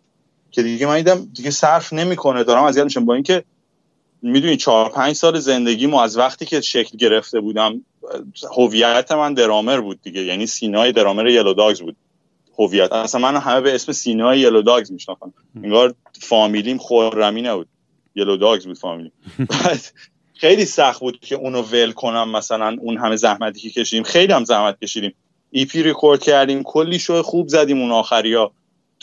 که 0.51 0.63
دیگه 0.63 0.87
من 0.87 0.97
دیدم 0.97 1.29
دیگه 1.35 1.51
صرف 1.51 1.93
نمی‌کنه. 1.93 2.45
دارم 2.45 2.65
اذیت 2.65 2.85
میشم. 2.85 3.05
با 3.05 3.15
اینکه 3.15 3.45
می‌دونی 4.25 4.57
چهار 4.57 4.89
پنج 4.89 5.13
سال 5.17 5.39
زندگیمو 5.39 5.97
از 5.97 6.19
وقتی 6.19 6.47
که 6.47 6.61
شکل 6.61 6.99
گرفته 6.99 7.41
بودم 7.41 7.85
هویت 8.57 9.13
من 9.13 9.35
درامر 9.35 9.81
بود 9.81 10.03
دیگه. 10.03 10.21
یعنی 10.21 10.47
سینای 10.47 10.93
drummer 10.93 11.27
Yellow 11.27 11.55
Dogs 11.55 11.81
بود. 11.81 11.97
هویت. 12.59 12.93
اصلا 12.93 13.21
من 13.21 13.41
همه 13.41 13.61
به 13.61 13.75
اسم 13.75 13.93
سینای 13.93 14.41
Yellow 14.41 14.63
Dogs 14.63 14.93
میشناختم. 14.93 15.35
انگار 15.63 15.95
فامیلیم 16.21 16.79
خرمی 16.79 17.43
نبود. 17.43 17.69
Yellow 18.15 18.37
Dogs 18.37 18.67
بود 18.67 18.79
فامیلی 18.79 19.13
خیلی 20.35 20.65
سخت 20.65 21.01
بود 21.01 21.21
که 21.21 21.35
اونو 21.35 21.63
ول 21.63 21.93
کنم 21.93 22.31
مثلا 22.31 22.77
اون 22.81 22.99
همه 22.99 23.17
زحمتی 23.17 23.61
که 23.61 23.71
کشیدیم. 23.71 24.05
خیلی 24.05 24.33
هم 24.33 24.45
زحمت 24.45 24.81
کشیدیم. 24.81 25.15
EP 25.51 25.83
record 25.83 26.23
کردیم. 26.23 26.63
کلی 26.63 26.99
شو 26.99 27.23
خوب 27.23 27.49
زدیم 27.49 27.81
اون 27.81 27.91
آخریا. 27.91 28.53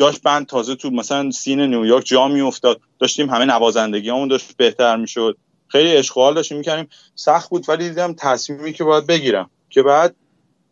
داشت 0.02 0.22
band 0.22 0.45
تازه 0.45 0.76
تو 0.76 0.89
مثلا 0.89 1.32
scene 1.32 1.62
نیویورک 1.62 2.06
جا 2.06 2.28
میافتاد. 2.28 2.82
داشتیم 2.99 3.30
همه 3.30 3.45
نوازندگی 3.45 4.10
همون 4.10 4.28
داشت 4.28 4.58
بهتر 4.58 4.95
می‌شد. 4.95 5.38
خیلی 5.68 5.97
اشغال 5.97 6.34
داشتیم 6.34 6.58
می‌کردیم. 6.58 6.89
سخت 7.16 7.49
بود 7.49 7.66
ولی 7.70 7.89
دیدم 7.89 8.14
تصمیمی 8.14 8.74
که 8.74 8.84
باید 8.84 9.08
بگیرم. 9.08 9.49
که 9.70 9.84
بعد 9.84 10.16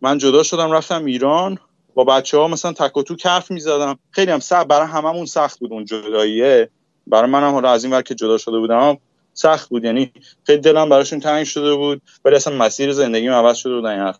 من 0.02 0.18
جدا 0.18 0.44
شدم 0.44 0.72
رفتم 0.72 1.06
ایران. 1.06 1.58
با 1.94 2.04
بچه 2.04 2.38
ها 2.38 2.48
مثلا 2.48 2.74
تک 2.74 2.98
و 2.98 3.04
تو 3.04 3.16
کف 3.16 3.52
می‌زدم. 3.52 4.00
خیلی 4.12 4.32
هم 4.32 4.40
سخت 4.40 4.68
برای 4.68 4.88
هممون 4.88 5.26
سخت 5.26 5.60
بود 5.60 5.74
اون 5.74 5.86
جداییه. 5.86 6.70
برای 7.08 7.30
منم 7.30 7.54
حالا 7.54 7.72
از 7.72 7.84
این 7.84 7.94
ور 7.94 8.02
که 8.02 8.16
جدا 8.16 8.38
شده 8.38 8.60
بودم 8.60 8.98
سخت 9.34 9.70
بود. 9.70 9.84
یعنی 9.84 10.12
خیلی 10.44 10.62
دلم 10.62 10.90
براشون 10.90 11.20
تنگ 11.20 11.44
شده 11.44 11.76
بود 11.76 12.02
ولی 12.26 12.36
اصلا 12.36 12.56
مسیر 12.56 12.92
زندگیم 12.92 13.32
عوض 13.32 13.58
شده 13.58 13.76
بود. 13.76 13.86
این 13.86 14.14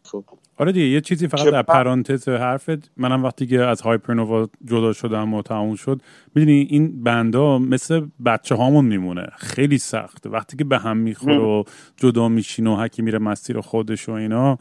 آره 0.60 0.72
دیگه 0.72 0.86
یه 0.86 1.02
چیزی 1.02 1.28
فقط 1.28 1.46
در 1.46 1.62
پرانتز 1.62 2.30
حرفت 2.30 2.92
منم 2.98 3.24
وقتی 3.24 3.48
که 3.48 3.62
از 3.62 3.82
هایپرنووا 3.82 4.48
جدا 4.66 4.94
شدم 4.94 5.34
و 5.34 5.42
تموم 5.42 5.76
شد 5.76 6.02
می‌دونی 6.36 6.68
این 6.70 7.04
بندا 7.04 7.60
مثل 7.60 8.06
بچه 8.26 8.56
هامون 8.56 8.86
میمونه 8.86 9.28
خیلی 9.38 9.78
سخت. 9.78 10.26
وقتی 10.26 10.58
که 10.58 10.64
به 10.64 10.78
هم 10.78 10.98
می‌خوره 10.98 11.38
و 11.38 11.64
جدا 11.98 12.30
میشین 12.30 12.68
و 12.68 12.76
هکی 12.76 13.02
میره 13.02 13.20
مسیر 13.20 13.62
خودش 13.62 14.10
و 14.10 14.12
اینا 14.12 14.60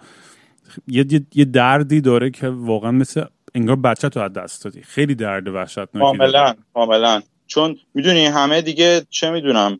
یه, 0.88 1.05
یه 1.34 1.44
دردی 1.44 2.01
داره 2.01 2.30
که 2.30 2.49
واقعا 2.49 2.90
مثل 2.90 3.24
انگار 3.55 3.76
بچه 3.76 4.09
تو 4.09 4.20
از 4.20 4.32
دست 4.32 4.64
دادی. 4.64 4.82
خیلی 4.82 5.14
درد 5.14 5.49
وحشتناکی 5.49 6.18
کاملا 6.18 6.55
کاملا. 6.74 7.22
چون 7.46 7.76
می‌دونی 7.94 8.26
همه 8.26 8.62
دیگه 8.62 9.03
چه 9.11 9.30
می‌دونم 9.30 9.78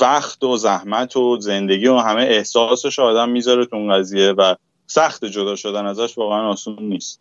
وقت 0.00 0.44
و 0.44 0.56
زحمت 0.56 1.16
و 1.16 1.40
زندگی 1.40 1.86
و 1.86 1.96
همه 1.96 2.22
احساسش 2.22 2.98
آدم 2.98 3.28
می‌ذاره 3.28 3.66
تو 3.66 3.76
اون 3.76 3.98
قضیه 3.98 4.32
و 4.32 4.54
سخت 4.86 5.24
جدا 5.24 5.56
شدن 5.56 5.86
ازش 5.86 6.18
واقعا 6.18 6.48
آسون 6.48 6.76
نیست. 6.80 7.20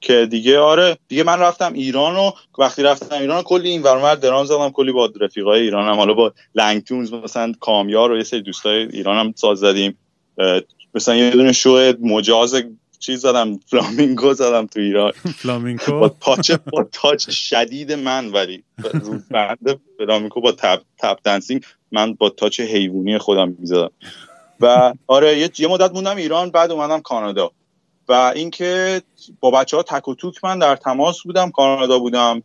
که 0.00 0.26
دیگه 0.26 0.58
آره 0.58 0.98
دیگه 1.08 1.22
من 1.22 1.38
رفتم 1.38 1.72
ایران 1.72 2.16
و 2.16 2.30
وقتی 2.58 2.82
رفتم 2.82 3.16
ایران 3.16 3.42
کلی 3.42 3.70
این 3.70 3.82
ورمر 3.82 4.14
درام 4.14 4.44
زدم 4.44 4.70
کلی 4.70 4.92
با 4.92 5.12
رفیقای 5.20 5.60
ایرانم 5.60 5.96
حالا 5.96 6.14
با 6.14 6.32
Langtunes 6.54 7.12
مثلا 7.12 7.52
کامیار 7.60 8.10
و 8.10 8.16
یه 8.16 8.22
سری 8.22 8.42
دوستای 8.42 8.82
ایرانم 8.82 9.32
ساز 9.36 9.58
زدیم. 9.58 9.98
مثلا 10.94 11.16
یه 11.16 11.30
دونه 11.30 11.52
شو 11.52 11.92
مجاز 12.00 12.62
چیز 13.00 13.20
زدم 13.20 13.60
فلامینگو 13.66 14.34
زدم 14.34 14.66
تو 14.66 14.80
ایران. 14.80 15.12
فلامینگو؟ 15.12 15.92
با 16.00 16.08
touch 16.08 16.52
با 16.72 16.84
touch 16.92 17.30
شدید 17.30 17.92
من 17.92 18.28
ولی. 18.28 18.64
رو 18.76 19.18
بنده 19.30 19.78
فلامینگو 19.98 20.40
با 20.40 20.52
tap 20.52 20.82
tap 20.98 21.18
dancing 21.24 21.64
من 21.92 22.14
با 22.14 22.30
touch 22.30 22.60
حیوانی 22.60 23.18
خودم 23.18 23.56
می‌زدم. 23.58 23.90
و 24.60 24.94
آره 25.06 25.50
یه 25.58 25.68
مدت 25.68 25.92
موندم 25.92 26.16
ایران 26.16 26.50
بعد 26.50 26.72
اومدم 26.72 27.00
کانادا. 27.00 27.50
و 28.08 28.12
اینکه 28.12 29.02
با 29.40 29.50
بچه 29.50 29.76
ها 29.76 29.82
تک 29.82 30.08
و 30.08 30.14
توک 30.14 30.44
من 30.44 30.58
در 30.58 30.76
تماس 30.76 31.22
بودم 31.22 31.50
کانادا 31.50 31.98
بودم. 31.98 32.42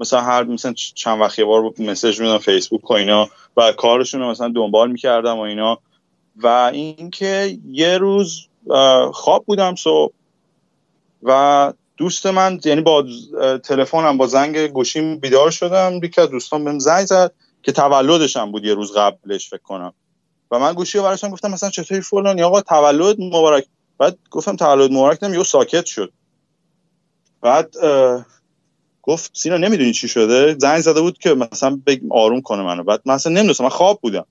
مثلا 0.00 0.20
هر 0.20 0.44
مثلا 0.44 0.72
چند 0.72 1.20
وقت 1.20 1.38
یه 1.38 1.44
بار 1.44 1.72
مسیج 1.78 2.20
میدم 2.20 2.38
فیسبوک 2.38 2.90
و 2.90 2.94
اینا 2.94 3.28
و 3.56 3.72
کارشون 3.72 4.20
رو 4.20 4.30
مثلا 4.30 4.48
دنبال 4.48 4.90
می‌کردم 4.90 5.36
و 5.36 5.40
اینا. 5.40 5.78
و 6.36 6.46
اینکه 6.72 7.58
یه 7.70 7.98
روز 7.98 8.46
خواب 9.12 9.44
بودم 9.46 9.74
صبح. 9.74 10.12
و 11.22 11.72
دوست 11.96 12.26
من 12.26 12.60
یعنی 12.64 12.80
با 12.80 13.04
تلفنم 13.64 14.18
با 14.18 14.26
زنگ 14.26 14.66
گوشیم 14.66 15.18
بیدار 15.18 15.50
شدم. 15.50 16.00
یکی 16.02 16.20
از 16.20 16.30
دوستان 16.30 16.64
بهم 16.64 16.78
زنگ 16.78 17.06
زد 17.06 17.32
که 17.62 17.72
تولدش 17.72 18.36
هم 18.36 18.52
بود 18.52 18.64
یه 18.64 18.74
روز 18.74 18.92
قبلش 18.92 19.50
فکر 19.50 19.62
کنم. 19.62 19.92
و 20.50 20.58
من 20.58 20.72
گوشی 20.72 20.98
رو 20.98 21.04
براشم 21.04 21.30
گفتم 21.30 21.50
مثلا 21.50 21.70
چطوری 21.70 22.00
فلان 22.00 22.40
آقا 22.40 22.60
تولد 22.60 23.20
مبارک. 23.20 23.66
بعد 23.98 24.18
گفتم 24.30 24.56
تولد 24.56 24.92
مبارک 24.92 25.24
نمیگه 25.24 25.44
ساکت 25.44 25.86
شد. 25.86 26.12
بعد 27.40 27.74
گفت 29.02 29.30
سینا 29.34 29.56
نمی‌دونی 29.56 29.92
چی 29.92 30.08
شده؟ 30.08 30.56
زنگ 30.58 30.80
زده 30.80 31.00
بود 31.00 31.18
که 31.18 31.34
مثلا 31.34 31.80
بگ 31.86 32.00
آروم 32.10 32.40
کنه 32.40 32.62
منو. 32.62 32.84
بعد 32.84 33.02
مثلا 33.06 33.32
نمی‌دونستم. 33.32 33.64
من 33.64 33.70
خواب 33.70 34.00
بودم. 34.02 34.26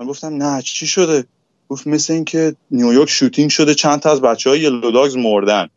من 0.00 0.06
گفتم 0.06 0.42
نه 0.42 0.62
چی 0.62 0.86
شده؟ 0.86 1.24
گفت 1.70 1.86
مثل 1.86 2.12
اینکه 2.12 2.56
نیویورک 2.70 3.08
شوتینگ 3.08 3.50
شده 3.50 3.74
چند 3.74 4.00
تا 4.00 4.12
از 4.12 4.20
بچه 4.20 4.50
های 4.50 4.70
لوداگز 4.70 5.16
مردن. 5.16 5.68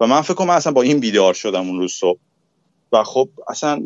و 0.00 0.06
من 0.06 0.20
فکر 0.20 0.34
کنم 0.34 0.50
اصلا 0.50 0.72
با 0.72 0.82
این 0.82 1.00
بیدار 1.00 1.34
شدم 1.34 1.68
اون 1.68 1.78
روز 1.78 1.92
صبح. 1.92 2.18
و 2.92 3.04
خب 3.04 3.28
اصلا 3.48 3.82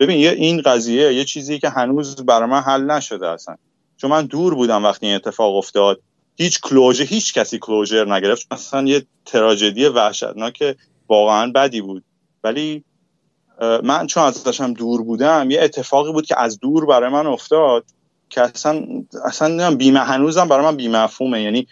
ببین 0.00 0.18
یه 0.18 0.30
این 0.30 0.62
قضیه 0.62 1.14
یه 1.14 1.24
چیزی 1.24 1.58
که 1.58 1.68
هنوز 1.68 2.16
برای 2.16 2.48
من 2.48 2.60
حل 2.60 2.90
نشده 2.90 3.28
اصلا. 3.28 3.56
چون 3.96 4.10
من 4.10 4.26
دور 4.26 4.54
بودم 4.54 4.84
وقتی 4.84 5.06
این 5.06 5.14
اتفاق 5.14 5.56
افتاد. 5.56 6.00
هیچ 6.36 6.60
کلوژر 6.60 7.04
هیچ 7.04 7.34
کسی 7.34 7.58
کلوژر 7.58 8.14
نگرفت. 8.14 8.46
اصلا 8.50 8.88
یه 8.88 9.06
تراژدی 9.24 9.86
وحشتناک 9.86 10.76
واقعا 11.08 11.52
بدی 11.54 11.80
بود. 11.80 12.04
ولی 12.44 12.84
من 13.82 14.06
چون 14.06 14.22
ازشم 14.22 14.72
دور 14.72 15.02
بودم 15.02 15.50
یه 15.50 15.62
اتفاقی 15.62 16.12
بود 16.12 16.26
که 16.26 16.40
از 16.40 16.58
دور 16.58 16.86
برای 16.86 17.10
من 17.10 17.26
افتاد. 17.26 17.84
که 18.34 18.40
اصلا 18.40 18.84
اصلا 19.24 19.74
بیمه 19.74 20.00
هنوزم 20.00 20.48
برای 20.48 20.64
من 20.64 20.76
بیمفهومه. 20.76 21.42
یعنی 21.42 21.66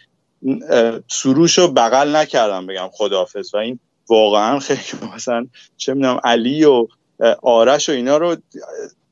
سروش 1.08 1.58
رو 1.58 1.68
بغل 1.68 2.16
نکردم 2.16 2.66
بگم 2.66 2.88
خداحافظ. 2.92 3.54
و 3.54 3.56
این 3.56 3.78
واقعا 4.08 4.58
خیلی 4.58 4.80
مثلا 5.16 5.46
چه 5.76 5.94
می‌دونم 5.94 6.20
علی 6.24 6.64
و 6.64 6.86
آرش 7.42 7.88
و 7.88 7.92
اینا 7.92 8.16
رو 8.16 8.36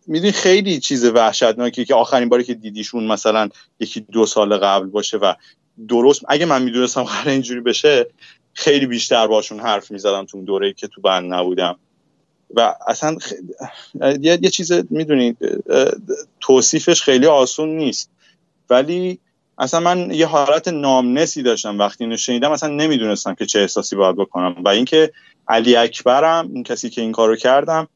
می‌دونی 0.07 0.33
خیلی 0.33 0.81
چیز 0.81 1.05
وحشتناکی 1.05 1.85
که 1.85 1.95
آخرین 1.95 2.29
باری 2.29 2.45
که 2.45 2.55
دیدیشون 2.55 3.07
مثلا 3.07 3.49
یکی 3.81 4.01
دو 4.01 4.27
سال 4.27 4.57
قبل 4.57 4.87
باشه 4.87 5.17
و 5.17 5.35
درست 5.89 6.23
اگه 6.29 6.47
من 6.47 6.63
می‌دونستم 6.63 7.03
قرار 7.03 7.29
اینجوری 7.29 7.61
بشه 7.61 8.07
خیلی 8.53 8.87
بیشتر 8.87 9.27
باشون 9.27 9.61
حرف 9.61 9.91
می‌زدم 9.91 10.25
تو 10.25 10.37
اون 10.37 10.45
دوره 10.45 10.73
که 10.73 10.87
تو 10.89 11.01
بند 11.01 11.35
نبودم. 11.35 11.79
و 12.55 12.75
اصلا 12.87 13.17
خ... 13.19 13.33
یه،, 14.21 14.39
یه 14.43 14.51
چیز 14.51 14.73
می‌دونید 14.91 15.37
توصیفش 16.41 17.03
خیلی 17.03 17.27
آسون 17.27 17.69
نیست. 17.69 18.11
ولی 18.71 19.19
اصلا 19.59 19.81
من 19.81 20.11
یه 20.11 20.27
حالت 20.27 20.69
نامنسی 20.69 21.43
داشتم 21.43 21.79
وقتی 21.79 22.05
اینو 22.05 22.17
شنیدم. 22.17 22.53
اصلا 22.53 22.69
نمی‌دونستم 22.69 23.35
که 23.35 23.47
چه 23.47 23.61
احساسی 23.61 23.97
باید 23.97 24.17
بکنم. 24.17 24.57
و 24.65 24.69
اینکه 24.69 25.13
علی 25.49 25.77
اکبرم 25.77 26.51
اون 26.53 26.63
کسی 26.63 26.91
که 26.91 27.01
این 27.01 27.13
کارو 27.13 27.37
کردم 27.37 27.89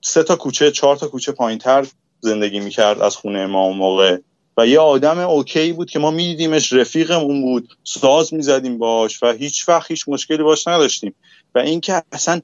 سه 0.00 0.22
تا 0.22 0.36
کوچه 0.36 0.70
چهار 0.70 0.96
تا 0.96 1.08
کوچه 1.08 1.32
پایینتر 1.32 1.86
زندگی 2.20 2.60
می‌کرد 2.60 3.00
از 3.00 3.16
خونه 3.16 3.46
ما 3.46 3.64
اون 3.64 3.76
موقع. 3.76 4.18
و 4.56 4.66
یه 4.66 4.80
آدم 4.80 5.18
اوکی 5.18 5.72
بود 5.72 5.90
که 5.90 5.98
ما 5.98 6.10
میدیدیمش 6.10 6.72
رفیقمون 6.72 7.42
بود 7.42 7.68
ساز 7.84 8.34
می‌زدیم 8.34 8.78
باش 8.78 9.22
و 9.22 9.32
هیچ 9.32 9.68
وقت 9.68 9.90
هیچ 9.90 10.08
مشکلی 10.08 10.42
باش 10.42 10.68
نداشتیم. 10.68 11.14
و 11.54 11.58
اینکه 11.58 12.02
اصلا 12.12 12.40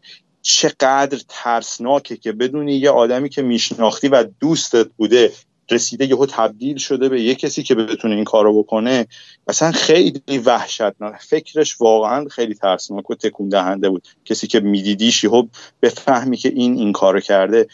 چقدر 0.47 1.21
ترسناکه 1.29 2.17
که 2.17 2.33
بدونی 2.33 2.77
یه 2.77 2.91
آدمی 2.91 3.29
که 3.29 3.43
میشناختی 3.43 4.09
و 4.09 4.25
دوستت 4.41 4.87
بوده 4.97 5.33
رسیده 5.71 6.07
یهو 6.07 6.27
تبدیل 6.27 6.77
شده 6.77 7.09
به 7.09 7.23
یه 7.23 7.35
کسی 7.35 7.63
که 7.63 7.75
بتونه 7.75 8.15
این 8.15 8.25
کارو 8.25 8.63
بکنه 8.63 9.07
مثلا 9.49 9.73
خیلی 9.73 10.39
وحشتناک. 10.45 11.21
فکرش 11.21 11.81
واقعا 11.81 12.29
خیلی 12.29 12.55
ترسناک 12.55 13.11
و 13.11 13.15
تکون 13.15 13.49
دهنده 13.49 13.89
بود. 13.89 14.09
کسی 14.25 14.47
که 14.47 14.61
میدیدیش 14.61 15.25
یهو 15.25 15.47
بفهمی 15.83 16.37
که 16.37 16.49
این 16.49 16.79
این 16.79 16.93
کارو 16.93 17.21
کرده 17.21 17.67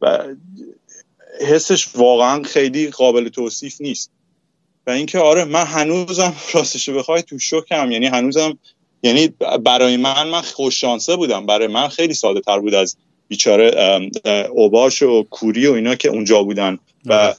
و 0.00 0.24
حسش 1.40 1.96
واقعا 1.96 2.42
خیلی 2.42 2.90
قابل 2.90 3.28
توصیف 3.28 3.80
نیست. 3.80 4.10
و 4.86 4.90
اینکه 4.90 5.18
آره 5.18 5.44
من 5.44 5.64
هنوزم 5.64 6.34
راستش 6.54 6.88
بخوای 6.88 7.22
تو 7.22 7.38
شوکم 7.38 7.92
یعنی 7.92 8.06
هنوزم 8.06 8.58
یعنی 9.02 9.28
برای 9.64 9.96
من 9.96 10.28
من 10.28 10.40
خوششانسه 10.40 11.16
بودم 11.16 11.46
برای 11.46 11.68
من 11.68 11.88
خیلی 11.88 12.14
ساده 12.14 12.40
تر 12.40 12.58
بود 12.58 12.74
از 12.74 12.96
بیچاره 13.28 13.70
اوباش 14.50 15.02
و 15.02 15.22
کوری 15.30 15.66
و 15.66 15.72
اینا 15.72 15.94
که 15.94 16.08
اونجا 16.08 16.42
بودن 16.42 16.78
و 17.06 17.12
آره. 17.12 17.36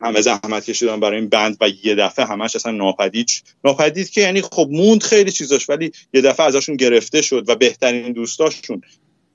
همه 0.00 0.20
زحمت 0.20 0.64
کشیدن 0.64 1.00
برای 1.00 1.20
این 1.20 1.28
بند 1.28 1.56
و 1.60 1.68
یه 1.84 1.94
دفعه 1.94 2.24
همش 2.24 2.56
اصلا 2.56 2.72
ناپدید 2.72 3.30
ناپدید 3.64 4.10
که 4.10 4.20
یعنی 4.20 4.42
خب 4.42 4.68
موند 4.70 5.02
خیلی 5.02 5.32
چیزاش 5.32 5.68
ولی 5.70 5.92
یه 6.14 6.20
دفعه 6.20 6.46
ازشون 6.46 6.76
گرفته 6.76 7.22
شد 7.22 7.44
و 7.48 7.54
بهترین 7.54 8.12
دوستاشون 8.12 8.82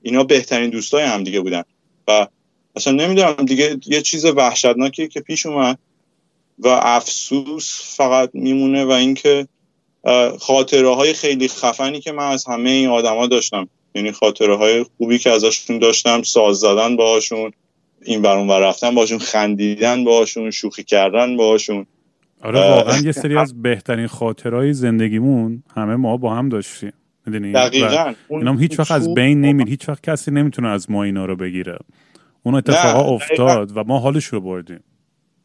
اینا 0.02 0.24
بهترین 0.24 0.70
دوستای 0.70 1.04
هم 1.04 1.24
دیگه 1.24 1.40
بودن 1.40 1.62
و 2.08 2.26
اصلا 2.76 2.92
نمی‌دونم 2.92 3.32
دیگه 3.32 3.78
یه 3.86 4.02
چیز 4.02 4.24
وحشتناکی 4.24 5.08
که 5.08 5.20
پیش 5.20 5.46
اومد 5.46 5.78
و 6.58 6.68
افسوس 6.68 7.96
فقط 7.96 8.30
میمونه 8.34 8.84
و 8.84 8.90
اینکه 8.90 9.48
خاطره 10.40 10.94
های 10.94 11.12
خیلی 11.12 11.48
خفنی 11.48 12.00
که 12.00 12.12
من 12.12 12.28
از 12.30 12.44
همه 12.46 12.70
این 12.70 12.88
آدما 12.88 13.26
داشتم. 13.26 13.68
یعنی 13.94 14.12
خاطره 14.12 14.56
های 14.56 14.84
خوبی 14.96 15.18
که 15.18 15.30
ازشون 15.30 15.78
داشتم 15.78 16.22
ساز 16.22 16.56
زدن 16.56 16.96
باهاشون 16.96 17.50
این 18.04 18.22
برون 18.22 18.48
بر 18.48 18.60
رفتن 18.60 18.94
باشون 18.94 19.18
خندیدن 19.18 20.04
باشون 20.04 20.50
شوخی 20.50 20.84
کردن 20.84 21.36
باشون 21.36 21.86
آره 22.44 22.60
واقعا 22.60 22.98
یه 22.98 23.12
سری 23.12 23.36
از 23.36 23.62
بهترین 23.62 24.06
خاطرهای 24.06 24.72
زندگیمون 24.72 25.62
همه 25.76 25.96
ما 25.96 26.16
با 26.16 26.34
هم 26.34 26.48
داشتیم. 26.48 26.92
می‌دونی؟ 27.26 27.52
دقیقاً. 27.52 28.14
اینا 28.28 28.56
هیچ 28.56 28.78
وقت 28.78 28.90
از 28.90 29.14
بین 29.14 29.40
نمید 29.40 29.68
هیچ 29.68 29.88
وقت 29.88 30.10
کسی 30.10 30.30
نمی‌تونه 30.30 30.68
از 30.68 30.90
ما 30.90 31.04
اینا 31.04 31.24
رو 31.24 31.36
بگیره. 31.36 31.78
اون 32.42 32.54
اتفاقا 32.54 33.14
افتاد 33.14 33.76
و 33.76 33.84
ما 33.84 33.98
حالش 33.98 34.24
رو 34.24 34.40
بردیم. 34.40 34.80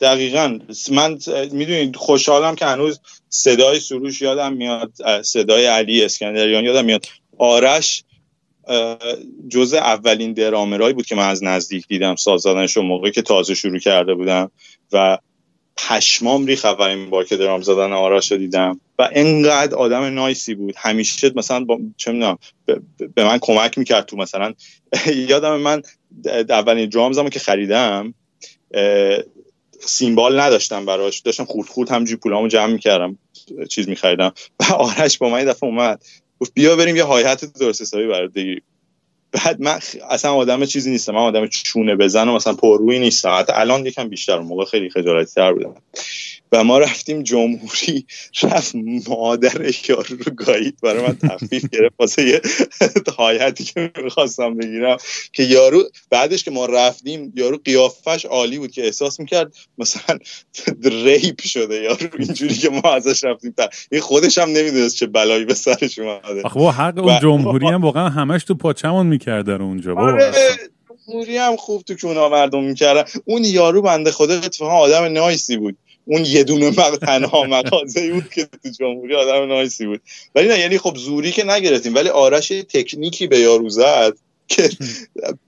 دقیقا. 0.02 0.60
من 0.92 1.18
می‌دونید 1.52 1.96
خوشحالم 1.96 2.56
که 2.56 2.66
هنوز 2.66 3.00
صدای 3.36 3.80
سروش 3.80 4.22
یادم 4.22 4.54
میاد 4.54 4.92
صدای 5.22 5.66
علی 5.66 6.04
اسکندریان 6.06 6.64
یادم 6.64 6.86
میاد. 6.86 7.06
آرش 7.38 8.04
جز 9.50 9.74
اولین 9.74 10.34
درامرایی 10.34 10.94
بود 10.94 11.06
که 11.06 11.16
من 11.16 11.28
از 11.30 11.44
نزدیک 11.44 11.88
دیدم 11.88 12.16
سازدانش 12.16 12.78
موقعی 12.78 13.12
که 13.12 13.22
تازه 13.22 13.56
شروع 13.56 13.80
کرده 13.80 14.14
بودم 14.14 14.52
و 14.92 15.18
پشمام 15.78 16.46
ریخ 16.46 16.66
اولین 16.66 17.10
بار 17.10 17.24
که 17.24 17.38
درام 17.38 17.62
زدن 17.62 17.94
آرش 17.94 18.32
رو 18.32 18.38
دیدم 18.38 18.82
و 19.00 19.10
انقدر 19.12 19.76
آدم 19.76 20.04
نایسی 20.04 20.56
بود. 20.56 20.74
همیشه 20.78 21.32
مثلا 21.36 21.64
با 21.64 21.80
چه 21.98 22.12
می‌دونم 22.12 22.38
به 23.16 23.24
من 23.24 23.38
کمک 23.42 23.78
می‌کرد 23.78 24.06
تو 24.06 24.18
مثلا. 24.18 24.54
یادم 25.30 25.56
من 25.56 25.82
اولین 26.50 26.90
درامزمو 26.90 27.30
که 27.30 27.40
خریدم 27.40 28.14
سیمبال 29.86 30.40
نداشتم 30.40 30.86
براش. 30.86 31.20
داشتم 31.20 31.46
خورد 31.46 31.68
خورد 31.68 31.92
همجوری 31.92 32.20
پولامو 32.20 32.48
جمع 32.48 32.74
می‌کردم. 32.74 33.18
چیز 33.70 33.90
میخریدم. 33.90 34.34
و 34.60 34.74
آرش 34.74 35.18
با 35.18 35.30
من 35.30 35.38
این 35.38 35.48
دفعه 35.48 35.70
اومد. 35.70 36.04
گفت 36.40 36.54
بیا 36.54 36.76
بریم 36.76 36.96
یه 36.96 37.04
هایت 37.04 37.46
درست 37.46 37.82
حسابی 37.82 38.08
برات 38.08 38.34
بگیریم. 38.34 38.64
بعد 39.32 39.62
من 39.62 39.80
اصلا 40.10 40.34
آدم 40.34 40.66
چیزی 40.66 40.92
نیستم. 40.92 41.12
من 41.12 41.20
آدم 41.20 41.48
چونه 41.48 41.96
بزن 41.96 42.28
و 42.28 42.36
مثلا 42.36 42.54
پررویی 42.54 43.00
نیستم. 43.00 43.38
حتی 43.40 43.54
الان 43.56 43.86
یکم 43.86 44.08
بیشتر 44.08 44.40
موقع 44.40 44.66
خیلی 44.66 44.90
خجالتی 44.90 45.34
تر 45.34 45.54
بودم. 45.54 45.76
و 46.54 46.64
ما 46.64 46.80
رفتیم 46.80 47.24
جمهوری 47.24 48.06
رفت 48.44 48.76
مادر 49.08 49.74
یارو 49.90 50.18
رو 50.26 50.32
گایید. 50.32 50.78
برای 50.84 51.02
من 51.08 51.18
تخفیف 51.18 51.70
گرفت. 51.70 51.96
واسه 52.00 52.28
یه 52.28 52.42
حایتی 53.18 53.64
که 53.64 53.92
می‌خواستم 54.04 54.58
بگیرم 54.58 54.98
که 55.34 55.44
یارو 55.44 55.84
بعدش 56.10 56.44
که 56.44 56.52
ما 56.52 56.66
رفتیم 56.66 57.34
یارو 57.36 57.60
قیافش 57.66 58.26
عالی 58.26 58.60
بود 58.60 58.72
که 58.72 58.86
احساس 58.86 59.20
می‌کرد 59.20 59.54
مثلا 59.78 60.18
rape 60.84 61.42
شده 61.42 61.76
یارو. 61.76 62.08
اینجوری 62.20 62.56
که 62.56 62.70
ما 62.70 62.94
ازش 62.94 63.24
رفتیم 63.24 63.54
این 63.92 64.02
خودش 64.02 64.38
هم 64.38 64.50
نمی‌دونست 64.50 64.96
چه 64.96 65.06
بلایی 65.06 65.46
به 65.46 65.54
سرش 65.54 66.00
اومده. 66.00 66.42
آخه 66.44 66.60
با 66.60 66.72
حق 66.72 66.98
اون 66.98 67.20
جمهوری 67.20 67.68
هم 67.68 67.82
واقعا 67.82 68.10
همش 68.10 68.44
تو 68.44 68.56
پاچمون 68.56 69.08
می‌کرده 69.08 69.58
رو 69.58 69.66
اونجا. 69.66 69.96
آره 69.96 70.32
جمهوری 71.08 71.38
هم 71.38 71.56
خوب 71.56 71.82
تو 71.82 71.96
کونه 71.96 72.28
مردم 72.28 72.64
می‌کردن. 72.64 73.04
اون 73.26 73.44
یارو 73.44 73.82
بنده 73.82 74.12
خدا 74.12 74.34
اتفاقا 74.34 74.72
آدم 74.72 75.04
nice 75.04 75.47
ی 75.47 75.58
بود. 75.58 75.78
اون 76.06 76.26
یه 76.26 76.44
دونه 76.44 76.70
مق... 76.70 76.98
تنها 76.98 77.44
مغازه 77.44 78.14
بود 78.14 78.30
که 78.30 78.46
تو 78.64 78.70
جمهوری 78.80 79.16
آدم 79.16 79.48
nice 79.48 79.78
ی 79.78 79.86
بود. 79.86 80.02
ولی 80.36 80.48
نه 80.48 80.60
یعنی 80.60 80.78
خب 80.78 80.96
زوری 80.96 81.32
که 81.32 81.44
نگرفتیم 81.44 81.96
ولی 81.96 82.10
آرش 82.10 82.48
تکنیکی 82.48 83.28
به 83.28 83.40
یارو 83.40 83.70
زد 83.70 84.14
که 84.48 84.70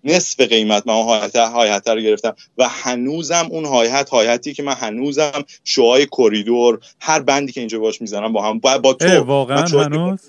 نصف 0.03 0.41
قیمت 0.41 0.87
من 0.87 1.03
hi-hat 1.03 1.87
رو 1.87 2.01
گرفتم 2.01 2.35
و 2.57 2.67
هنوزم 2.69 3.47
اون 3.51 3.65
hi-hat 3.65 4.09
ی 4.09 4.53
که 4.53 4.63
من 4.63 4.73
هنوزم 4.73 5.43
شوهای 5.63 6.07
کریدور 6.11 6.79
هر 6.99 7.19
band 7.19 7.45
ی 7.45 7.51
که 7.51 7.61
اینجا 7.61 7.79
باش 7.79 8.01
می‌زنم 8.01 8.33
با 8.33 8.41
هم 8.41 8.59
با, 8.59 8.77
با 8.77 8.93
تو. 8.93 9.23
واقعا 9.23 9.65
هنوز؟ 9.65 10.19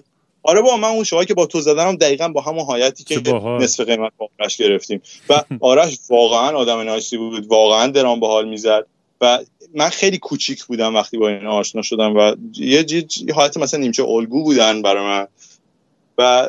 آره 0.43 0.61
با 0.61 0.77
من 0.77 0.89
اون 0.89 1.05
شوهایی 1.05 1.27
که 1.27 1.35
با 1.35 1.47
تو 1.47 1.61
زدنم 1.61 1.97
دقیقا 1.97 2.29
با 2.29 2.41
همون 2.41 2.64
هایتی 2.64 3.05
که 3.05 3.33
نصف 3.61 3.81
قیمت 3.81 4.12
آرش 4.41 4.57
گرفتیم. 4.57 5.03
و 5.29 5.43
آرش 5.61 5.99
واقعا 6.11 6.57
آدم 6.57 6.81
نایسی 6.81 7.16
بود 7.16 7.47
واقعا 7.47 7.87
درام 7.87 8.20
به 8.20 8.27
حال 8.27 8.49
می‌زد. 8.49 8.87
و 9.20 9.39
من 9.77 9.89
خیلی 9.89 10.18
کوچیک 10.18 10.64
بودم 10.64 10.95
وقتی 10.95 11.18
با 11.18 11.29
این 11.29 11.47
آشنا 11.47 11.83
شدم 11.83 12.16
و 12.16 12.35
یه 12.55 13.07
حالت 13.35 13.57
مثلا 13.57 13.81
نیمچه 13.81 14.05
الگو 14.05 14.45
بودن 14.45 14.83
برای 14.83 15.05
من. 15.05 15.27
و 16.18 16.49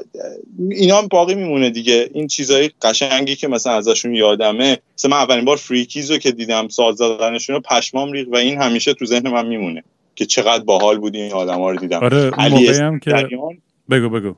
اینا 0.70 0.98
هم 0.98 1.08
باقی 1.08 1.36
میمونه 1.36 1.70
دیگه. 1.70 2.10
این 2.14 2.28
چیزای 2.28 2.72
قشنگی 2.82 3.36
که 3.36 3.48
مثلا 3.48 3.74
ازشون 3.74 4.16
یادمه 4.16 4.78
مثلا 4.98 5.12
من 5.12 5.18
اولین 5.18 5.46
بار 5.46 5.58
فریکیز 5.58 6.12
رو 6.12 6.18
که 6.18 6.32
دیدم 6.32 6.68
ساز 6.68 6.96
زدنشون 6.96 7.56
رو 7.56 7.62
پشمام 7.62 8.12
ریخ 8.12 8.28
و 8.32 8.36
این 8.36 8.62
همیشه 8.62 8.94
تو 8.94 9.06
ذهن 9.06 9.30
من 9.30 9.48
میمونه 9.48 9.84
که 10.16 10.26
چقدر 10.26 10.64
باحال 10.64 10.98
بود 10.98 11.16
این 11.16 11.34
آدم 11.34 11.60
ها 11.60 11.72
رو 11.72 11.78
دیدم. 11.78 12.04
آره 12.04 12.30
علی 12.30 12.68
هم 12.68 13.00
که 13.00 13.30
بگو 13.90 14.10
بگو. 14.10 14.36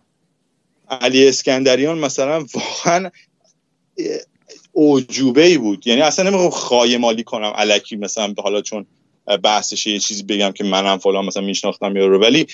علی 0.90 1.28
اسکندریان 1.28 2.00
مثلا 2.00 2.46
واقعا 2.54 3.10
اوجوبه 4.72 5.46
ای 5.46 5.58
بود. 5.58 5.88
یعنی 5.88 6.02
اصلا 6.02 6.30
نمی‌خوام 6.30 6.50
خواهی 6.50 6.98
مالی 6.98 7.24
کنم 7.24 7.54
علکی 7.56 7.96
مثلا 7.96 8.34
حالا 8.38 8.62
چون 8.62 8.86
بحثش 9.44 9.88
یه 9.88 10.00
چیزی 10.00 10.24
بگم 10.24 10.52
که 10.52 10.64
منم 10.64 10.98
فلان 10.98 11.26
مثلا 11.26 11.44
میشناختم 11.44 11.96
یا 11.96 12.06
رو. 12.06 12.20
ولی 12.20 12.48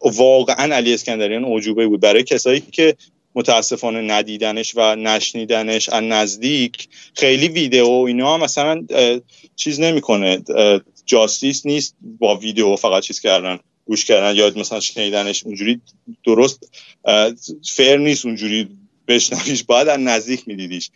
واقعا 0.00 0.74
علی 0.74 0.94
اسکندریان 0.94 1.44
اوجوبه 1.44 1.86
بود. 1.86 2.00
برای 2.00 2.22
کسایی 2.22 2.60
که 2.60 2.96
متاسفانه 3.34 4.00
ندیدنش 4.00 4.72
و 4.76 4.96
نشنیدنش 4.96 5.88
از 5.88 6.02
نزدیک 6.02 6.88
خیلی 7.14 7.48
ویدیو 7.48 7.88
اینا 7.88 8.38
مثلا 8.38 8.86
چیز 9.56 9.80
نمی‌کنه. 9.80 10.42
justice 11.06 11.66
نیست 11.66 11.96
با 12.00 12.36
ویدیو 12.36 12.76
فقط 12.76 13.02
چیز 13.02 13.20
کردن 13.20 13.58
گوش 13.84 14.04
کردن 14.04 14.36
یا 14.36 14.52
مثلا 14.56 14.80
شنیدنش 14.80 15.44
اونجوری 15.44 15.80
درست 16.24 16.70
fair 17.76 17.96
نیست 17.96 18.26
اونجوری 18.26 18.68
بشنویش 19.08 19.64
باید 19.64 19.88
از 19.88 20.00
نزدیک 20.00 20.48
میدیدیش. 20.48 20.90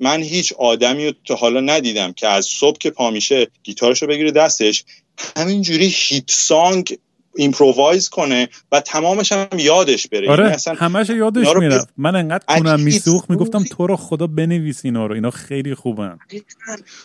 من 0.00 0.22
هیچ 0.22 0.52
آدمی 0.52 1.06
رو 1.06 1.12
تا 1.24 1.34
حالا 1.34 1.60
ندیدم 1.60 2.12
که 2.12 2.28
از 2.28 2.44
صبح 2.46 2.78
که 2.78 2.90
پا 2.90 3.10
میشه 3.10 3.46
گیتارش 3.62 4.02
رو 4.02 4.08
بگیره 4.08 4.30
دستش 4.30 4.84
همینجوری 5.36 5.94
hit 5.96 6.30
song 6.30 6.98
improvise 7.38 8.08
کنه 8.08 8.48
و 8.72 8.80
تمامش 8.80 9.32
هم 9.32 9.58
یادش 9.58 10.06
بره. 10.08 10.30
آره 10.30 10.44
یعنی 10.44 10.78
همش 10.78 11.08
یادش 11.08 11.46
می‌رفت. 11.56 11.88
من 11.96 12.16
انقدر 12.16 12.44
کونم 12.46 12.80
می‌سوخت 12.80 13.30
می‌گفتم 13.30 13.64
تو 13.64 13.86
رو 13.86 13.96
خدا 13.96 14.26
بنویس 14.26 14.84
اینا 14.84 15.06
رو. 15.06 15.14
اینا 15.14 15.30
خیلی 15.30 15.74
خوبن. 15.74 16.18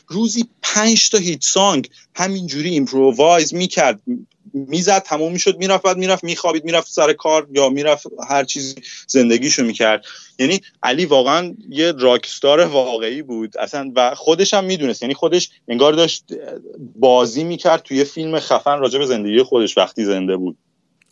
روزی 0.07 0.45
پنج 0.61 1.09
تا 1.09 1.17
hit 1.17 1.43
song 1.43 1.89
همینجوری 2.15 2.69
improvise 2.69 3.53
می‌کرد. 3.53 4.01
می‌زد 4.53 4.99
تموم 4.99 5.31
می‌شد 5.31 5.57
می‌رفت 5.57 5.83
بعد 5.83 5.97
می‌رفت 5.97 6.23
میخوابید 6.23 6.65
می‌رفت 6.65 6.91
سر 6.91 7.13
کار 7.13 7.47
یا 7.51 7.69
می‌رفت 7.69 8.07
هر 8.29 8.43
چیزی 8.43 8.75
زندگیشو 9.07 9.63
می‌کرد. 9.63 10.05
یعنی 10.39 10.61
علی 10.83 11.05
واقعا 11.05 11.55
یه 11.69 11.91
rockstar 11.91 12.59
واقعی 12.59 13.21
بود. 13.21 13.57
اصلا 13.57 13.91
و 13.95 14.15
خودش 14.15 14.53
هم 14.53 14.63
می‌دونست. 14.63 15.01
یعنی 15.01 15.13
خودش 15.13 15.49
انگار 15.67 15.93
داشت 15.93 16.25
بازی 16.95 17.43
می‌کرد 17.43 17.81
توی 17.81 18.03
فیلم 18.03 18.39
خفن 18.39 18.79
راجع 18.79 18.99
به 18.99 19.05
زندگی 19.05 19.43
خودش 19.43 19.77
وقتی 19.77 20.05
زنده 20.05 20.37
بود. 20.37 20.57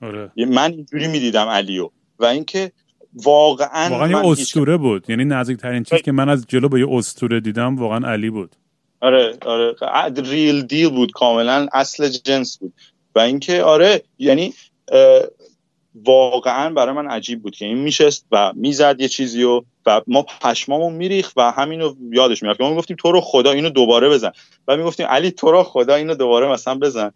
آره. 0.01 0.31
من 0.37 0.71
اینجوری 0.71 1.07
می‌دیدم 1.07 1.47
علیو. 1.47 1.89
و 2.19 2.25
اینکه 2.25 2.71
واقعا 3.13 3.89
واقعا 3.89 4.09
یه 4.09 4.31
اسطوره 4.31 4.77
بود. 4.77 5.09
یعنی 5.09 5.25
نزدیکترین 5.25 5.83
چیز 5.83 6.01
که 6.01 6.11
من 6.11 6.29
از 6.29 6.45
جلو 6.47 6.69
با 6.69 6.79
یه 6.79 6.87
اسطوره 6.91 7.39
دیدم 7.39 7.75
واقعا 7.75 8.11
علی 8.11 8.29
بود. 8.29 8.55
آره 9.01 9.37
آره. 9.45 9.75
ریل 10.17 10.61
دیل 10.61 10.89
بود 10.89 11.11
کاملا. 11.11 11.67
اصل 11.73 12.07
جنس 12.07 12.57
بود. 12.57 12.73
و 13.15 13.19
اینکه 13.19 13.63
آره 13.63 14.03
یعنی 14.19 14.53
واقعا 15.95 16.73
برای 16.73 16.95
من 16.95 17.07
عجیب 17.07 17.41
بود 17.41 17.55
که 17.55 17.65
این 17.65 17.77
میشست 17.77 18.25
و 18.31 18.53
می‌زد 18.55 19.01
یه 19.01 19.07
چیزی 19.07 19.43
و 19.43 19.61
و 19.85 20.01
ما 20.07 20.25
پشمامون 20.41 20.93
میریخ 20.93 21.31
و 21.35 21.51
همینو 21.51 21.95
یادش 22.11 22.43
می‌رفت 22.43 22.61
ما 22.61 22.69
می‌گفتیم 22.69 22.97
تو 22.99 23.11
رو 23.11 23.21
خدا 23.21 23.51
اینو 23.51 23.69
دوباره 23.69 24.09
بزن. 24.09 24.31
و 24.67 24.77
می‌گفتیم 24.77 25.05
علی 25.05 25.31
تو 25.31 25.51
رو 25.51 25.63
خدا 25.63 25.95
اینو 25.95 26.15
دوباره 26.15 26.47
مثلا 26.47 26.75
بزن. 26.75 27.11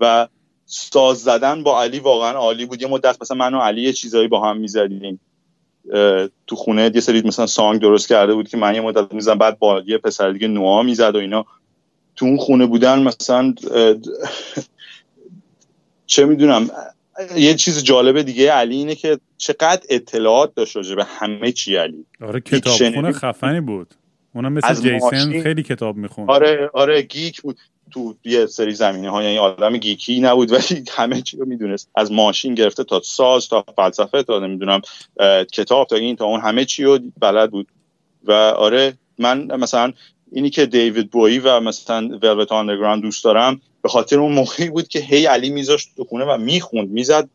و 0.00 0.28
ساز 0.66 1.22
زدن 1.22 1.62
با 1.62 1.82
علی 1.82 1.98
واقعا 1.98 2.32
عالی 2.32 2.66
بود. 2.66 2.82
یه 2.82 2.88
مدت 2.88 3.16
مثلا 3.20 3.36
من 3.36 3.54
و 3.54 3.58
علی 3.58 3.82
یه 3.82 3.92
چیزایی 3.92 4.28
با 4.28 4.40
هم 4.40 4.56
می‌زدیم. 4.56 5.20
تو 6.46 6.56
خونه 6.56 6.90
یه 6.94 7.00
سری 7.00 7.22
مثلا 7.22 7.46
سانگ 7.46 7.80
درست 7.80 8.08
کرده 8.08 8.34
بود 8.34 8.48
که 8.48 8.56
من 8.56 8.74
یه 8.74 8.80
مدت 8.80 9.14
می‌زدم 9.14 9.38
بعد 9.38 9.58
با 9.58 9.82
یه 9.86 9.98
پسر 9.98 10.30
دیگه 10.30 10.48
نوها 10.48 10.82
می‌زد 10.82 11.16
و 11.16 11.18
اینا. 11.18 11.46
تو 12.16 12.26
اون 12.26 12.36
خونه 12.36 12.66
بودن 12.66 13.02
مثلا 13.02 13.54
چه 16.10 16.24
می‌دونم 16.24 16.70
یه 17.36 17.54
چیز 17.54 17.84
جالب 17.84 18.22
دیگه 18.22 18.52
علی 18.52 18.76
اینه 18.76 18.94
که 18.94 19.18
چقدر 19.38 19.82
اطلاعات 19.88 20.54
داشت 20.54 20.76
راجع 20.76 20.94
به 20.94 21.04
همه 21.04 21.52
چی 21.52 21.76
علی. 21.76 22.04
آره 22.20 22.40
کتابخونه 22.40 23.12
خفنی 23.12 23.60
بود. 23.60 23.94
اونم 24.34 24.52
مثل 24.52 24.74
جیسن 24.74 25.42
خیلی 25.42 25.62
کتاب 25.62 25.96
می‌خوند. 25.96 26.30
آره 26.30 26.70
آره 26.72 27.02
geek 27.02 27.42
بود. 27.42 27.58
تو 27.90 28.14
یه 28.24 28.46
سری 28.46 28.74
زمینه 28.74 29.10
ها 29.10 29.22
یعنی 29.22 29.38
آدم 29.38 29.76
geek 29.76 30.11
ی 30.11 30.20
نبود 30.20 30.52
ولی 30.52 30.84
همه 30.90 31.22
چی 31.22 31.36
رو 31.36 31.46
می‌دونست. 31.46 31.90
از 31.94 32.12
ماشین 32.12 32.54
گرفته 32.54 32.84
تا 32.84 33.00
ساز 33.04 33.48
تا 33.48 33.64
فلسفه 33.76 34.22
تا 34.22 34.38
نمی‌دونم 34.38 34.80
کتاب 35.52 35.86
تا 35.86 35.96
این 35.96 36.16
تا 36.16 36.24
اون 36.24 36.40
همه 36.40 36.64
چی 36.64 36.84
رو 36.84 36.98
بلد 37.20 37.50
بود. 37.50 37.68
و 38.24 38.32
آره 38.32 38.92
من 39.18 39.56
مثلا 39.56 39.92
اینی 40.32 40.50
که 40.50 40.66
David 40.66 41.10
Bowie 41.10 41.38
و 41.38 41.60
مثلا 41.60 42.18
Velvet 42.22 42.52
Underground 42.52 43.02
دوست 43.02 43.24
دارم 43.24 43.60
به 43.82 43.88
خاطر 43.88 44.18
اون 44.18 44.32
موقعی 44.32 44.70
بود 44.70 44.88
که 44.88 44.98
هی 44.98 45.26
علی 45.26 45.50
میذاشت 45.50 45.88
تو 45.96 46.04
خونه 46.04 46.24
و 46.24 46.36
می‌خوند 46.36 46.90
می‌زد 46.90 47.28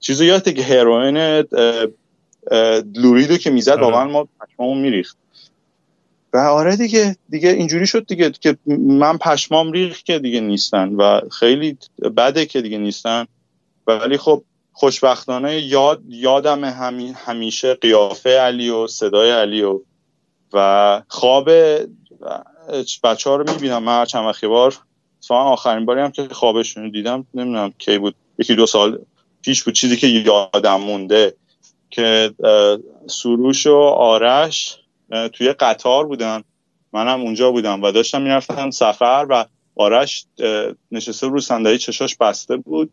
چیزو 0.00 0.24
یادته 0.24 0.52
که 0.52 0.62
Heroin 0.62 1.44
لوریدو 2.94 3.36
که 3.36 3.50
می‌زد 3.50 3.78
واقعا 3.78 4.04
ما 4.04 4.28
پشمامون 4.40 4.78
میریخت. 4.78 5.16
و 6.32 6.38
آره 6.38 6.76
دیگه 6.76 7.16
دیگه 7.30 7.48
اینجوری 7.48 7.86
شد 7.86 8.06
دیگه 8.06 8.30
که 8.30 8.56
من 8.66 9.18
پشمام 9.18 9.72
ریخت 9.72 10.04
که 10.04 10.18
دیگه 10.18 10.40
نیستن 10.40 10.88
و 10.88 11.20
خیلی 11.30 11.78
بده 12.16 12.46
که 12.46 12.62
دیگه 12.62 12.78
نیستن. 12.78 13.26
ولی 13.86 14.16
خب 14.16 14.42
خوشبختانه 14.72 15.60
یاد 15.60 16.02
یادم 16.08 16.64
همیشه 17.14 17.74
قیافه 17.74 18.30
علی 18.30 18.70
و 18.70 18.86
صدای 18.86 19.30
علی 19.30 19.62
و 19.62 19.80
و 20.52 21.02
خواب 21.08 21.50
بچه 23.02 23.30
ها 23.30 23.36
رو 23.36 23.52
می‌بینم 23.52 23.82
من 23.82 23.98
هر 23.98 24.04
چند 24.04 24.34
بار. 24.42 24.76
آخرین 25.30 25.84
باری 25.84 26.00
هم 26.00 26.10
که 26.10 26.28
خوابشون 26.28 26.90
دیدم 26.90 27.26
نمی‌دونم 27.34 27.72
کی 27.78 27.98
بود. 27.98 28.14
یکی 28.38 28.54
دو 28.54 28.66
سال 28.66 28.98
پیش 29.42 29.62
بود 29.64 29.74
چیزی 29.74 29.96
که 29.96 30.06
یادم 30.06 30.80
مونده 30.80 31.34
که 31.90 32.34
سروش 33.06 33.66
و 33.66 33.76
آرش 33.76 34.78
توی 35.32 35.52
قطار 35.52 36.06
بودن. 36.06 36.42
منم 36.92 37.20
اونجا 37.20 37.50
بودم 37.50 37.82
و 37.82 37.90
داشتم 37.90 38.22
می‌رفتم 38.22 38.70
سفر 38.70 39.26
و 39.30 39.44
آرش 39.76 40.26
نشسته 40.92 41.26
رو 41.26 41.40
صندلی 41.40 41.78
چشاش 41.78 42.16
بسته 42.16 42.56
بود 42.56 42.90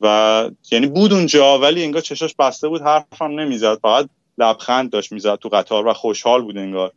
و 0.00 0.50
یعنی 0.70 0.86
بود 0.86 1.12
اونجا 1.12 1.58
ولی 1.58 1.84
انگار 1.84 2.02
چشاش 2.02 2.34
بسته 2.38 2.68
بود 2.68 2.82
حرفم 2.82 3.40
نمی‌زد. 3.40 3.78
فقط 3.78 4.08
لبخند 4.38 4.90
داشت 4.90 5.12
می‌زد 5.12 5.36
تو 5.36 5.48
قطار 5.48 5.86
و 5.86 5.92
خوشحال 5.92 6.42
بود 6.42 6.58
انگار. 6.58 6.92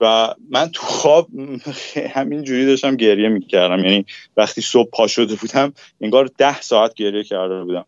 و 0.00 0.34
من 0.50 0.68
تو 0.68 0.82
خواب 0.82 1.28
همین 2.14 2.42
جوری 2.42 2.66
داشتم 2.66 2.96
گریه 2.96 3.28
می‌کردم. 3.28 3.84
یعنی 3.84 4.06
وقتی 4.36 4.60
صبح 4.60 4.90
پا 4.92 5.06
شده 5.06 5.34
بودم 5.34 5.72
انگار 6.00 6.30
ده 6.38 6.60
ساعت 6.60 6.94
گریه 6.94 7.24
کرده 7.24 7.62
بودم. 7.64 7.84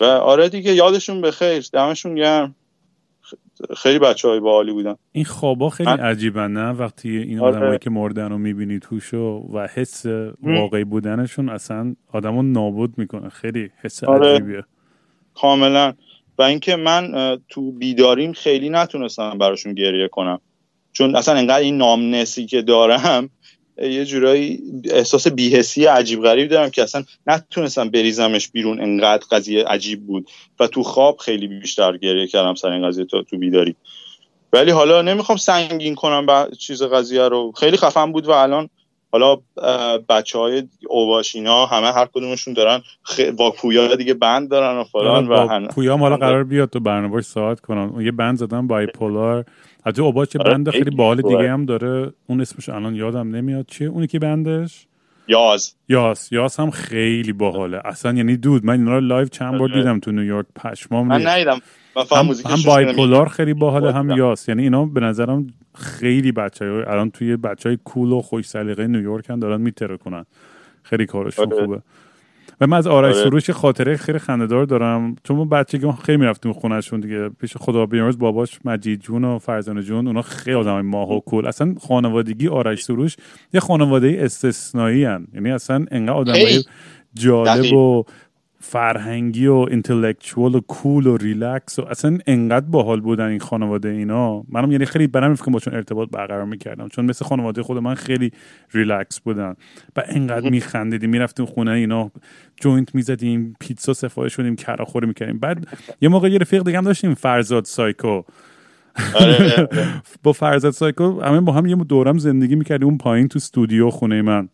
و 0.00 0.04
آره 0.04 0.48
دیگه 0.48 0.74
یادشون 0.74 1.20
به 1.20 1.30
خیر. 1.30 1.68
دمشون 1.72 2.14
گرم. 2.14 2.54
خیلی 3.76 3.98
بچه 3.98 4.28
های 4.28 4.40
باحالی 4.40 4.72
بودن. 4.72 4.94
این 5.12 5.24
خوابا 5.24 5.70
خیلی 5.70 5.90
من... 5.90 6.00
عجیبن 6.00 6.50
نه؟ 6.50 6.70
وقتی 6.70 7.16
این 7.16 7.40
آره. 7.40 7.56
آدمایی 7.56 7.78
که 7.78 7.90
مردن 7.90 8.28
رو 8.28 8.38
می‌بینی 8.38 8.78
توشو 8.78 9.48
و 9.52 9.68
حس 9.74 10.06
واقعی 10.42 10.84
بودنشون 10.84 11.48
اصلا 11.48 11.94
آدمو 12.12 12.42
نابود 12.42 12.98
می‌کنه. 12.98 13.28
خیلی 13.28 13.70
حس 13.80 14.04
آره. 14.04 14.34
عجیبیه. 14.34 14.64
کاملا. 15.34 15.92
و 16.38 16.42
اینکه 16.42 16.76
من 16.76 17.38
تو 17.48 17.72
بیداریم 17.72 18.32
خیلی 18.32 18.70
نتونستم 18.70 19.38
براشون 19.38 19.74
گریه 19.74 20.08
کنم. 20.08 20.40
چون 20.92 21.16
اصلا 21.16 21.34
انقدر 21.34 21.58
این 21.58 21.76
نامنسی 21.76 22.46
که 22.46 22.62
دارم 22.62 23.30
یه 23.78 24.04
جورایی 24.04 24.60
احساس 24.90 25.28
بیهسی 25.28 25.86
عجیب 25.86 26.22
غریب 26.22 26.48
دارم 26.48 26.70
که 26.70 26.82
اصلا 26.82 27.04
نتونستم 27.26 27.90
بریزمش 27.90 28.48
بیرون 28.48 28.80
انقدر 28.80 29.24
قضیه 29.30 29.64
عجیب 29.64 30.06
بود. 30.06 30.30
و 30.60 30.66
تو 30.66 30.82
خواب 30.82 31.16
خیلی 31.16 31.46
بیشتر 31.46 31.96
گریه 31.96 32.26
کردم 32.26 32.54
سر 32.54 32.68
این 32.68 32.88
قضیه 32.88 33.04
تا 33.04 33.22
تو 33.22 33.38
بیداری. 33.38 33.76
ولی 34.52 34.70
حالا 34.70 35.02
نمی‌خوام 35.02 35.38
سنگین 35.38 35.94
کنم 35.94 36.26
به 36.26 36.56
چیز 36.56 36.82
قضیه 36.82 37.28
رو. 37.28 37.52
خیلی 37.52 37.76
خفن 37.76 38.12
بود 38.12 38.26
و 38.26 38.30
الان 38.30 38.68
حالا 39.14 39.36
بچه 40.08 40.38
های 40.38 40.62
اوباشینا 40.88 41.66
همه 41.66 41.92
هر 41.92 42.06
کدومشون 42.14 42.54
دارن 42.54 42.82
خ... 43.02 43.20
با 43.20 43.50
پویا 43.50 43.94
دیگه 43.94 44.14
بند 44.14 44.50
دارن 44.50 44.80
و 44.80 44.84
فلان 44.84 45.28
و 45.28 45.66
پویا 45.68 45.96
حالا 45.96 46.16
قرار 46.16 46.44
بیاد 46.44 46.70
تو 46.70 46.80
برنامه 46.80 47.20
صحبت 47.20 47.60
کنن 47.60 48.00
یه 48.00 48.12
band 48.12 48.36
زدن 48.36 48.66
بایپولار. 48.66 49.44
از 49.84 49.98
اوباش 49.98 50.28
چه 50.28 50.38
band 50.38 50.70
خیلی 50.70 50.90
باحال 50.90 51.22
دیگه 51.22 51.50
هم 51.50 51.64
داره. 51.64 52.12
اون 52.26 52.40
اسمش 52.40 52.68
الان 52.68 52.94
یادم 52.94 53.36
نمیاد. 53.36 53.66
چیه؟ 53.66 53.88
اونی 53.88 54.06
که 54.06 54.18
band 54.18 54.57
ش؟ 54.57 54.86
یاز. 55.28 55.74
یاز. 55.88 56.28
یاز 56.32 56.56
هم 56.56 56.70
خیلی 56.70 57.32
باحاله. 57.32 57.80
اصلا 57.84 58.12
یعنی 58.12 58.36
dude 58.36 58.64
من 58.64 58.72
اینا 58.72 58.92
رو 58.92 59.00
live 59.00 59.28
چند 59.28 59.58
بار 59.58 59.70
آره. 59.70 59.74
دیدم 59.74 60.00
تو 60.00 60.12
نیویورک. 60.12 60.46
پشمام 60.56 61.06
من 61.06 61.26
ندیدم. 61.26 61.60
هم, 61.96 62.26
هم 62.46 62.58
بایپولار 62.66 63.28
خیلی 63.28 63.54
باحاله 63.54 63.92
هم 63.92 64.10
یاس 64.10 64.48
یعنی 64.48 64.62
اینا 64.62 64.84
به 64.84 65.00
نظرم 65.00 65.46
خیلی 65.74 66.32
بچه 66.32 66.64
های 66.64 66.82
الان 66.82 67.10
توی 67.10 67.36
بچه 67.36 67.68
های 67.68 67.78
cool 67.84 68.12
و 68.12 68.22
خوش 68.22 68.48
سلیقه 68.48 68.86
نیویورک 68.86 69.30
هم 69.30 69.40
دارن 69.40 69.60
می‌ترکونن. 69.60 70.24
خیلی 70.82 71.06
کارشون 71.06 71.52
آره. 71.52 71.64
خوبه. 71.64 71.82
و 72.60 72.66
من 72.66 72.76
از 72.76 72.86
آرش 72.86 73.14
آره. 73.14 73.24
سروش 73.24 73.50
خاطره 73.50 73.96
خیلی 73.96 74.18
خندهدار 74.18 74.64
دارم. 74.64 75.16
چون 75.24 75.36
ما 75.36 75.44
بچگی 75.44 75.92
خیلی 76.04 76.18
می‌رفتیم 76.18 76.52
خونهشون 76.52 77.00
دیگه. 77.00 77.28
پیش 77.28 77.56
خدا 77.56 77.86
بیامرز 77.86 78.18
باباش 78.18 78.58
مجید 78.64 79.00
جون 79.00 79.24
و 79.24 79.38
فرزانه 79.38 79.82
جون 79.82 80.06
اونا 80.06 80.22
خیلی 80.22 80.56
آدم 80.56 80.80
ماه 80.80 81.10
و 81.10 81.20
کول. 81.20 81.46
اصلا 81.46 81.74
خانوادگی 81.88 82.48
آرش 82.48 82.84
سروش 82.84 83.16
یه 83.54 83.60
خانواده 83.60 84.16
استثنایی 84.20 85.04
هن. 85.04 85.26
یعنی 85.34 85.50
اصلا 85.50 85.86
انقدر 85.90 86.12
آدم 86.12 86.34
جالب 87.14 87.72
و 87.72 88.04
فرهنگی 88.66 89.46
و 89.46 89.66
اینتלקچوال 89.70 90.54
و 90.54 90.60
کول 90.60 91.06
و 91.06 91.16
ریلکس 91.16 91.78
و 91.78 91.82
اصلا 91.82 92.18
انقدر 92.26 92.66
باحال 92.66 93.00
بودن 93.00 93.26
این 93.26 93.38
خانواده 93.38 93.88
اینا. 93.88 94.42
منم 94.48 94.72
یعنی 94.72 94.84
خیلی 94.84 95.06
برام 95.06 95.34
با 95.52 95.58
چون 95.58 95.74
ارتباط 95.74 96.10
برقرار 96.10 96.44
می‌کردم. 96.44 96.88
چون 96.88 97.04
مثل 97.04 97.24
خانواده 97.24 97.62
خود 97.62 97.78
من 97.78 97.94
خیلی 97.94 98.30
ریلکس 98.72 99.20
بودن. 99.20 99.54
و 99.96 100.02
انقدر 100.06 100.50
میخندیدیم 100.50 101.10
می‌رفتیم 101.10 101.46
خونه 101.46 101.70
اینا 101.70 102.10
joint 102.60 102.94
می‌زدیم 102.94 103.56
پیتزا 103.60 103.92
سفارش 103.92 104.32
شدیم 104.34 104.56
کراخوری 104.56 105.06
می‌کردیم. 105.06 105.38
بعد 105.38 105.66
یه 106.00 106.08
موقع 106.08 106.28
یه 106.28 106.38
رفیق 106.38 106.62
دیگه 106.62 106.78
هم 106.78 106.84
داشتیم 106.84 107.14
فرزاد 107.14 107.64
سایکو. 107.64 108.22
آره. 109.14 109.68
با 110.22 110.32
فرزاد 110.32 110.72
سایکو 110.72 111.20
همه 111.20 111.40
با 111.40 111.52
هم 111.52 111.66
یه 111.66 111.76
دورم 111.76 112.18
زندگی 112.18 112.54
می‌کردیم 112.54 112.88
اون 112.88 112.98
پایین 112.98 113.28
تو 113.28 113.36
استودیو 113.36 113.90
خونه 113.90 114.22
من. 114.22 114.48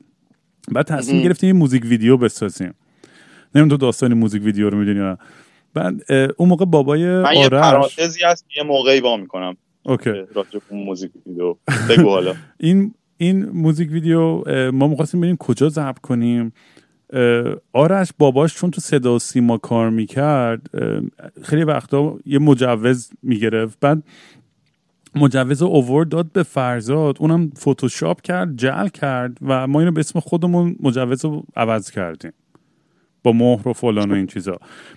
بعد 0.72 0.86
تصمیم 0.86 1.22
گرفتیم 1.22 1.46
یه 1.46 1.52
music 1.52 1.84
video 1.84 2.16
بسازیم. 2.16 2.74
نمی‌دونم 3.54 3.68
تو 3.68 3.76
داستان 3.76 4.14
music 4.14 4.42
video 4.42 4.70
رو 4.70 4.78
می‌دونی 4.78 5.16
بعد 5.74 6.12
اون 6.36 6.48
موقع 6.48 6.64
بابای 6.64 7.06
من 7.06 7.24
آرش 7.24 7.36
یه 7.36 7.48
پرانتزی 7.48 8.24
هست 8.24 8.46
یه 8.56 8.62
موقعی 8.62 9.00
با 9.00 9.16
می‌کنم. 9.16 9.56
اوکی. 9.82 10.10
موزیک 10.70 11.10
ویدیو. 11.26 11.56
بگو 11.88 12.08
حالا. 12.08 12.34
این 12.58 12.94
این 13.16 13.44
موزیک 13.48 13.90
ویدیو 13.90 14.42
ما 14.70 14.88
می‌خواستیم 14.88 15.20
ببینیم 15.20 15.36
کجا 15.36 15.68
ضبط 15.68 15.98
کنیم. 15.98 16.52
آرش 17.72 18.12
باباش 18.18 18.54
چون 18.54 18.70
تو 18.70 18.80
صدا 18.80 19.14
و 19.14 19.18
سیما 19.18 19.58
کار 19.58 19.90
می‌کرد 19.90 20.70
خیلی 21.42 21.64
وقتا 21.64 22.18
یه 22.26 22.38
مجوز 22.38 23.10
می‌گرفت. 23.22 23.78
بعد 23.80 24.02
مجوز 25.14 25.62
اوورد 25.62 26.08
داد 26.08 26.32
به 26.32 26.42
فرزاد. 26.42 27.16
اونم 27.20 27.50
فتوشاپ 27.58 28.20
کرد 28.20 28.56
جل 28.56 28.88
کرد 28.88 29.38
و 29.42 29.66
ما 29.66 29.80
اینو 29.80 29.92
به 29.92 30.00
اسم 30.00 30.20
خودمون 30.20 30.76
مجوز 30.80 31.24
رو 31.24 31.44
عوض 31.56 31.90
کردیم. 31.90 32.32
با 33.22 33.32
مهر 33.32 33.68
و 33.68 33.72
فلان 33.72 34.10
و 34.10 34.14
این 34.14 34.26
چیزا. 34.26 34.56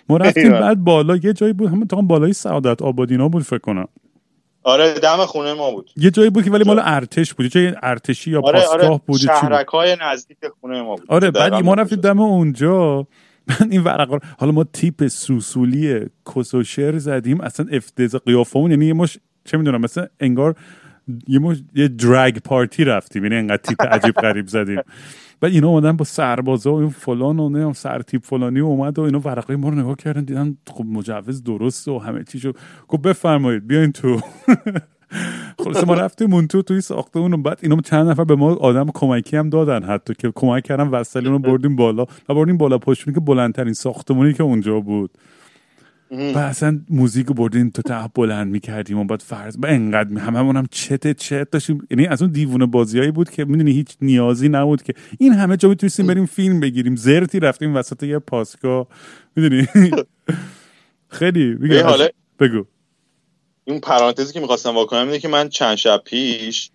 ما 0.09 0.17
رفتیم 0.17 0.51
بعد 0.51 0.83
بالا 0.83 1.15
یه 1.15 1.33
جایی 1.33 1.53
بود 1.53 1.69
همون 1.69 1.87
تا 1.87 2.01
بالای 2.01 2.33
سعادت 2.33 2.81
آبادینا 2.81 3.29
بود 3.29 3.43
فکر 3.43 3.57
کنم. 3.57 3.87
آره 4.63 4.93
دم 4.93 5.17
خونه 5.17 5.53
ما 5.53 5.71
بود. 5.71 5.89
یه 5.97 6.11
جایی 6.11 6.29
بود 6.29 6.43
که 6.43 6.51
ولی 6.51 6.63
مال 6.63 6.81
ارتش 6.83 7.33
بود. 7.33 7.43
یه 7.43 7.49
جای 7.49 7.73
ارتشی 7.83 8.31
یا 8.31 8.41
آره 8.43 8.59
پاسگاه 8.59 8.89
آره 8.89 9.01
بود. 9.07 9.17
شهرک 9.17 9.67
های 9.67 9.97
نزدیک 10.01 10.37
خونه 10.61 10.81
ما 10.81 10.95
بود. 10.95 11.05
آره 11.07 11.31
بعد 11.31 11.53
ما 11.53 11.73
رفتیم 11.73 11.99
دم 11.99 12.19
اونجا. 12.19 13.07
من 13.47 13.71
این 13.71 13.83
ورقا 13.83 14.19
حالا 14.39 14.51
ما 14.51 14.63
تیپ 14.63 15.07
سوسولی 15.07 15.99
کسوشر 16.35 16.97
زدیم. 16.97 17.41
اصلا 17.41 17.65
افتضاح 17.71 18.21
قیافمون 18.25 18.71
یعنی 18.71 18.85
یه 18.85 18.93
مش 18.93 19.17
چه 19.45 19.57
می‌دونم 19.57 19.81
مثلا 19.81 20.07
انگار 20.19 20.55
یه 21.27 21.39
مش 21.39 21.57
یه 21.75 21.87
درگ 21.87 22.39
پارتی 22.39 22.83
رفتیم. 22.83 23.23
یعنی 23.23 23.35
انقدر 23.35 23.57
تیپ 23.57 23.81
عجیب 23.81 24.15
غریب 24.15 24.47
زدیم. 24.47 24.81
بعد 25.43 25.51
اینا 25.51 25.67
اومدن 25.67 25.91
با 25.91 26.05
سربازا 26.05 26.73
و 26.73 26.79
این 26.79 26.89
فلان 26.89 27.39
و 27.39 27.49
نه 27.49 27.73
سرتیپ 27.73 28.23
فلانی 28.23 28.59
و 28.59 28.65
اومد 28.65 28.99
و 28.99 29.01
اینا 29.01 29.19
ورقه 29.19 29.55
ما 29.55 29.69
رو 29.69 29.75
نگاه 29.75 29.95
کردن 29.95 30.23
دیدن 30.23 30.57
خب 30.67 30.85
مجوز 30.85 31.43
درسته 31.43 31.91
و 31.91 31.99
همه 31.99 32.23
چیشو 32.23 32.53
گفت 32.87 33.01
بفرمایید 33.01 33.67
بیاین 33.67 33.91
تو. 33.91 34.19
خلاص 35.63 35.83
ما 35.83 35.93
رفتیم 35.93 36.33
اون 36.33 36.47
تو 36.47 36.61
توی 36.61 36.81
ساختمون 36.81 37.43
بعد 37.43 37.59
اینا 37.61 37.81
چند 37.81 38.09
نفر 38.09 38.23
به 38.23 38.35
ما 38.35 38.55
آدم 38.55 38.91
کمکی 38.93 39.37
هم 39.37 39.49
دادن 39.49 39.83
حتی 39.83 40.13
که 40.13 40.31
کمک 40.35 40.63
کردن 40.63 40.87
وصلی 40.87 41.25
رو 41.25 41.39
بردیم 41.39 41.75
بالا. 41.75 42.05
و 42.29 42.33
بردیم 42.33 42.57
بالا 42.57 42.77
پشتونی 42.77 43.15
که 43.15 43.19
بلندترین 43.19 43.73
ساختمونی 43.73 44.33
که 44.33 44.43
اونجا 44.43 44.79
بود. 44.79 45.11
و 46.13 46.37
اصلا 46.37 46.81
موزیک 46.89 47.27
رو 47.27 47.33
بردین 47.33 47.71
تو 47.71 47.81
ته 47.81 48.09
بلند 48.15 48.51
می‌کردیم 48.51 48.99
و 48.99 49.03
بعد 49.03 49.21
فرض 49.21 49.57
با 49.57 49.67
انقدر 49.67 50.17
هممون 50.19 50.57
هم 50.57 50.67
چت 50.71 51.17
چت 51.17 51.49
داشتیم. 51.51 51.87
یعنی 51.91 52.07
از 52.07 52.21
اون 52.21 52.31
دیوونه 52.31 52.65
بازیایی 52.65 53.11
بود 53.11 53.29
که 53.29 53.45
می‌دونی 53.45 53.71
هیچ 53.71 53.87
نیازی 54.01 54.49
نبود 54.49 54.83
که. 54.83 54.93
این 55.19 55.33
همه 55.33 55.57
جا 55.57 55.69
می‌تونستیم 55.69 56.07
بریم 56.07 56.25
فیلم 56.25 56.59
بگیریم. 56.59 56.95
زرتی 56.95 57.39
رفتیم 57.39 57.75
وسط 57.75 58.03
یه 58.03 58.19
پاسکا 58.19 58.87
می‌دونی؟ 59.35 59.67
خیلی 61.19 61.55
بگو. 62.39 62.65
این 63.65 63.79
پرانتزی 63.79 64.33
که 64.33 64.39
می‌خواستم 64.39 64.75
واکنم 64.75 65.07
اینه 65.07 65.19
که 65.19 65.27
من 65.27 65.49
چند 65.49 65.75
شب 65.75 66.01
پیش 66.05 66.71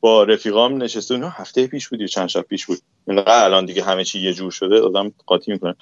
با 0.00 0.24
رفیقام 0.24 0.82
نشسته 0.82 1.14
اونها 1.14 1.30
هفته 1.30 1.66
پیش 1.66 1.88
بود 1.88 2.00
یا 2.00 2.06
چند 2.06 2.28
شب 2.28 2.42
پیش 2.42 2.66
بود. 2.66 2.78
الان 3.26 3.66
دیگه 3.66 3.84
همه 3.84 4.04
چی 4.04 4.20
یه 4.20 4.32
جور 4.32 4.50
شده 4.50 4.80
آدم 4.80 5.12
قاطی 5.26 5.52
می‌کنه. 5.52 5.74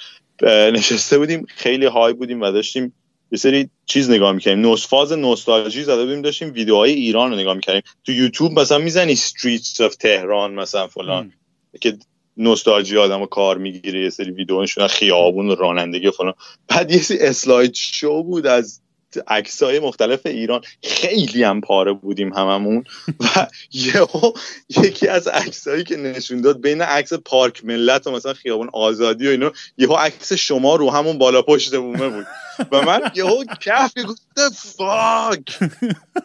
نشسته 0.73 1.19
بودیم 1.19 1.47
خیلی 1.49 1.87
های 1.87 2.13
بودیم 2.13 2.41
و 2.41 2.51
داشتیم 2.51 2.93
یه 3.33 3.39
سری 3.39 3.71
چیز 3.87 4.11
نگاه 4.11 4.33
می‌کنیم 4.33 4.61
نوسفاز 4.61 5.13
نوستالژی 5.13 5.83
زده 5.83 6.05
بودیم 6.05 6.23
داشتیم 6.23 6.53
ویدیوهای 6.53 6.93
ایران 6.93 7.31
رو 7.31 7.37
نگاه 7.37 7.55
می‌کردیم. 7.55 7.83
تو 8.05 8.13
یوتیوب 8.13 8.61
مثلا 8.61 8.79
می‌زنی 8.79 9.13
استریتس 9.13 9.81
اف 9.81 9.95
تهران 9.95 10.55
مثلا 10.55 10.87
فلان. 10.87 11.33
که 11.81 11.99
نوستالژی 12.37 12.97
آدم 12.97 13.27
کار 13.27 13.59
می‌گیره 13.59 14.03
یه 14.03 14.11
سری 14.11 14.31
ویدیوهاشون 14.31 14.87
خیابون 14.87 15.51
و 15.51 15.55
رانندگی 15.55 16.07
و 16.07 16.11
فلان. 16.11 16.35
بعد 16.69 16.91
یه 16.91 17.03
سری 17.03 17.19
اسلاید 17.19 17.75
شو 17.75 18.23
بود 18.23 18.47
از 18.47 18.81
عکسای 19.27 19.79
مختلف 19.79 20.27
ایران. 20.27 20.61
خیلی 20.83 21.43
هم 21.43 21.61
پاره 21.61 21.93
بودیم 21.93 22.33
هممون. 22.33 22.85
و 23.21 23.47
یهو 23.73 24.33
یکی 24.69 25.09
از 25.09 25.29
عکسایی 25.29 25.85
که 25.85 25.97
نشون 25.97 26.41
داد 26.41 26.61
بین 26.61 26.83
عکس 26.83 27.13
پارک 27.13 27.65
ملت 27.65 28.07
و 28.07 28.11
مثلا 28.11 28.35
خیابون 28.35 28.71
آزادی 28.73 29.27
و 29.27 29.31
اینو 29.31 29.51
یهو 29.79 29.95
عکس 29.95 30.33
شما 30.33 30.77
رو 30.77 30.91
همون 30.91 31.19
بالا 31.19 31.43
پشت 31.43 31.77
بومه 31.77 32.09
بود. 32.09 32.27
و 32.73 32.83
من 32.83 33.01
یهو 33.15 33.45
کف 33.61 33.93
گفته 33.99 34.43
فاک! 34.55 35.59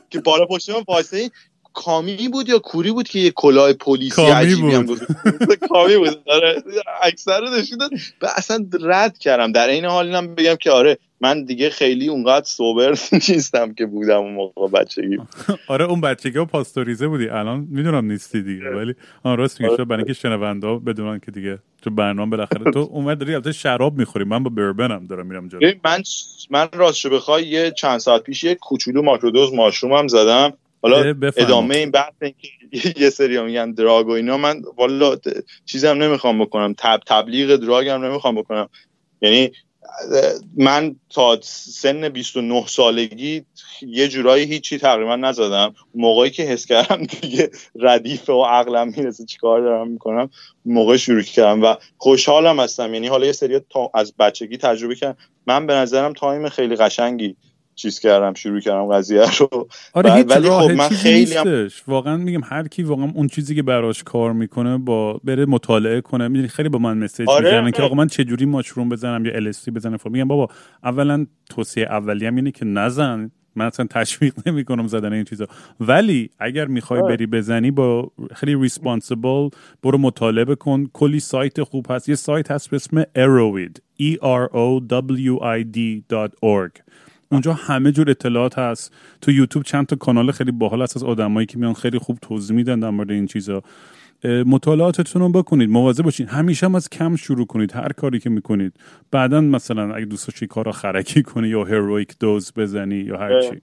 که 0.10 0.20
بالا 0.20 0.46
پشت 0.46 0.70
من 0.70 0.84
واسه 0.88 1.32
کامی 1.76 2.30
بود 2.30 2.49
یا 2.49 2.59
کوری 2.59 2.91
بود 2.91 3.07
که 3.07 3.19
یه 3.19 3.32
کلاه 3.32 3.73
پلیسی 3.73 4.21
عجیبی 4.21 4.73
هم 4.73 4.86
بود. 4.86 4.99
کامی 5.69 5.97
بود. 5.97 6.23
آره 6.28 6.63
اکثر 7.03 7.39
رو 7.39 7.47
داد. 7.80 7.91
و 8.21 8.28
اصلا 8.36 8.67
رد 8.82 9.17
کردم. 9.17 9.51
در 9.51 9.67
این 9.67 9.86
حال 9.86 10.05
اینم 10.05 10.36
بگم 10.36 10.55
که 10.55 10.71
آره 10.71 10.97
من 11.21 11.43
دیگه 11.43 11.69
خیلی 11.69 12.07
اونقدر 12.07 12.45
سوبر 12.45 12.89
نیستم 13.30 13.73
که 13.73 13.86
بودم 13.86 14.19
اون 14.19 14.34
موقع 14.34 14.67
بچگی. 14.67 15.17
آره 15.67 15.86
اون 15.86 16.01
بچگی 16.01 16.38
ها 16.38 16.45
پاستوریزه 16.45 17.07
بودی. 17.07 17.30
الان 17.30 17.67
می‌دونم 17.71 18.05
نیستی 18.05 18.41
دیگه 18.41 18.69
ولی 18.69 18.93
آن 19.23 19.38
راست 19.38 19.61
میگه 19.61 19.73
آره. 19.73 19.86
برای 19.86 19.99
اینکه 20.03 20.13
شنونده 20.13 20.67
ها 20.67 20.80
بدونن 20.80 21.19
که 21.19 21.32
دیگه 21.32 21.59
تو 21.82 21.89
برنامه 21.89 22.32
بالاخره. 22.32 22.71
تو 22.71 22.80
اومد 22.80 23.17
داری 23.17 23.34
البته 23.34 23.51
شراب 23.51 23.97
می‌خوری. 23.97 24.26
من 24.26 24.43
با 24.43 24.49
بربنم 24.49 25.07
دارم 25.07 25.28
میرم 25.28 25.47
جلو. 25.47 25.71
من 25.84 26.03
من 26.49 26.67
راستش 26.73 27.05
بخوای 27.05 27.47
یه 27.47 27.71
چند 27.71 27.99
ساعت 27.99 28.23
پیش 28.23 28.43
یه 28.43 28.55
کوچولو 28.55 29.01
ماکرودوز 29.01 29.53
ماشروم 29.53 29.93
هم 29.93 30.07
زدم. 30.07 30.53
حالا. 30.82 31.15
ادامه 31.38 31.76
این 31.76 31.91
بحث 31.91 32.13
این 32.21 32.34
که 32.41 32.93
یه 33.03 33.09
سری 33.09 33.41
میگن 33.41 33.71
دراگ 33.71 34.07
و 34.07 34.11
اینا 34.11 34.38
من 34.38 34.61
والا 34.78 35.17
چیزم 35.65 36.03
نمی‌خوام 36.03 36.39
بکنم. 36.39 36.73
تب 36.78 36.99
تبلیغ 37.07 37.55
دراگ 37.55 37.88
هم 37.88 38.05
نمی‌خوام 38.05 38.36
بکنم. 38.36 38.69
یعنی 39.21 39.51
من 40.57 40.95
تا 41.09 41.39
سن 41.41 42.09
29 42.09 42.67
سالگی 42.67 43.45
یه 43.82 44.07
جورایی 44.07 44.45
هیچی 44.45 44.78
تقریبا 44.78 45.15
نزدم. 45.15 45.76
موقعی 45.95 46.30
که 46.30 46.43
حس 46.43 46.65
کردم 46.65 47.03
دیگه 47.21 47.49
ردیف 47.76 48.30
و 48.30 48.43
عقلم 48.43 48.93
می‌رسه 48.97 49.26
چیکار 49.26 49.61
دارم 49.61 49.88
می‌کنم 49.88 50.30
موقع 50.65 50.97
شروع 50.97 51.21
کردم 51.21 51.63
و 51.63 51.76
خوشحالم 51.97 52.59
هستم. 52.59 52.93
یعنی 52.93 53.07
حالا 53.07 53.26
یه 53.26 53.32
سری 53.32 53.59
تا 53.69 53.91
از 53.93 54.13
بچگی 54.19 54.57
تجربه 54.57 54.95
کردم. 54.95 55.17
من 55.47 55.67
به 55.67 55.73
نظرم 55.73 56.13
تایم 56.13 56.49
خیلی 56.49 56.76
قشنگی. 56.76 57.36
چیز 57.76 57.99
کردم 57.99 58.34
شروع 58.34 58.59
کردم 58.59 58.88
قضیه 58.93 59.38
رو. 59.39 59.67
آره 59.93 60.13
هیچ 60.13 60.26
ولی 60.30 60.47
راه 60.47 60.67
خب 60.67 60.71
من 60.71 60.89
خیلی 60.89 61.34
هم- 61.36 61.67
واقعا 61.88 62.17
میگم 62.17 62.41
هر 62.43 62.67
کی 62.67 62.84
واقعا 62.84 63.11
اون 63.15 63.28
چیزی 63.28 63.55
که 63.55 63.63
براش 63.63 64.03
کار 64.03 64.34
می‌کنه 64.34 64.78
با 64.78 65.13
بره 65.23 65.45
مطالعه 65.45 66.01
کنه. 66.01 66.28
می‌دونی 66.28 66.47
خیلی 66.47 66.69
با 66.69 66.80
من 66.80 66.97
مسیج 66.97 67.30
آره. 67.30 67.45
می‌زنن 67.45 67.71
که 67.71 67.82
آقا 67.84 67.95
من 67.95 68.07
چه 68.07 68.23
جوری 68.23 68.45
ماشروم 68.45 68.89
بزنم 68.89 69.26
یا 69.26 69.51
LSD 69.51 69.69
بزنم. 69.69 69.97
خب 69.97 70.09
میگم 70.09 70.28
بابا 70.28 70.47
اولا 70.84 71.26
توصیه 71.49 71.86
اولیه‌ام 71.86 72.36
اینه 72.36 72.51
که 72.51 72.65
نزن. 72.65 73.32
من 73.57 73.65
اصلا 73.65 73.88
تشویق 73.89 74.34
نمی‌کنم 74.47 74.88
زدن 74.88 75.13
این 75.13 75.23
چیزا. 75.23 75.47
ولی 75.80 76.30
اگر 76.39 76.65
می‌خوای 76.65 76.99
آره. 77.01 77.15
بری 77.15 77.26
بزنی 77.26 77.71
با 77.71 78.11
خیلی 78.36 78.55
ریسپانسیبل 78.55 79.49
برو 79.84 79.97
مطالعه 79.97 80.55
کن 80.55 80.86
کلی 80.93 81.19
سایت 81.19 81.63
خوب 81.63 81.86
هست. 81.89 82.09
یه 82.09 82.15
سایت 82.15 82.51
هست 82.51 82.69
به 82.69 82.76
اسم 82.76 83.03
اروید 83.15 83.82
e 84.01 84.15
r 84.15 84.49
o 84.51 84.82
w 85.30 85.39
i 85.41 85.63
d.org 85.78 86.71
اونجا 87.32 87.53
همه 87.53 87.91
جور 87.91 88.09
اطلاعات 88.09 88.59
هست. 88.59 88.93
تو 89.21 89.32
یوتیوب 89.32 89.65
چند 89.65 89.86
تا 89.86 89.95
کانال 89.95 90.32
خیلی 90.32 90.51
باحال 90.51 90.82
هست 90.82 90.97
از 90.97 91.03
آدمایی 91.03 91.47
که 91.47 91.57
میان 91.57 91.73
خیلی 91.73 91.99
خوب 91.99 92.17
توضیح 92.21 92.55
میدن 92.55 92.80
در 92.80 92.89
مورد 92.89 93.11
این 93.11 93.28
چیزا. 93.28 93.61
مطالعاتتون 94.23 95.21
رو 95.21 95.30
بکنید 95.30 95.69
مواظب 95.69 96.03
باشین. 96.03 96.28
همیشه 96.28 96.65
هم 96.65 96.76
از 96.76 96.89
کم 96.89 97.15
شروع 97.15 97.45
کنید 97.45 97.76
هر 97.76 97.88
کاری 97.88 98.19
که 98.19 98.30
می‌کنید. 98.30 98.73
بعدا 99.11 99.41
مثلا 99.41 99.95
اگه 99.95 100.05
دوست 100.05 100.28
داشتی 100.28 100.47
کارا 100.47 100.71
خرکی 100.71 101.23
کنی 101.23 101.47
یا 101.47 101.63
هرویک 101.63 102.15
دوز 102.19 102.53
بزنی 102.55 102.95
یا 102.95 103.17
هر 103.17 103.41
چی. 103.41 103.61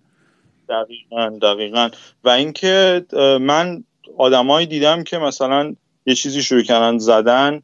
دقیقا 0.68 1.38
دقیقا. 1.42 1.88
و 2.24 2.28
اینکه 2.28 3.04
من 3.40 3.84
آدمایی 4.18 4.66
دیدم 4.66 5.02
که 5.02 5.18
مثلا 5.18 5.74
یه 6.06 6.14
چیزی 6.14 6.42
شروع 6.42 6.62
کردن 6.62 6.98
زدن 6.98 7.60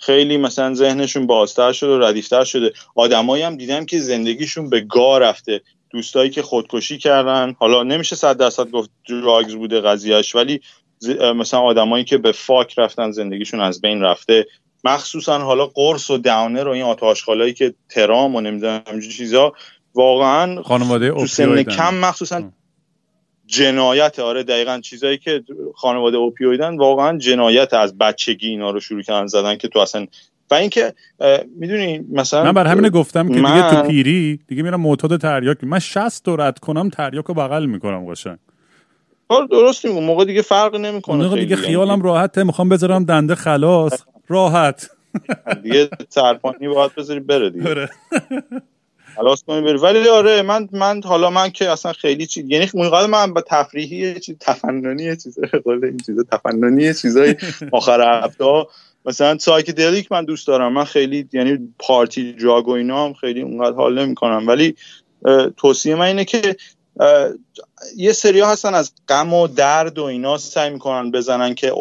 خیلی 0.00 0.36
مثلا 0.36 0.74
ذهنشون 0.74 1.26
بازتر 1.26 1.72
شده 1.72 1.90
و 1.90 1.98
ردیفتر 1.98 2.44
شده 2.44 2.72
آدمایی 2.94 3.42
هم 3.42 3.56
دیدم 3.56 3.84
که 3.84 4.00
زندگیشون 4.00 4.70
به 4.70 4.80
گا 4.80 5.18
رفته 5.18 5.60
دوستایی 5.90 6.30
که 6.30 6.42
خودکشی 6.42 6.98
کردن 6.98 7.54
حالا 7.58 7.82
نمیشه 7.82 8.16
صد 8.16 8.36
درصد 8.36 8.70
گفت 8.70 8.90
دراگز 9.08 9.54
بوده 9.54 9.80
قضیهش 9.80 10.34
ولی 10.34 10.60
مثلا 11.36 11.60
آدمایی 11.60 12.04
که 12.04 12.18
به 12.18 12.32
فاک 12.32 12.78
رفتن 12.78 13.10
زندگیشون 13.10 13.60
از 13.60 13.80
بین 13.80 14.00
رفته 14.00 14.46
مخصوصا 14.84 15.38
حالا 15.38 15.66
قرص 15.66 16.10
و 16.10 16.18
داونر 16.18 16.68
و 16.68 16.70
این 16.70 16.82
آتاشخالایی 16.82 17.52
که 17.52 17.74
ترام 17.88 18.36
و 18.36 18.40
نمی‌دونم 18.40 18.82
چیزا 19.16 19.52
واقعا 19.94 20.62
خانواده 20.62 21.10
تو 21.10 21.26
سن. 21.26 21.62
کم 21.62 21.94
مخصوصا. 21.94 22.50
جنایت 23.50 24.18
آره 24.18 24.42
دقیقا 24.42 24.80
چیزایی 24.80 25.18
که 25.18 25.44
خانواده 25.74 26.16
اوپیویدن 26.16 26.76
واقعا 26.76 27.18
جنایت 27.18 27.74
از 27.74 27.98
بچگی 27.98 28.48
اینا 28.48 28.70
رو 28.70 28.80
شروع 28.80 29.02
کردن 29.02 29.26
زدن 29.26 29.56
که 29.56 29.68
تو 29.68 29.78
اصلا 29.78 30.06
و 30.50 30.54
اینکه 30.54 30.94
می‌دونی 31.56 31.98
مثلا 32.12 32.44
من 32.44 32.52
بر 32.52 32.66
همین 32.66 32.88
گفتم 32.88 33.28
که 33.28 33.34
دیگه 33.34 33.70
تو 33.70 33.82
پیری 33.82 34.40
دیگه 34.48 34.62
میرم 34.62 34.80
معتاد 34.80 35.20
تریاک 35.20 35.64
من 35.64 35.78
60 35.78 36.24
تا 36.24 36.34
رد 36.34 36.58
کنم 36.58 36.90
تریاک 36.90 37.24
رو 37.24 37.34
بغل 37.34 37.66
می‌کنم 37.66 38.06
قشنگ. 38.10 38.38
کار 39.28 39.46
درست 39.46 39.84
میگم 39.84 40.04
موقع 40.04 40.24
دیگه 40.24 40.42
فرق 40.42 40.76
نمی‌کنه 40.76 41.16
اون 41.16 41.24
موقع 41.24 41.40
دیگه 41.40 41.56
خیالم 41.56 42.02
راحته 42.02 42.44
می‌خوام 42.44 42.68
بذارم 42.68 43.04
دنده 43.04 43.34
خلاص 43.34 44.02
راحت. 44.28 44.90
دیگه 45.62 45.88
سرپانی 46.08 46.68
باید 46.68 46.94
بذاری 46.94 47.20
بره 47.20 47.50
دیگه. 47.50 47.68
آره. 47.68 47.90
خلاص 49.20 49.42
کنی 49.42 49.60
بری 49.60 49.78
ولی 49.78 50.08
آره 50.08 50.42
من 50.42 50.68
من 50.72 51.00
حالا 51.04 51.30
من 51.30 51.50
که 51.50 51.70
اصلا 51.70 51.92
خیلی 51.92 52.26
چیز 52.26 52.44
یعنی 52.48 52.70
اونقدر 52.74 53.06
من 53.06 53.34
به 53.34 53.42
تفریحی 53.46 54.20
چیز 54.20 54.36
تفننی 54.40 55.16
چیز 55.16 55.38
قول 55.64 55.84
این 55.84 55.98
چیزا 56.06 56.22
تفننی 56.32 56.94
چیزای 56.94 57.36
آخر 57.72 58.24
هفته 58.24 58.66
مثلا 59.04 59.38
سایکدلیک 59.38 60.12
من 60.12 60.24
دوست 60.24 60.46
دارم. 60.46 60.72
من 60.72 60.84
خیلی 60.84 61.28
یعنی 61.32 61.74
پارتی 61.78 62.32
دراگ 62.32 62.68
و 62.68 62.70
اینا 62.70 63.04
هم 63.04 63.12
خیلی 63.12 63.42
اونقدر 63.42 63.76
حال 63.76 63.98
نمی‌کنم. 63.98 64.48
ولی 64.48 64.74
توصیه 65.56 65.94
من 65.94 66.06
اینه 66.06 66.24
که 66.24 66.56
یه 67.96 68.12
سری 68.12 68.40
هستن 68.40 68.74
از 68.74 68.92
غم 69.08 69.34
و 69.34 69.46
درد 69.46 69.98
و 69.98 70.04
اینا 70.04 70.38
سعی 70.38 70.70
می‌کنن 70.70 71.10
بزنن 71.10 71.54
که 71.54 71.72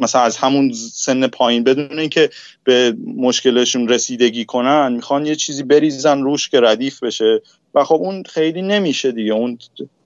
مثلا 0.00 0.22
از 0.22 0.36
همون 0.36 0.72
سن 0.92 1.26
پایین 1.26 1.64
بدون 1.64 1.98
اینکه 1.98 2.30
به 2.64 2.96
مشکلشون 3.16 3.88
رسیدگی 3.88 4.44
کنن 4.44 4.92
می‌خوان 4.92 5.26
یه 5.26 5.36
چیزی 5.36 5.62
بریزن 5.62 6.22
روش 6.22 6.48
که 6.48 6.60
ردیف 6.60 7.02
بشه. 7.02 7.42
و 7.74 7.84
خب 7.84 7.94
اون 7.94 8.22
خیلی 8.22 8.62
نمیشه 8.62 9.12
دیگه. 9.12 9.32
اون 9.32 9.58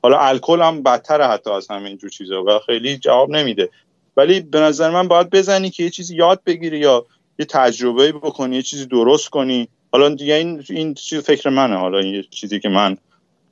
حالا 0.02 0.18
الکل 0.18 0.62
هم 0.62 0.82
بدتره 0.82 1.26
حتی 1.26 1.50
از 1.50 1.70
همین 1.70 1.96
جور 1.96 2.10
چیزا 2.10 2.44
و 2.44 2.58
خیلی 2.66 2.98
جواب 2.98 3.30
نمیده. 3.30 3.70
ولی 4.16 4.40
به 4.40 4.60
نظر 4.60 4.90
من 4.90 5.08
باید 5.08 5.30
بزنی 5.30 5.70
که 5.70 5.82
یه 5.82 5.90
چیزی 5.90 6.16
یاد 6.16 6.40
بگیری 6.46 6.78
یا 6.78 7.06
یه 7.38 7.46
تجربه 7.46 8.12
بکنی 8.12 8.56
یه 8.56 8.62
چیزی 8.62 8.86
درست 8.86 9.28
کنی. 9.28 9.68
حالا 9.92 10.08
دیگه 10.08 10.34
این 10.34 10.64
این 10.70 10.94
چیز 10.94 11.18
فکر 11.18 11.50
منه. 11.50 11.76
حالا 11.76 11.98
این 11.98 12.24
چیزی 12.30 12.60
که 12.60 12.68
من 12.68 12.96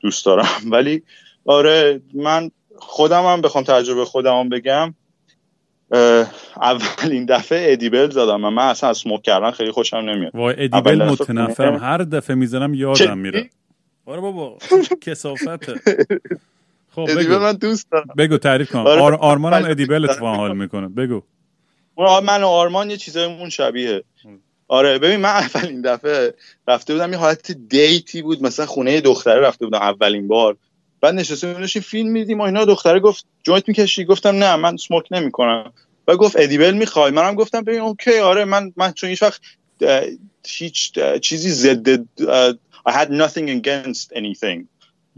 دوست 0.00 0.24
دارم. 0.24 0.48
ولی 0.72 1.02
آره 1.44 2.00
من 2.14 2.50
خودم 2.76 3.24
هم 3.24 3.40
بخوام 3.40 3.64
تجربه 3.64 4.04
خودم 4.04 4.40
هم 4.40 4.48
بگم. 4.48 4.94
اولین 6.62 7.24
دفعه 7.24 7.72
ادیبل 7.72 8.10
زدم 8.10 8.44
و 8.44 8.50
من 8.50 8.68
اصلا 8.68 8.90
از 8.90 8.98
سموک 8.98 9.22
کردن 9.22 9.50
خیلی 9.50 9.70
خوشم 9.70 9.96
نمیاد. 9.96 10.34
وای 10.34 10.54
ادیبل 10.58 11.04
متنفرم. 11.04 11.76
هر 11.76 11.98
دفعه 11.98 12.36
می‌زنم؟ 12.36 12.74
یادم 12.74 13.18
میره. 13.18 13.50
آره 14.06 14.20
بابا 14.20 14.58
کثافته. 15.00 15.74
خب 16.94 17.00
edible 17.00 17.24
بگو. 17.24 17.38
من 17.38 17.52
دوست 17.52 17.90
دارم. 17.90 18.06
بگو 18.18 18.38
تعریف 18.38 18.72
کن. 18.72 18.78
آره. 18.78 19.02
آر 19.02 19.14
آرمان 19.14 19.52
هم. 19.52 19.70
edible 19.70 20.04
اتفاقا 20.04 20.34
حال 20.34 20.56
می‌کنه. 20.56 20.88
بگو. 20.88 21.22
من 21.98 22.42
و 22.42 22.46
آرمان 22.46 22.90
یه 22.90 22.96
چیزایمون 22.96 23.48
شبیه. 23.48 24.04
آره 24.68 24.98
ببین 24.98 25.20
من 25.20 25.28
اولین 25.28 25.80
دفعه 25.82 26.34
رفته 26.68 26.92
بودم 26.92 27.12
یه 27.12 27.18
حالت 27.18 27.52
date 27.52 28.08
ی 28.08 28.22
بود. 28.22 28.42
مثلا 28.42 28.66
خونه 28.66 29.00
دختره 29.00 29.40
رفته 29.40 29.64
بودم 29.64 29.78
اولین 29.78 30.28
بار. 30.28 30.56
بعد 31.00 31.14
نشسته 31.14 31.52
داشتیم 31.52 31.82
فیلم 31.82 32.08
می‌دیدیم 32.08 32.38
و 32.38 32.42
اینا 32.42 32.64
دختره 32.64 33.00
گفت 33.00 33.24
joint 33.42 33.68
می‌کشی؟ 33.68 34.04
گفتم 34.04 34.36
نه 34.36 34.56
من 34.56 34.76
سموک 34.76 35.04
نمی‌کنم. 35.10 35.72
و 36.08 36.16
گفت 36.16 36.36
edible 36.38 36.74
می‌خوای؟ 36.74 37.10
منم 37.10 37.34
گفتم 37.34 37.60
ببین 37.60 37.80
okay 37.80 38.18
آره 38.18 38.44
من 38.44 38.72
من 38.76 38.92
چون 38.92 39.10
هیچ 39.10 39.22
وقت 39.22 39.40
هیچ 40.46 40.98
چیزی 41.22 41.50
ضد 41.50 42.04
I 42.88 42.92
had 42.92 43.10
nothing 43.10 43.48
against 43.60 44.12
anything. 44.16 44.64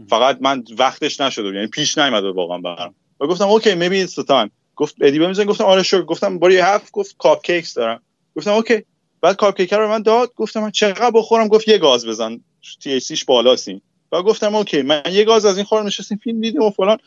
فقط 0.09 0.37
من 0.41 0.63
وقتش 0.77 1.21
نشده 1.21 1.43
بود. 1.43 1.55
یعنی 1.55 1.67
پیش 1.67 1.97
نیومده 1.97 2.31
واقعا 2.31 2.57
برام. 2.57 2.95
و 3.19 3.27
گفتم 3.27 3.47
okay 3.47 3.71
maybe 3.71 4.09
it's 4.09 4.13
the 4.13 4.27
time. 4.27 4.49
گفت 4.75 4.95
edible 5.01 5.27
می‌زنی 5.27 5.45
گفتم 5.45 5.63
آره 5.63 5.83
sure 5.83 6.05
گفتم 6.05 6.39
باری 6.39 6.57
هفت 6.57 6.91
گفت 6.91 7.15
cupcakes 7.17 7.73
دارم. 7.73 8.01
گفتم 8.35 8.51
okay 8.51 8.83
بعد 9.21 9.35
cupcake 9.35 9.73
رو 9.73 9.89
من 9.89 10.01
داد 10.01 10.33
گفتم 10.35 10.61
من 10.61 10.71
چقدر 10.71 11.11
بخورم؟ 11.11 11.47
گفت 11.47 11.67
یه 11.67 11.77
گاز 11.77 12.07
بزن 12.07 12.39
THC 12.83 12.99
ش 12.99 13.25
بالاست 13.25 13.69
و 14.13 14.23
گفتم 14.23 14.55
okay 14.55 14.81
من 14.81 15.01
یه 15.11 15.23
گاز 15.23 15.45
از 15.45 15.57
این 15.57 15.65
خوردم 15.65 15.87
نشستیم 15.87 16.17
فیلم 16.23 16.41
دیدیم 16.41 16.61
و 16.61 16.69
فلان. 16.69 16.97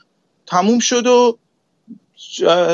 تموم 0.47 0.79
شد 0.79 1.07
و 1.07 1.39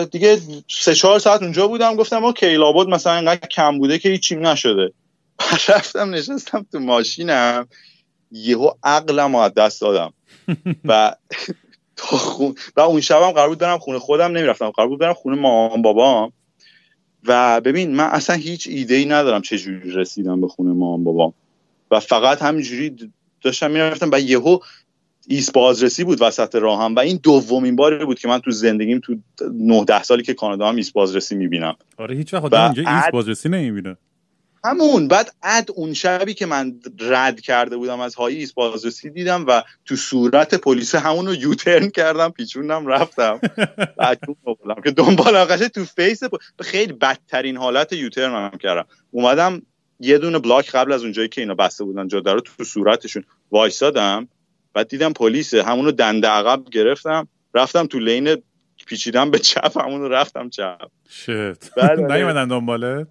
دیگه 0.05 0.41
سه 0.69 0.95
چهار 0.95 1.19
ساعت 1.19 1.43
اونجا 1.43 1.69
بودم 1.69 1.97
گفتم 1.97 2.25
okay 2.25 2.57
لابد 2.57 2.89
مثلا 2.89 3.15
اینقدر 3.15 3.49
کم 3.49 3.79
بوده 3.79 3.99
که 3.99 4.09
هیچیم 4.09 4.47
نشده. 4.47 4.93
بعد 5.39 5.61
رفتم 5.69 6.15
نشستم 6.15 6.67
تو 6.73 6.79
ماشینم 6.79 7.69
یهو 8.31 8.71
عقلم 8.83 9.35
از 9.35 9.55
دست 9.55 9.81
دادم. 9.81 10.13
و 10.85 11.17
تا 11.97 12.17
خون 12.17 12.55
و 12.77 12.81
اون 12.81 13.01
شبم 13.01 13.31
قرار 13.31 13.49
بود 13.49 13.59
برم 13.59 13.79
خونه 13.79 13.99
خودم 13.99 14.37
نمی‌رفتم 14.37 14.71
قرار 14.71 14.89
بود 14.89 14.99
برم 14.99 15.15
خونه 15.15 15.37
مامان 15.37 15.83
بابام. 15.83 16.33
و 17.25 17.61
ببین 17.61 17.95
من 17.95 18.05
اصلا 18.05 18.37
هیچ 18.37 18.67
ایده 18.71 18.95
ای 18.95 19.05
ندارم 19.05 19.43
چه 19.43 19.59
جوری 19.59 19.91
رسیدم 19.91 20.41
به 20.41 20.49
خونه 20.49 20.73
مامان 20.73 21.05
بابام. 21.05 21.35
و 21.91 22.01
فقط 22.01 22.43
همینجوری 22.43 23.13
داشتم 23.43 23.71
می‌رفتم 23.71 24.11
و 24.13 24.21
یهو 24.21 24.59
ایست 25.27 25.53
بازرسی 25.53 26.05
بود 26.05 26.23
وسط 26.23 26.55
راهم 26.55 26.95
و 26.95 26.99
این 26.99 27.21
دومین 27.23 27.77
باری 27.77 28.05
بود 28.05 28.19
که 28.19 28.29
من 28.29 28.39
تو 28.39 28.51
زندگیم 28.51 29.01
تو 29.01 29.17
9 29.53 29.85
ده 29.85 30.03
سالی 30.03 30.23
که 30.23 30.35
کانادا 30.35 30.69
هم 30.69 30.77
ایست 30.77 30.93
بازرسی 30.93 31.35
می‌بینم. 31.35 31.77
آره 31.97 32.17
هیچ 32.17 32.35
وقت 32.35 32.53
اینجا 32.53 32.91
ایست 32.91 33.11
بازرسی 33.11 33.49
نمی‌بینه. 33.49 33.97
همون 34.65 35.09
بعد 35.09 35.35
اد 35.43 35.69
اون 35.75 35.93
شبی 35.93 36.35
که 36.35 36.47
من 36.47 36.75
رد 37.01 37.41
کرده 37.41 37.77
بودم 37.77 38.01
از 38.01 38.15
high 38.15 38.32
ی 38.32 38.37
ایست 38.37 38.55
بازرسی 38.55 39.11
دیدم 39.11 39.45
و 39.49 39.63
تو 39.85 39.97
صورت 39.97 40.55
پلیس 40.55 40.95
همون 40.95 41.27
رو 41.27 41.35
U-turn 41.35 41.91
کردم 41.91 42.29
پیچوندم 42.29 42.87
رفتم. 42.87 43.41
که 44.85 44.91
دنبال 44.91 45.45
قشنگ 45.45 45.69
تو 45.69 45.85
face 45.85 46.21
خیلی 46.61 46.93
بدترین 46.93 47.57
حالت 47.57 47.93
U-turn 47.93 48.51
هم 48.53 48.59
کردم. 48.59 48.87
اومدم 49.11 49.63
یه 50.03 50.19
دونه 50.19 50.39
block 50.39 50.71
قبل 50.71 50.93
از 50.93 51.03
اونجایی 51.03 51.29
که 51.29 51.41
اینا 51.41 51.55
بسته 51.55 51.85
بودن 51.85 52.09
جاده 52.09 52.33
رو 52.33 52.41
تو 52.41 52.65
صورتشون 52.65 53.25
وایسادم 53.51 54.29
بعد 54.75 54.89
دیدم 54.89 55.13
پلیس 55.13 55.55
همونو 55.55 55.93
دنده 55.93 56.29
عقب 56.29 56.65
گرفتم 56.71 57.29
رفتم 57.55 57.87
تو 57.87 57.99
لین 57.99 58.37
پیچیدم 58.87 59.31
به 59.31 59.39
چپ 59.39 59.79
همونو 59.79 60.09
رفتم 60.09 60.49
چپ. 60.49 60.91
شت. 61.09 61.79
نیومدن 62.13 62.49
دنبالت؟ 62.49 63.07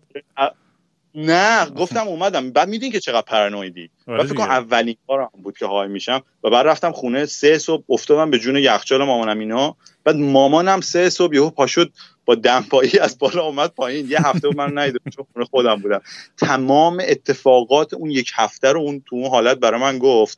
نه 1.16 1.70
گفتم 1.70 2.08
اومدم. 2.08 2.52
بعد 2.52 2.68
میدین 2.70 2.92
که 2.92 3.00
چقدر 3.00 3.22
پرانویدی 3.22 3.90
آره 4.08 4.18
بعد 4.18 4.28
فکر 4.28 4.42
اولین 4.42 4.96
بارم 5.06 5.30
بود 5.44 5.58
که 5.58 5.66
های 5.66 5.88
میشم. 5.88 6.24
و 6.44 6.50
بعد 6.50 6.68
رفتم 6.68 6.92
خونه 6.92 7.26
سه 7.26 7.58
صبح 7.58 7.84
افتادم 7.90 8.32
به 8.32 8.40
جون 8.40 8.56
یخچال 8.56 9.04
مامانم 9.04 9.40
اینا. 9.40 9.76
بعد 10.04 10.16
مامانم 10.16 10.82
سه 10.82 11.10
صبح 11.10 11.36
یهو 11.36 11.50
پاشد 11.50 11.92
با 12.26 12.36
دمپایی 12.36 13.00
از 13.00 13.18
بالا 13.20 13.44
اومد 13.44 13.70
پایین. 13.70 14.10
یه 14.10 14.28
هفته 14.28 14.50
من 14.56 14.78
ندیدم 14.78 15.12
چون 15.16 15.26
خونه 15.34 15.46
خودم 15.46 15.76
بودم. 15.76 16.02
تمام 16.38 17.02
اتفاقات 17.08 17.94
اون 17.94 18.12
یک 18.12 18.32
هفته 18.36 18.72
رو 18.72 18.80
اون 18.80 19.04
تو 19.06 19.16
اون 19.16 19.30
حالت 19.30 19.58
برای 19.58 19.82
من 19.82 19.98
گفت. 19.98 20.38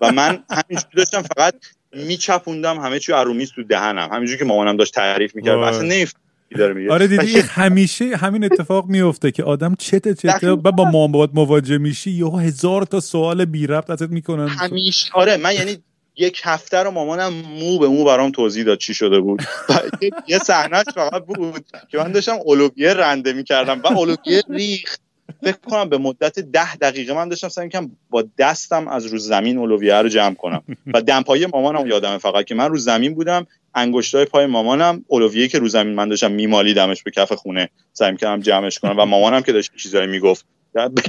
و 0.00 0.12
من 0.12 0.44
همینجوری 0.50 0.96
داشتم 0.96 1.22
فقط 1.22 1.54
میچپوندم 1.92 2.78
همه 2.78 2.98
چی 2.98 3.12
ارومیز 3.12 3.52
تو 3.52 3.62
دهنم. 3.62 4.08
همینجوری 4.12 4.38
که 4.38 4.44
مامانم 4.44 4.76
داشت 4.76 4.94
تعریف 4.94 5.36
می‌کرد. 5.36 5.58
اصلا 5.58 5.82
نمیفهم 5.82 6.20
داره 6.58 6.74
میگه. 6.74 6.92
آره 6.92 7.06
دیدی 7.06 7.40
همیشه 7.40 8.16
همین 8.16 8.44
اتفاق 8.44 8.86
میفته 8.86 9.30
که 9.30 9.44
آدم 9.44 9.74
چته 9.74 10.14
چته 10.14 10.50
و 10.50 10.56
با 10.56 10.84
مامبات 10.84 11.30
مواجه 11.34 11.78
میشی 11.78 12.10
یهو 12.10 12.36
هزار 12.36 12.82
تا 12.82 13.00
سوال 13.00 13.44
بی 13.44 13.66
ربط 13.66 13.90
ازت 13.90 14.10
می‌کنن. 14.10 14.48
همیشه 14.48 15.10
آره 15.14 15.36
من 15.36 15.54
یعنی 15.54 15.78
یک 16.16 16.40
هفته 16.44 16.78
رو 16.78 16.90
مامانم 16.90 17.32
مو 17.32 17.78
به 17.78 17.88
مو 17.88 18.04
برام 18.04 18.30
توضیح 18.30 18.64
داد 18.64 18.78
چی 18.78 18.94
شده 18.94 19.20
بود. 19.20 19.42
یه 20.28 20.38
صحنهش 20.38 20.84
فقط 20.94 21.24
بود 21.24 21.64
که 21.90 21.98
من 21.98 22.12
داشتم 22.12 22.36
اولوگیه 22.44 22.94
رنده 22.94 23.32
می‌کردم 23.32 23.80
و 23.80 23.86
اولوگیه 23.86 24.42
ریخت. 24.48 25.00
فکر 25.42 25.56
کنم 25.70 25.88
به 25.88 25.98
مدت 25.98 26.38
ده 26.38 26.76
دقیقه 26.76 27.12
من 27.14 27.28
داشتم 27.28 27.48
سعی 27.48 27.68
کنم 27.68 27.96
با 28.10 28.24
دستم 28.38 28.88
از 28.88 29.06
رو 29.06 29.18
زمین 29.18 29.58
اولویه 29.58 29.94
رو 29.94 30.08
جمع 30.08 30.34
کنم. 30.34 30.62
و 30.94 31.02
دمپایی 31.02 31.46
مامانم 31.46 31.86
یادمه 31.86 32.18
فقط 32.18 32.44
که 32.44 32.54
من 32.54 32.68
رو 32.70 32.78
زمین 32.78 33.14
بودم 33.14 33.46
انگشتای 33.74 34.24
پای 34.24 34.46
مامانم 34.46 35.04
اولویه 35.06 35.48
که 35.48 35.58
رو 35.58 35.68
زمین 35.68 35.94
من 35.94 36.08
داشتم 36.08 36.32
میمالیدمش 36.32 37.02
به 37.02 37.10
کف 37.10 37.32
خونه. 37.32 37.68
سعی 37.92 38.16
کردم 38.16 38.40
جمعش 38.40 38.78
کنم 38.78 38.98
و 38.98 39.04
مامانم 39.04 39.42
که 39.42 39.52
داشت 39.52 39.70
چیزایی 39.76 40.06
می‌گفت. 40.06 40.46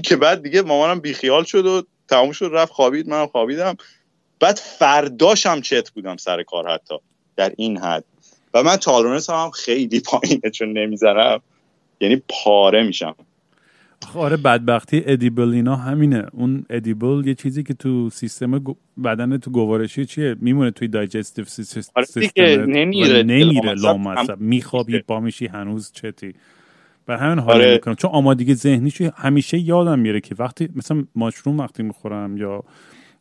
که 0.04 0.16
بعد 0.16 0.44
دیگه 0.44 0.62
مامانم 0.62 1.00
بیخیال 1.00 1.44
شد 1.44 1.66
و 1.66 1.84
تموم 2.10 2.32
شد 2.32 2.50
رفت 2.54 2.74
خوابید 2.74 3.10
منم 3.10 3.28
خوابیدم. 3.28 3.76
بعد 4.40 4.56
فرداشم 4.56 5.62
چت 5.62 5.90
بودم 5.90 6.18
سر 6.18 6.44
کار 6.44 6.70
حتی 6.70 6.96
در 7.36 7.54
این 7.58 7.78
حد. 7.78 8.04
و 8.54 8.64
من 8.64 8.76
تالرنس 8.76 9.30
هم 9.30 9.52
خیلی 9.52 10.00
پایینه 10.00 10.50
چون 10.54 10.78
نمی‌ذارم. 10.78 11.42
یعنی 12.02 12.22
پاره 12.30 12.84
میشم. 12.84 13.16
آره 14.16 14.38
بدبختی 14.38 15.04
ادیبل 15.06 15.54
اینا 15.54 15.76
همینه. 15.76 16.26
اون 16.32 16.66
ادیبل 16.70 17.28
یه 17.28 17.36
چیزی 17.36 17.64
که 17.64 17.74
تو 17.74 18.10
سیستم 18.10 18.64
بدن 19.04 19.38
تو 19.38 19.52
گوارشی 19.52 20.06
چیه؟ 20.06 20.36
میمونه 20.40 20.72
توی 20.72 20.88
دایجستیو 20.88 21.46
سیستم 21.46 21.92
آره 22.36 22.66
نمیره 22.66 23.24
نمیره 23.24 23.74
لامصب. 23.74 24.40
میخوابی 24.40 25.00
پا 25.00 25.20
میشی 25.20 25.48
هنوز 25.48 25.92
چتی. 25.92 26.34
بر 27.06 27.18
همین 27.18 27.40
حال 27.40 27.56
آره. 27.56 27.74
می‌کنم. 27.74 27.96
چون 27.96 28.12
آمادگی 28.12 28.54
ذهنیش 28.56 29.02
همیشه 29.02 29.58
یادم 29.58 30.00
میره 30.00 30.22
که 30.22 30.36
وقتی 30.40 30.70
مثلا 30.76 31.04
ماشروم 31.16 31.60
وقتی 31.60 31.84
می‌خورم 31.84 32.38
یا 32.38 32.64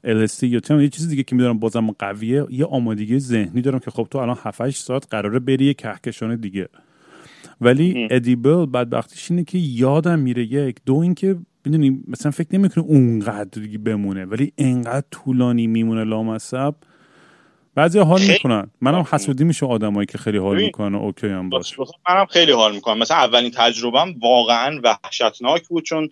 LSD 0.05 0.43
یا 0.43 0.61
چون 0.61 0.81
یه 0.81 0.89
چیزی 0.89 1.09
دیگه 1.09 1.23
که 1.23 1.37
میدارم 1.37 1.59
بازم 1.59 1.91
قویه 1.91 2.47
یه 2.51 2.65
آمادگی 2.65 3.19
ذهنی 3.19 3.61
دارم 3.63 3.79
که 3.79 3.91
خب 3.91 4.09
تو 4.11 4.19
الان 4.19 4.37
7 4.43 4.71
ساعت 4.71 5.07
قراره 5.11 5.39
بری 5.39 5.65
یه 5.65 5.75
کهکشان 5.75 6.37
دیگه. 6.37 6.69
ولی 7.61 8.09
ادیبل 8.11 8.67
بدبختیش 8.67 9.31
اینه 9.31 9.45
که 9.45 9.59
یادم 9.59 10.19
میره 10.19 10.43
یک 10.45 10.77
دو 10.87 10.97
اینکه 10.97 11.37
می‌دونی 11.65 12.03
مثلا 12.09 12.33
فکر 12.33 12.49
نمی‌کنه 12.53 12.85
اونقدر 12.85 13.61
بمونه 13.85 14.25
ولی 14.25 14.53
انقدر 14.59 15.07
طولانی 15.11 15.67
میمونه 15.67 16.05
لامصب. 16.05 16.75
بعضی 17.75 17.99
حال 17.99 18.21
می‌کنن. 18.23 18.71
منم 18.81 19.05
حسودی 19.11 19.45
میشه 19.45 19.67
آدمایی 19.67 20.07
که 20.07 20.19
خیلی 20.19 20.39
حال 20.39 20.63
می‌کنن 20.63 20.95
اوکی 20.95 21.27
هم 21.27 21.49
باشه. 21.49 21.77
منم 22.09 22.27
خیلی 22.27 22.53
حال 22.53 22.75
می‌کنم. 22.75 22.99
مثلا 22.99 23.17
اولین 23.17 23.51
تجربم 23.51 24.15
واقعا 24.23 24.81
وحشتناک 24.85 25.69
بود 25.69 25.85
چون 25.85 26.11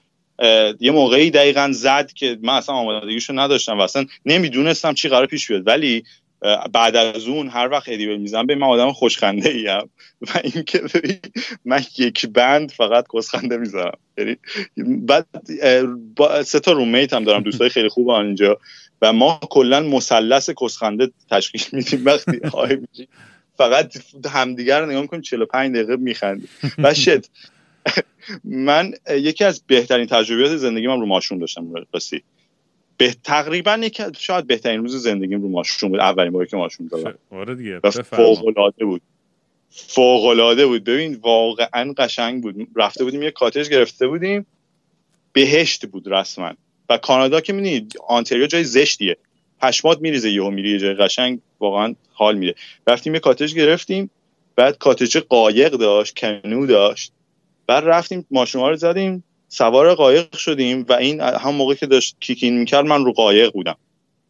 یه 0.80 0.91
موقعی 0.91 1.30
دقیقا 1.30 1.70
زد 1.72 2.12
که 2.12 2.38
من 2.43 2.55
اصلا 2.55 2.74
آمادگیشو 2.74 3.32
نداشتم 3.32 3.78
و 3.78 3.80
اصلا 3.80 4.07
نمی‌دونستم 4.26 4.95
چی 4.95 5.09
قرار 5.09 5.26
پیش 5.26 5.49
بیاد. 5.49 5.66
ولی 5.66 6.05
بعد 6.72 6.97
از 6.97 7.26
اون 7.26 7.49
هر 7.49 7.68
وقت 7.68 7.88
ادیبل 7.88 8.16
می‌زنم 8.16 8.47
به 8.47 8.55
من 8.55 8.66
آدم 8.66 8.93
خوشخنده 8.93 9.49
ایم 9.49 9.91
و 10.28 10.41
اینکه 10.45 10.82
من 11.64 11.84
یک 11.99 12.26
بند 12.26 12.70
فقط 12.70 13.05
کسخنده 13.14 13.57
می‌زنم 13.57 13.99
یعنی 14.18 14.36
بعد 14.76 15.26
سه 16.43 16.61
تا 16.61 16.72
رومیت 16.72 17.12
هم 17.12 17.24
دارم 17.24 17.43
دوستای 17.43 17.68
خیلی 17.68 17.88
خوب 17.88 18.09
اینجا. 18.09 18.59
و 19.03 19.12
ما 19.12 19.41
کلا 19.51 19.80
مثلث 19.80 20.51
کسخنده 20.62 21.11
تشکیل 21.30 21.62
میدیم 21.72 22.05
وقتی 22.05 22.41
فقط 23.59 23.97
همدیگر 24.26 24.80
رو 24.80 24.86
نگاه 24.86 25.03
می‌کنیم 25.03 25.22
45 25.22 25.74
دقیقه 25.74 25.97
میخندیم. 25.97 26.49
و 26.78 26.95
شد 27.05 27.24
من 28.45 28.95
یکی 29.11 29.45
از 29.45 29.62
بهترین 29.66 30.07
تجربیات 30.07 30.57
زندگی 30.57 30.87
من 30.87 31.01
رو 31.01 31.07
ماشون 31.07 31.39
داشتم 31.39 31.74
راستی. 31.95 32.22
به 32.97 33.16
تقریبا 33.24 33.81
یک 33.83 34.03
شاید 34.18 34.47
بهترین 34.47 34.81
روز 34.81 34.97
زندگیم 34.97 35.43
رو 35.43 35.49
ماشون 35.49 35.91
بود 35.91 36.01
اولین 36.01 36.33
باری 36.33 36.49
که 36.49 36.57
ماشون 36.57 36.87
دادم 36.87 37.14
آره 37.31 37.55
دیگه 37.55 37.81
فوق 37.91 38.47
العاده 38.47 38.85
بود. 38.85 39.03
فوق 39.70 40.24
العاده 40.24 40.66
بود. 40.66 40.85
ببین 40.85 41.14
واقعا 41.14 41.93
قشنگ 41.99 42.43
بود. 42.43 42.68
رفته 42.76 43.05
بودیم 43.05 43.22
یه 43.22 43.31
کاتج 43.31 43.68
گرفته 43.68 44.07
بودیم. 44.07 44.47
بهشت 45.33 45.87
بود 45.87 46.12
رسما. 46.12 46.53
و 46.89 46.99
کانادا 46.99 47.41
که 47.41 47.53
می‌دونید 47.53 47.95
آنتریو 48.09 48.47
جای 48.47 48.64
زشتیه. 48.64 49.16
پشمات 49.61 50.01
میریزه 50.01 50.31
یهو 50.31 50.51
میری 50.51 50.78
جای 50.78 50.95
قشنگ 50.95 51.41
واقعا 51.61 51.95
حال 52.12 52.37
میده. 52.37 52.55
رفتیم 52.87 53.14
یه 53.14 53.20
کاتج 53.20 53.55
گرفتیم. 53.55 54.11
بعد 54.57 54.78
کاتج 54.78 55.16
قایق 55.16 55.72
داشت 55.72 56.18
کنو 56.18 56.66
داشت. 56.66 57.12
بعد 57.71 57.85
رفتیم 57.87 58.27
ماشین 58.31 58.61
رو 58.61 58.77
زدیم 58.77 59.25
سوار 59.49 59.95
قایق 59.95 60.37
شدیم 60.37 60.87
و 60.89 60.93
این 60.93 61.21
هم 61.21 61.55
موقع 61.55 61.75
که 61.75 61.87
داشت 61.87 62.16
کیکین 62.21 62.59
می‌کرد 62.59 62.87
من 62.87 63.05
رو 63.05 63.12
قایق 63.12 63.53
بودم. 63.53 63.77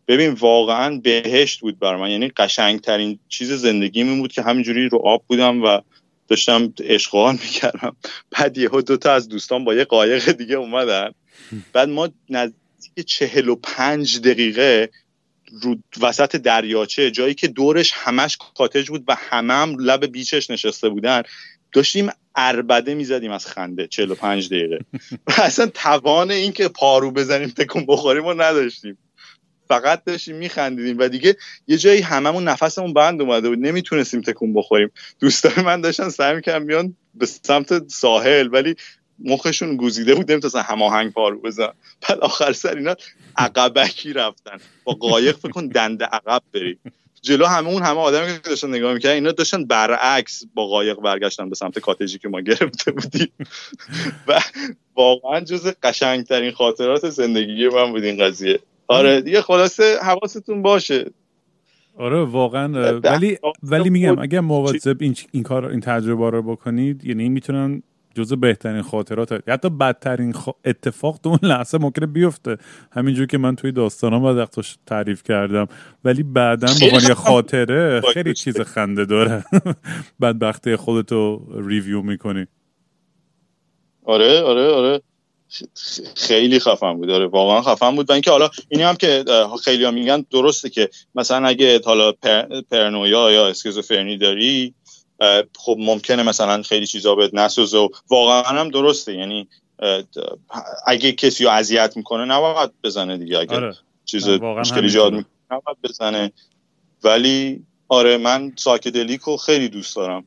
ببین 0.08 0.30
واقعا 0.30 0.96
بهشت 0.96 1.60
بود 1.60 1.78
بر 1.78 1.96
من. 1.96 2.10
یعنی 2.10 2.28
قشنگترین 2.28 3.18
چیز 3.28 3.52
زندگی 3.52 4.04
بود 4.04 4.32
که 4.32 4.42
همینجوری 4.42 4.88
رو 4.88 4.98
آب 4.98 5.24
بودم 5.26 5.62
و 5.62 5.80
داشتم 6.28 6.72
اشغال 6.84 7.32
می‌کردم. 7.32 7.96
بعد 8.30 8.58
یهو 8.58 8.80
دوتا 8.80 9.12
از 9.12 9.28
دوستان 9.28 9.64
با 9.64 9.74
یه 9.74 9.84
قایق 9.84 10.32
دیگه 10.32 10.54
اومدن. 10.54 11.10
بعد 11.72 11.88
ما 11.88 12.08
نزدیک 12.30 13.06
چهل 13.06 13.48
و 13.48 13.54
پنج 13.54 14.20
دقیقه 14.20 14.90
رو 15.62 15.76
وسط 16.00 16.36
دریاچه 16.36 17.10
جایی 17.10 17.34
که 17.34 17.48
دورش 17.48 17.92
همش 17.94 18.38
کاتج 18.54 18.88
بود 18.88 19.04
و 19.08 19.16
همه 19.18 19.54
هم 19.54 19.76
لب 19.78 20.06
بیچش 20.06 20.50
نشسته 20.50 20.88
بودن 20.88 21.22
داشتیم 21.72 22.10
اربده 22.36 22.94
می‌زدیم 22.94 23.30
از 23.30 23.46
خنده 23.46 23.86
45 23.86 24.48
دقیقه. 24.48 24.78
و 25.26 25.32
اصلا 25.36 25.66
توان 25.66 26.30
این 26.30 26.52
که 26.52 26.68
پارو 26.68 27.10
بزنیم 27.10 27.48
تکون 27.48 27.86
بخوریم 27.86 28.24
رو 28.24 28.42
نداشتیم. 28.42 28.98
فقط 29.68 30.04
داشتیم 30.04 30.36
میخندیدیم 30.36 30.98
و 30.98 31.08
دیگه 31.08 31.36
یه 31.66 31.76
جایی 31.76 32.00
هممون 32.00 32.44
نفسمون 32.48 32.92
بند 32.92 33.20
اومده 33.22 33.48
بود. 33.48 33.58
نمی‌تونستیم 33.58 34.20
تکون 34.20 34.54
بخوریم. 34.54 34.90
دوستان 35.20 35.64
من 35.64 35.80
داشتن 35.80 36.08
سعی 36.08 36.34
می‌کردن 36.34 36.66
بیان 36.66 36.96
به 37.14 37.26
سمت 37.26 37.88
ساحل 37.88 38.48
ولی 38.52 38.74
مخشون 39.24 39.76
گوزیده 39.76 40.14
بود 40.14 40.30
نمی‌تونستن 40.32 40.62
هماهنگ 40.62 41.12
پارو 41.12 41.40
بزن. 41.40 41.72
بعد 42.08 42.18
آخر 42.18 42.52
سر 42.52 42.76
اینا 42.76 42.96
عقبکی 43.36 44.12
رفتن. 44.12 44.56
با 44.84 44.92
قایق 44.92 45.36
فکر 45.36 45.48
کن 45.50 45.66
دنده 45.66 46.04
عقب 46.04 46.42
بری 46.54 46.78
جلو 47.22 47.46
همه 47.46 47.68
اون 47.68 47.82
همه 47.82 48.00
آدمی 48.00 48.32
که 48.32 48.38
داشتن 48.48 48.68
نگاه 48.68 48.94
می‌کردن 48.94 49.14
اینا 49.14 49.32
داشتن 49.32 49.64
برعکس 49.64 50.42
با 50.54 50.66
قایق 50.66 51.00
برگشتن 51.00 51.48
به 51.48 51.54
سمت 51.54 51.78
کاتجی 51.78 52.18
که 52.18 52.28
ما 52.28 52.40
گرفته 52.40 52.92
بودیم. 52.92 53.32
و 54.28 54.40
واقعا 54.96 55.40
جز 55.40 55.72
قشنگترین 55.82 56.52
خاطرات 56.52 57.10
زندگی 57.10 57.68
من 57.68 57.92
بود 57.92 58.04
این 58.04 58.24
قضیه. 58.24 58.60
آره 58.88 59.20
دیگه 59.20 59.42
خلاصه 59.42 59.98
حواستون 60.02 60.62
باشه. 60.62 61.10
آره 61.98 62.24
واقعا. 62.24 63.00
ولی 63.00 63.38
ولی 63.62 63.90
میگم 63.90 64.18
اگر 64.18 64.40
مواظب 64.40 64.96
این 65.00 65.16
این 65.32 65.42
کار 65.42 65.66
این 65.66 65.80
تجربه 65.80 66.30
رو 66.30 66.42
بکنید 66.42 67.04
یعنی 67.04 67.28
می‌تونن 67.28 67.82
جزو 68.14 68.36
بهترین 68.36 68.82
خاطرات. 68.82 69.48
حتی 69.48 69.70
بدترین 69.70 70.34
اتفاق 70.64 71.18
تو 71.22 71.28
اون 71.28 71.38
لحظه 71.42 71.78
ممکنه 71.78 72.06
بیفته. 72.06 72.56
همینجور 72.92 73.26
که 73.26 73.38
من 73.38 73.56
توی 73.56 73.72
داستانم 73.72 74.22
بعد 74.22 74.36
وقتش 74.36 74.78
تعریف 74.86 75.22
کردم. 75.22 75.66
ولی 76.04 76.22
بعدا 76.22 76.68
به 76.80 76.86
یه 76.86 77.14
خاطره 77.14 78.00
خیلی 78.14 78.34
چیز 78.34 78.60
خنده 78.60 79.04
داره. 79.04 79.44
بدبختی 80.22 80.76
خودتو 80.76 81.46
ریویو 81.66 82.02
می‌کنی. 82.02 82.46
آره 84.04 84.42
آره 84.42 84.68
آره. 84.68 85.00
خیلی 86.16 86.58
خفن 86.58 86.94
بود. 86.94 87.08
داره 87.08 87.26
واقعا 87.26 87.62
خفن 87.62 87.96
بود. 87.96 88.10
و 88.10 88.12
اینکه 88.12 88.30
حالا 88.30 88.50
اینی 88.68 88.84
هم 88.84 88.96
که 88.96 89.24
خیلی 89.64 89.84
هم 89.84 89.94
میگن 89.94 90.24
درسته 90.30 90.70
که 90.70 90.88
مثلا 91.14 91.48
اگه 91.48 91.80
حالا 91.84 92.12
پرنویا 92.70 93.30
یا 93.30 93.48
اسکیزوفرنی 93.48 94.18
داری 94.18 94.74
خب 95.56 95.76
ممکنه 95.78 96.22
مثلا 96.22 96.62
خیلی 96.62 96.86
چیزا 96.86 97.14
بهت 97.14 97.34
نسوزه 97.34 97.78
و 97.78 97.88
واقعا 98.10 98.42
هم 98.42 98.68
درسته. 98.68 99.14
یعنی 99.14 99.48
اگه 100.86 101.12
کسی 101.12 101.44
رو 101.44 101.50
اذیت 101.50 101.96
می‌کنه 101.96 102.24
نباید 102.24 102.70
بزنه 102.84 103.16
دیگه. 103.16 103.38
اگه 103.38 103.56
آره. 103.56 103.74
چیز 104.04 104.28
مشکلی 104.28 104.82
ایجاد 104.82 105.12
می‌کنه 105.12 105.30
نباید 105.50 105.76
بزنه. 105.84 106.32
ولی 107.04 107.62
آره 107.88 108.16
من 108.16 108.52
psychedelic 108.56 109.20
رو 109.20 109.36
خیلی 109.36 109.68
دوست 109.68 109.96
دارم. 109.96 110.24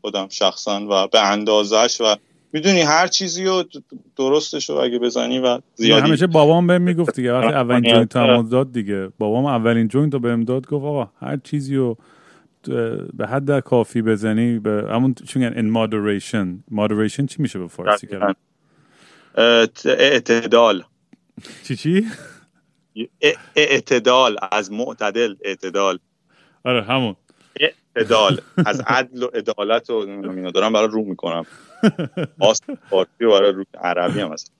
خودم 0.00 0.28
شخصا 0.28 0.86
و 0.90 1.08
به 1.08 1.20
اندازش 1.20 2.00
و 2.00 2.16
می‌دونی 2.52 2.80
هر 2.80 3.06
چیزی 3.06 3.44
رو 3.44 3.64
درستش 4.16 4.70
رو 4.70 4.76
اگه 4.76 4.98
بزنی 4.98 5.38
و 5.38 5.60
زیادی 5.74 6.08
همیشه 6.08 6.26
بابام 6.26 6.66
بهم 6.66 6.82
می‌گفت 6.82 7.16
دیگه. 7.16 7.32
وقتی 7.32 7.54
اولین 7.62 7.92
joint 7.92 8.16
هم 8.16 8.48
داد 8.48 8.72
دیگه. 8.72 9.08
بابام 9.18 9.46
اولین 9.46 9.88
joint 9.88 10.12
رو 10.12 10.20
بهم 10.20 10.44
داد 10.44 10.66
گفت 10.66 10.84
آقا 10.84 11.10
هر 11.20 11.38
چیزی 11.44 11.76
رو 11.76 11.96
به 13.14 13.26
حد 13.26 13.60
کافی 13.60 14.02
بزنی 14.02 14.58
به 14.58 14.86
همون 14.90 15.14
چی 15.14 15.38
میگن 15.38 15.52
in 15.52 15.74
moderation. 15.74 16.74
Moderation 16.74 17.26
چی 17.26 17.42
میشه 17.42 17.58
به 17.58 17.68
فارسی 17.68 18.06
کردن 18.06 18.34
اعتدال. 19.84 20.82
چی 21.64 21.76
چی؟ 21.76 22.06
اعتدال 23.56 24.36
از 24.52 24.72
معتدل 24.72 25.34
اعتدال. 25.44 25.98
آره 26.64 26.82
همون. 26.82 27.16
اعتدال 27.96 28.40
از 28.66 28.80
عدل 28.80 29.22
و 29.22 29.26
عدالت 29.26 29.90
و 29.90 29.94
اینا 29.94 30.50
دارم 30.50 30.72
برای 30.72 30.88
رو 30.88 31.04
می‌کنم. 31.04 31.46
آست 32.40 32.64
فارسی 32.90 33.10
برای 33.20 33.52
رو 33.52 33.64
عربی 33.80 34.20
هم 34.20 34.32
هست. 34.32 34.52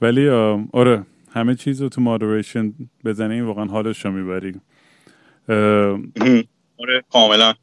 ولی 0.00 0.28
آره 0.72 1.06
همه 1.32 1.54
چیز 1.54 1.82
رو 1.82 1.88
تو 1.88 2.00
مادریشن 2.00 2.74
بزنی 3.04 3.40
واقعا 3.40 3.64
حالش 3.64 4.04
رو 4.04 4.10
می‌بری. 4.10 4.60
آره 6.78 7.04
کاملا. 7.12 7.54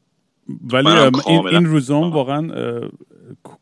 ولی 0.73 0.87
این, 0.87 1.47
این 1.47 1.65
روزام 1.65 2.11
واقعا 2.11 2.49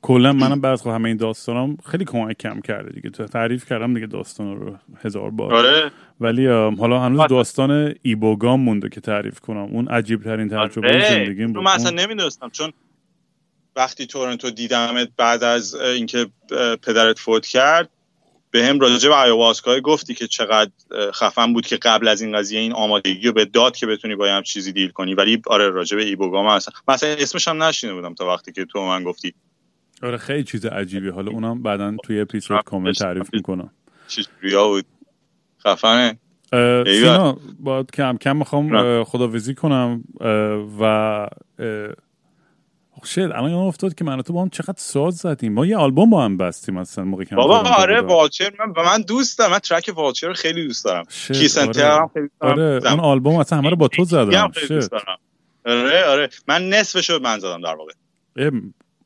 کلا 0.02 0.34
منم 0.34 0.62
بعد 0.62 0.82
همه 0.88 1.10
این 1.10 1.18
داستانم 1.18 1.78
خیلی 1.86 2.06
کمک 2.06 2.38
کم 2.38 2.62
کرده 2.62 2.90
دیگه. 2.90 3.10
تعریف 3.10 3.70
کردم 3.70 3.94
دیگه 3.94 4.08
داستان 4.08 4.56
رو 4.56 4.76
هزار 5.04 5.32
بار. 5.32 5.54
آره. 5.54 5.92
ولی 6.20 6.48
حالا 6.48 7.00
هنوز 7.00 7.20
آره. 7.20 7.30
داستان 7.30 7.96
ایبوگام 8.02 8.60
مونده 8.62 8.90
که 8.90 9.02
تعریف 9.02 9.40
کنم. 9.40 9.68
اون 9.72 9.88
عجیب 9.88 10.24
ترین 10.24 10.48
تجربه 10.50 10.88
آره. 10.88 11.10
زندگیم 11.10 11.54
بود. 11.54 11.64
من 11.64 11.72
اصلا 11.72 11.90
نمی‌دونستم. 11.90 12.50
چون 12.50 12.74
وقتی 13.76 14.06
تورنتو 14.06 14.50
دیدمت 14.50 15.10
بعد 15.18 15.44
از 15.44 15.76
اینکه 15.76 16.28
پدرت 16.82 17.20
فوت 17.20 17.46
کرد 17.46 17.90
به 18.52 18.66
هم 18.66 18.80
راجع 18.80 19.10
به 19.10 19.16
آیواسکای 19.16 19.82
گفتی 19.82 20.14
که 20.14 20.28
چقدر 20.28 20.72
خفن 21.14 21.54
بود 21.54 21.66
که 21.66 21.78
قبل 21.78 22.08
از 22.08 22.22
این 22.22 22.38
قضیه 22.38 22.60
این 22.60 22.74
آمادگی 22.74 23.28
رو 23.28 23.34
به 23.34 23.46
داد 23.46 23.76
که 23.76 23.88
بتونی 23.88 24.16
با 24.16 24.28
هم 24.28 24.44
چیزی 24.44 24.72
دیل 24.72 24.90
کنی. 24.90 25.14
ولی 25.14 25.42
آره 25.48 25.70
راجع 25.70 25.98
به 25.98 26.04
ایبوگام 26.04 26.46
اصلا 26.46 26.74
مثلا 26.88 27.10
اسمش 27.10 27.48
هم 27.48 27.64
نشینه 27.64 27.94
بودم 27.94 28.14
تا 28.14 28.28
وقتی 28.28 28.52
که 28.52 28.66
تو 28.66 28.86
من 28.86 29.04
گفتی. 29.04 29.34
آره 30.04 30.18
خیلی 30.18 30.44
چیز 30.44 30.66
عجیبی. 30.66 31.10
حالا 31.10 31.32
اونم 31.32 31.64
بعدا 31.64 31.96
توی 32.04 32.20
اپیزود 32.20 32.64
کامل 32.64 32.94
تعریف 32.94 33.30
می‌کنم. 33.34 33.72
چیزی 34.08 34.30
بود. 34.52 34.86
خفنه. 35.64 36.20
سینا 36.86 37.38
با 37.60 37.84
کم 37.84 38.18
کم 38.18 38.38
می‌خوام 38.38 39.04
خداویزی 39.04 39.56
کنم 39.56 40.04
و 40.80 41.28
شد. 43.06 43.20
الان 43.22 43.54
افتاد 43.54 43.96
که 43.96 44.04
من 44.04 44.22
تو 44.22 44.34
با 44.34 44.42
هم 44.42 44.50
چقدر 44.50 44.74
ساز 44.78 45.18
زدیم. 45.18 45.54
ما 45.54 45.66
یه 45.66 45.78
آلبوم 45.78 46.10
با 46.10 46.26
هم 46.26 46.38
بستیم 46.38 46.76
مثلا 46.76 47.04
موقعی 47.06 47.26
که 47.26 47.36
بابا 47.36 47.60
آره 47.60 48.02
واچر 48.02 48.52
من 48.60 48.74
و 48.78 48.84
من 48.86 49.02
دوست 49.02 49.40
دارم 49.40 49.52
من 49.52 49.60
ترک 49.60 49.92
واچر 49.96 50.28
رو 50.28 50.34
خیلی 50.34 50.68
دوست 50.68 50.86
دارم. 50.86 51.06
کیسنتر 51.28 51.92
آره. 51.92 52.10
خیلی 52.14 52.30
آره 52.40 52.92
اون 52.92 53.00
آلبوم 53.00 53.36
اصلا 53.36 53.58
همه 53.58 53.70
رو 53.70 53.76
با 53.76 53.88
تو 53.88 54.04
زدم. 54.04 54.52
آره 55.66 56.06
آره. 56.06 56.30
من 56.48 56.70
نصفش 56.70 57.10
رو 57.10 57.20
من 57.20 57.40
زدم 57.40 57.62
در 57.62 57.76
واقع. 57.76 57.94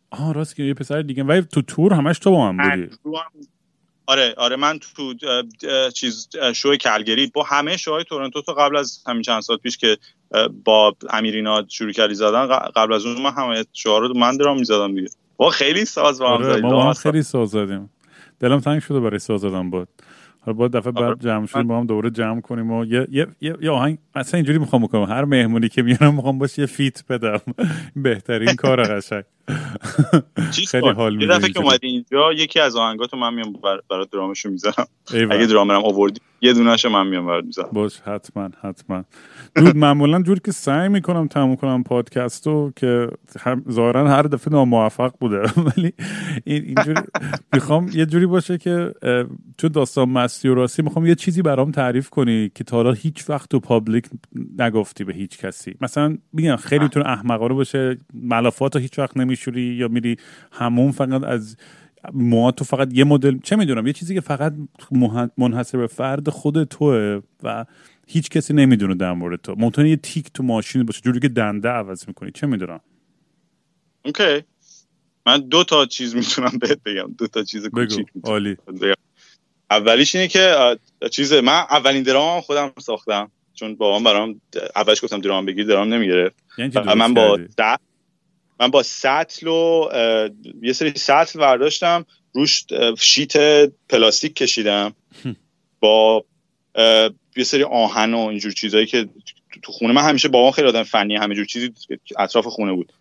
آه 0.10 0.34
راست 0.34 0.56
که 0.56 0.64
یه 0.64 0.74
پسر 0.74 1.02
دیگه. 1.02 1.24
ولی 1.24 1.42
تو 1.42 1.62
تور 1.62 1.94
همش 1.94 2.20
تو 2.20 2.32
با 2.32 2.52
من 2.52 2.70
بودی. 2.70 2.96
آره 4.08 4.34
آره 4.38 4.56
من 4.56 4.80
تو 4.80 5.14
چیز 5.94 6.30
شو 6.56 6.76
کلگری 6.76 7.28
با 7.28 7.44
همه 7.44 7.78
شوهای 7.78 8.04
تورنتو 8.04 8.42
تو 8.42 8.54
قبل 8.54 8.78
از 8.78 9.04
همین 9.08 9.22
چند 9.22 9.42
سال 9.42 9.58
پیش 9.58 9.78
که 9.78 9.98
با 10.64 10.96
امیرینا 11.10 11.66
شروع 11.70 11.92
کردی 11.92 12.14
زدن 12.14 12.48
قبل 12.76 12.94
از 12.94 13.06
اون 13.06 13.22
من 13.22 13.32
همه 13.32 13.66
شوها 13.74 13.98
رو 13.98 14.18
من 14.18 14.38
درام 14.38 14.60
می‌زدم 14.60 14.96
دیگه. 14.96 15.10
با 15.38 15.50
خیلی 15.50 15.86
ساز 15.86 16.20
با 16.20 16.38
هم 16.38 16.44
آره 16.44 16.62
ما 16.62 16.94
خیلی 16.94 17.24
ساز 17.24 17.50
زدیم. 17.50 17.90
دلم 18.40 18.60
تنگ 18.60 18.82
شده 18.82 19.00
برای 19.00 19.20
ساز 19.20 19.42
زدن 19.42 19.70
بود 19.70 19.88
حالا 20.40 20.58
با 20.58 20.68
دفعه 20.68 20.92
بعد 20.92 21.22
جمع 21.22 21.46
شدیم 21.46 21.68
با 21.68 21.78
هم 21.80 21.86
دوره 21.86 22.10
جمع 22.10 22.42
کنیم 22.42 22.72
و 22.72 22.86
یه 22.86 23.08
یه 23.12 23.28
یه, 23.42 23.72
آهنگ 23.72 23.98
مثلا 24.16 24.38
اینجوری 24.38 24.58
می‌خوام 24.60 24.84
بکنم. 24.84 25.04
هر 25.04 25.26
مهمونی 25.26 25.70
که 25.70 25.82
میارم 25.82 26.16
می‌خوام 26.16 26.38
باشه 26.38 26.62
یه 26.62 26.66
فیت 26.66 27.04
بدم. 27.10 27.40
بهترین 28.04 28.56
کار 28.56 28.84
قشنگ. 28.84 29.24
خیلی 30.68 30.90
حال 30.90 31.16
میده 31.16 31.34
یه 31.34 31.40
دفعه 31.40 31.50
که 31.50 31.60
اومدی 31.60 31.88
اینجا 31.88 32.34
یکی 32.34 32.60
از 32.60 32.76
آهنگاتو 32.76 33.18
من 33.18 33.34
میام 33.34 33.54
برای 33.90 34.08
درامشو 34.12 34.50
می‌ذارم. 34.50 34.88
اگه 35.32 35.46
درامرم 35.46 35.86
آوردی 35.86 36.22
یه 36.42 36.54
دونهشو 36.54 36.90
من 36.90 37.08
میام 37.08 37.26
برات 37.26 37.46
می‌ذارم. 37.46 37.70
باش 37.74 38.00
حتما 38.00 38.50
حتما. 38.62 39.04
دود 39.56 39.78
معمولا 39.78 40.22
جوری 40.22 40.40
که 40.46 40.52
سعی 40.52 40.90
می‌کنم 40.90 41.28
تموم 41.28 41.56
کنم 41.56 41.84
پادکستو 41.84 42.72
که 42.76 43.08
ظاهرا 43.72 44.10
هر 44.10 44.22
دفعه 44.22 44.54
ناموفق 44.54 45.12
بوده. 45.20 45.42
ولی 45.78 45.94
اینجوری 46.44 47.02
می‌خوام 47.54 47.90
یه 47.94 48.06
جوری 48.06 48.26
باشه 48.26 48.58
که 48.58 48.94
تو 49.58 49.70
داستان 49.70 50.10
مستی 50.10 50.48
و 50.48 50.56
راستی 50.56 50.82
می‌خوام 50.82 51.06
یه 51.06 51.16
چیزی 51.16 51.42
برام 51.42 51.72
تعریف 51.72 52.10
کنی 52.10 52.52
که 52.56 52.64
تا 52.64 52.78
حالا 52.78 52.92
هیچ 52.92 53.30
وقت 53.30 53.50
تو 53.50 53.60
پابلیک 53.60 54.06
نگفتی 54.60 55.04
به 55.04 55.14
هیچ 55.14 55.38
کسی. 55.38 55.76
مثلا 55.82 56.18
میگم 56.34 56.56
خیلی 56.56 56.88
تو 56.88 57.00
احمقانه 57.00 57.54
باشه 57.54 57.98
ملافات 58.14 58.76
هیچ 58.76 59.00
وقت 59.00 59.18
نمیشوری 59.36 59.62
یا 59.62 59.88
میری 59.88 60.18
همون 60.52 60.92
فقط 60.92 61.24
از 61.24 61.58
ما 62.14 62.52
تو 62.52 62.66
فقط 62.66 62.90
یه 62.94 63.04
مدل 63.04 63.40
چه 63.44 63.56
می‌دونم 63.56 63.88
یه 63.88 63.94
چیزی 63.94 64.16
که 64.16 64.22
فقط 64.22 64.54
منحصر 65.38 65.78
به 65.78 65.88
فرد 65.88 66.30
خود 66.30 66.64
توه 66.64 67.22
و 67.44 67.66
هیچ 68.08 68.30
کسی 68.30 68.54
نمی‌دونه 68.54 68.96
در 68.96 69.14
مورد 69.14 69.42
تو. 69.42 69.56
ممکنه 69.58 69.90
یه 69.90 69.96
تیک 69.96 70.32
تو 70.34 70.44
ماشین 70.44 70.84
باشه 70.84 71.02
جوری 71.02 71.20
که 71.20 71.30
دنده 71.30 71.70
عوض 71.70 72.08
می‌کنی. 72.08 72.32
چه 72.32 72.48
می‌دونم؟ 72.48 72.80
اوکی. 74.06 74.44
من 75.26 75.38
دو 75.38 75.64
تا 75.64 75.86
چیز 75.86 76.16
می‌تونم 76.16 76.52
بهت 76.62 76.80
بگم. 76.86 77.16
دو 77.18 77.28
تا 77.28 77.44
چیز 77.44 77.68
کوچیک 77.68 78.08
عالی. 78.24 78.58
اولیش 79.72 80.16
اینه 80.16 80.28
که 80.28 80.56
چیز 81.12 81.34
من 81.34 81.64
اولین 81.70 82.04
درام 82.04 82.42
خودم 82.42 82.72
ساختم 82.80 83.32
چون 83.54 83.76
بابام 83.76 84.04
برام 84.04 84.42
اولش 84.76 85.04
گفتم 85.04 85.22
درام 85.22 85.46
بگیر 85.46 85.66
درام 85.66 85.94
نمی‌گرفت. 85.94 86.36
یعنی 86.58 86.72
من 86.96 87.14
با 87.14 87.40
من 88.60 88.72
با 88.72 88.84
سطل 88.84 89.48
و 89.48 89.90
یه 90.62 90.74
سری 90.74 90.94
سطل 90.96 91.40
برداشتم 91.40 92.06
روش 92.34 92.64
شیت 93.00 93.34
پلاستیک 93.90 94.36
کشیدم. 94.36 94.96
با 95.80 96.26
یه 97.38 97.44
سری 97.44 97.64
آهن 97.64 98.14
و 98.14 98.20
اینجور 98.20 98.52
چیزایی 98.52 98.86
که 98.86 99.10
تو 99.62 99.72
خونه. 99.72 99.94
من 99.94 100.02
همیشه 100.02 100.28
بابام 100.28 100.52
خیلی 100.52 100.68
آدم 100.68 100.84
فنی 100.84 101.16
همه 101.16 101.36
جور 101.36 101.46
چیزی 101.46 101.72
اطراف 102.18 102.48
خونه 102.48 102.74
بود. 102.74 102.94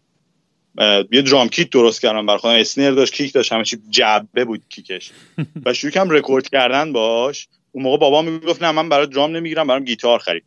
یه 1.13 1.23
درام 1.23 1.49
کیت 1.49 1.71
درست 1.71 2.01
کردم 2.01 2.27
بر 2.27 2.37
خودم. 2.37 2.55
اسنر 2.55 2.91
داشت 2.91 3.15
کیک 3.15 3.33
داشت 3.33 3.53
همه 3.53 3.65
چی 3.65 3.79
جبه 3.91 4.45
بود 4.45 4.63
کیکش. 4.69 5.11
و 5.67 5.75
شروع 5.75 5.93
کردم 5.93 6.11
رکورد 6.11 6.49
کردن 6.49 6.93
باش. 6.93 7.49
اون 7.73 7.85
موقع 7.85 7.97
بابا 7.97 8.23
می‌گفت 8.23 8.63
نه 8.63 8.71
من 8.71 8.89
برای 8.89 9.07
درام 9.07 9.37
نمی‌گیرم 9.37 9.67
برام 9.67 9.85
گیتار 9.85 10.19
خرید. 10.19 10.45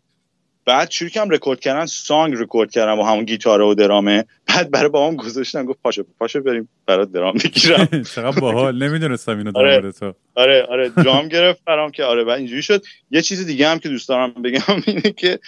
بعد 0.65 0.91
شروع 0.91 1.09
کردم 1.09 1.29
رکورد 1.29 1.59
کردن 1.59 1.85
song 1.85 2.33
record 2.37 2.71
کردم 2.71 2.99
و 2.99 3.03
همون 3.03 3.25
گیتار 3.25 3.61
و 3.61 3.73
درامه. 3.73 4.25
بعد 4.57 4.71
برای 4.71 4.89
بابام 4.89 5.15
گذاشتن 5.15 5.65
گفت 5.65 5.79
پاشو 5.83 6.03
پاشو 6.19 6.41
بریم 6.41 6.69
برای 6.85 7.05
درام 7.05 7.33
بگیرم 7.33 8.03
چقدر 8.15 8.39
باحال 8.39 8.83
نمی‌دونستم 8.83 9.37
اینو 9.37 9.51
آره. 9.55 9.91
تو 9.91 10.13
آره 10.35 10.63
آره 10.69 10.89
درام 10.89 11.27
گرفت 11.27 11.61
برام 11.65 11.91
که 11.91 12.03
آره 12.03 12.23
بعد 12.23 12.37
اینجوری 12.37 12.61
شد. 12.61 12.83
یه 13.11 13.21
چیز 13.21 13.45
دیگه 13.45 13.67
هم 13.67 13.79
که 13.79 13.89
دوست 13.89 14.09
دارم 14.09 14.33
بگم 14.33 14.61
اینه 14.87 15.01
که 15.11 15.39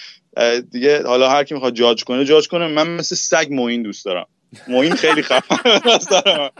دیگه 0.71 1.03
حالا 1.03 1.29
هر 1.29 1.43
کی 1.43 1.53
می‌خواد 1.53 1.73
جاج 1.73 2.03
کنه 2.03 2.25
جاج 2.25 2.47
کنه. 2.47 2.67
من 2.67 2.87
مثل 2.89 3.15
سگ 3.15 3.47
معین 3.51 3.83
دوست 3.83 4.05
دارم. 4.05 4.25
موین 4.67 4.95
خیلی 4.95 5.21
خفن 5.21 5.79
دوست 5.91 6.09
دارم 6.09 6.51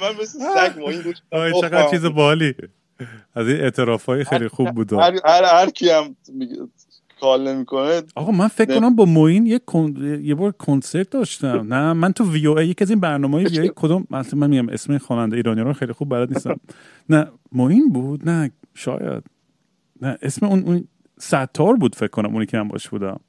من. 0.00 0.12
مثل 0.20 0.38
سگ 0.38 0.78
موین 0.78 1.00
دوست 1.00 1.22
دارم. 1.32 1.60
چقدر 1.60 1.90
چیز 1.90 2.04
بالی 2.04 2.54
از 3.34 3.48
این 3.48 3.60
اعتراف 3.60 4.04
های 4.04 4.24
خیلی 4.24 4.48
خوب 4.48 4.70
بود 4.70 4.92
هر 4.92 5.18
هر, 5.24 5.44
هر 5.44 5.70
کی 5.70 5.90
هم 5.90 6.16
کال 7.22 7.54
نمی‌کنه. 7.54 8.02
آقا 8.16 8.32
من 8.32 8.48
فکر 8.48 8.74
کنم 8.78 8.96
با 8.96 9.04
موین 9.04 9.46
یه, 9.46 9.60
یه 10.22 10.34
بار 10.34 10.52
کنسرت 10.52 11.10
داشتم. 11.10 11.74
نه 11.74 11.92
من 11.92 12.12
تو 12.12 12.32
وی 12.32 12.46
او 12.46 12.58
ای 12.58 12.68
یکی 12.68 12.84
از 12.84 12.90
این 12.90 13.00
برنامه 13.00 13.36
های 13.36 13.44
وی 13.46 13.60
ای 13.60 13.70
کدوم؟ 13.76 14.06
مثلا 14.10 14.38
من 14.40 14.50
میگم 14.50 14.68
اسم 14.68 14.98
خواننده 14.98 15.36
ایرانی 15.36 15.60
رو 15.60 15.72
خیلی 15.72 15.92
خوب 15.92 16.08
بلد 16.08 16.32
نیستم. 16.32 16.60
نه 17.08 17.26
موین 17.52 17.88
بود؟ 17.92 18.28
نه 18.28 18.50
شاید. 18.74 19.22
نه 20.00 20.18
اسم 20.22 20.46
اون 20.46 20.62
اون 20.62 20.88
ستار 21.18 21.76
بود 21.76 21.94
فکر 21.94 22.08
کنم 22.08 22.34
اونی 22.34 22.46
که 22.46 22.56
من 22.56 22.68
باش 22.68 22.88
بودم. 22.88 23.20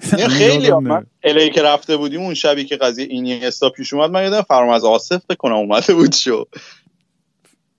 خیلی 0.38 0.70
من 0.70 1.06
الی 1.22 1.50
که 1.50 1.62
رفته 1.62 1.96
بودیم 1.96 2.20
اون 2.20 2.34
شبی 2.34 2.64
که 2.64 2.76
قضیه 2.76 3.06
اینی 3.06 3.44
استا 3.44 3.70
پیش 3.70 3.94
اومد 3.94 4.10
من 4.10 4.22
یادم 4.22 4.44
آصف 4.68 5.16
فکر 5.16 5.36
کنم 5.36 5.54
اومده 5.54 5.94
بود 5.94 6.14
شو. 6.14 6.44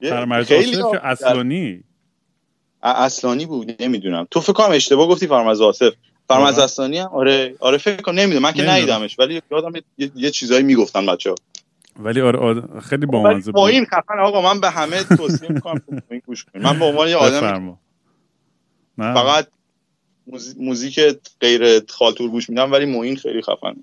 فرمز 0.02 0.52
آصف 0.52 1.00
اصلانی 1.04 1.84
اصلانی 2.84 3.46
بود 3.46 3.82
نمی‌دونم. 3.82 4.28
تو 4.32 4.42
فکر 4.42 4.54
کنم 4.54 4.72
اشتباه 4.72 5.08
گفتی 5.08 5.28
فرمز 5.28 5.62
آصف 5.62 5.94
فرمز 6.28 6.60
اصلانی 6.60 6.98
هم 6.98 7.08
آره 7.08 7.56
آره 7.60 7.78
فکر 7.78 8.02
کنم 8.02 8.20
نمی‌دونم. 8.20 8.44
من 8.44 8.52
که 8.52 8.70
ندیدمش 8.70 9.20
ولی 9.20 9.42
یادم 9.52 9.72
یه, 9.98 10.12
یه 10.16 10.32
چیزایی 10.32 10.64
می‌گفتن 10.64 11.06
بچه‌ها. 11.06 11.36
ولی 12.00 12.22
آره, 12.22 12.40
آره 12.40 12.80
خیلی 12.80 13.06
بامزه 13.06 13.52
بود. 13.52 13.62
این 13.62 13.86
خفن 13.86 14.20
آقا 14.20 14.54
من 14.54 14.62
به 14.62 14.70
همه 14.70 15.04
توصیه 15.04 15.52
می‌کنم 15.52 15.82
گوش 16.26 16.46
کنید 16.46 16.66
من 16.66 16.80
به 16.80 16.86
عنوان 16.86 17.10
یه 17.10 17.16
آدم 17.16 17.78
فقط 18.98 19.48
موزیک 20.60 21.00
غیر 21.40 21.82
خالتور 21.90 22.30
گوش 22.30 22.50
میدم 22.50 22.72
ولی 22.72 22.86
موین 22.86 23.18
خیلی 23.18 23.42
خفن. 23.42 23.76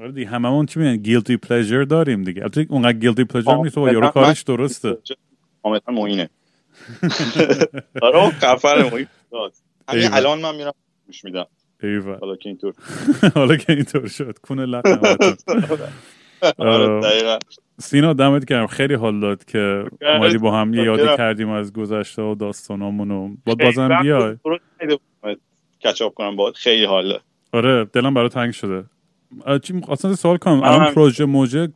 آره 0.00 0.12
دیگه 0.12 0.26
هممون 0.26 0.66
چی 0.66 0.80
میگن؟ 0.80 1.02
گیلتی 1.02 1.36
پلژر 1.36 1.82
داریم 1.84 2.24
دیگه. 2.24 2.42
البته 2.42 2.66
اونقدر 2.68 2.98
گیلتی 2.98 3.24
پلژر 3.24 3.56
نیست 3.56 3.78
و 3.78 3.92
یارو 3.92 4.08
کارش 4.08 4.42
درسته. 4.42 4.98
کاملا 5.62 5.80
موینه 5.88 6.30
آره 8.02 8.30
خفن 8.30 8.82
موین 8.82 9.06
همین 9.88 10.08
الان 10.12 10.40
من 10.40 10.54
میرم 10.54 10.72
گوش 11.06 11.24
میدم. 11.24 11.46
ایوه. 11.82 12.18
حالا 12.20 12.36
که 12.36 12.48
اینطور. 12.48 12.74
حالا 13.34 13.56
که 13.56 13.72
اینطور 13.72 14.08
شد. 14.08 14.38
کونه 14.38 14.66
لق 14.66 14.86
آره 16.58 17.38
سینا 17.78 18.12
دمت 18.12 18.44
گرم. 18.44 18.66
خیلی 18.66 18.94
حال 18.94 19.20
داد 19.20 19.44
که 19.44 19.84
اومدی 20.00 20.38
با 20.38 20.56
هم 20.60 20.74
یه 20.74 20.82
یادی 20.84 21.16
کردیم 21.16 21.50
از 21.50 21.72
گذشته 21.72 22.22
و 22.22 22.34
داستانامون 22.34 23.10
و 23.10 23.36
با 23.46 23.54
بازم 23.54 24.02
بیای. 24.02 24.36
کچاپ 25.84 26.14
کنم 26.14 26.36
با 26.36 26.52
خیلی 26.52 26.84
حال 26.84 27.18
آره 27.52 27.84
دلم 27.84 28.14
برای 28.14 28.28
تنگ 28.28 28.52
شده. 28.52 28.84
چی 29.62 29.74
اصلا 29.88 30.14
سوال 30.14 30.36
کنم. 30.36 30.62
الان 30.62 30.94
پروژه 30.94 31.24
موجه 31.24 31.68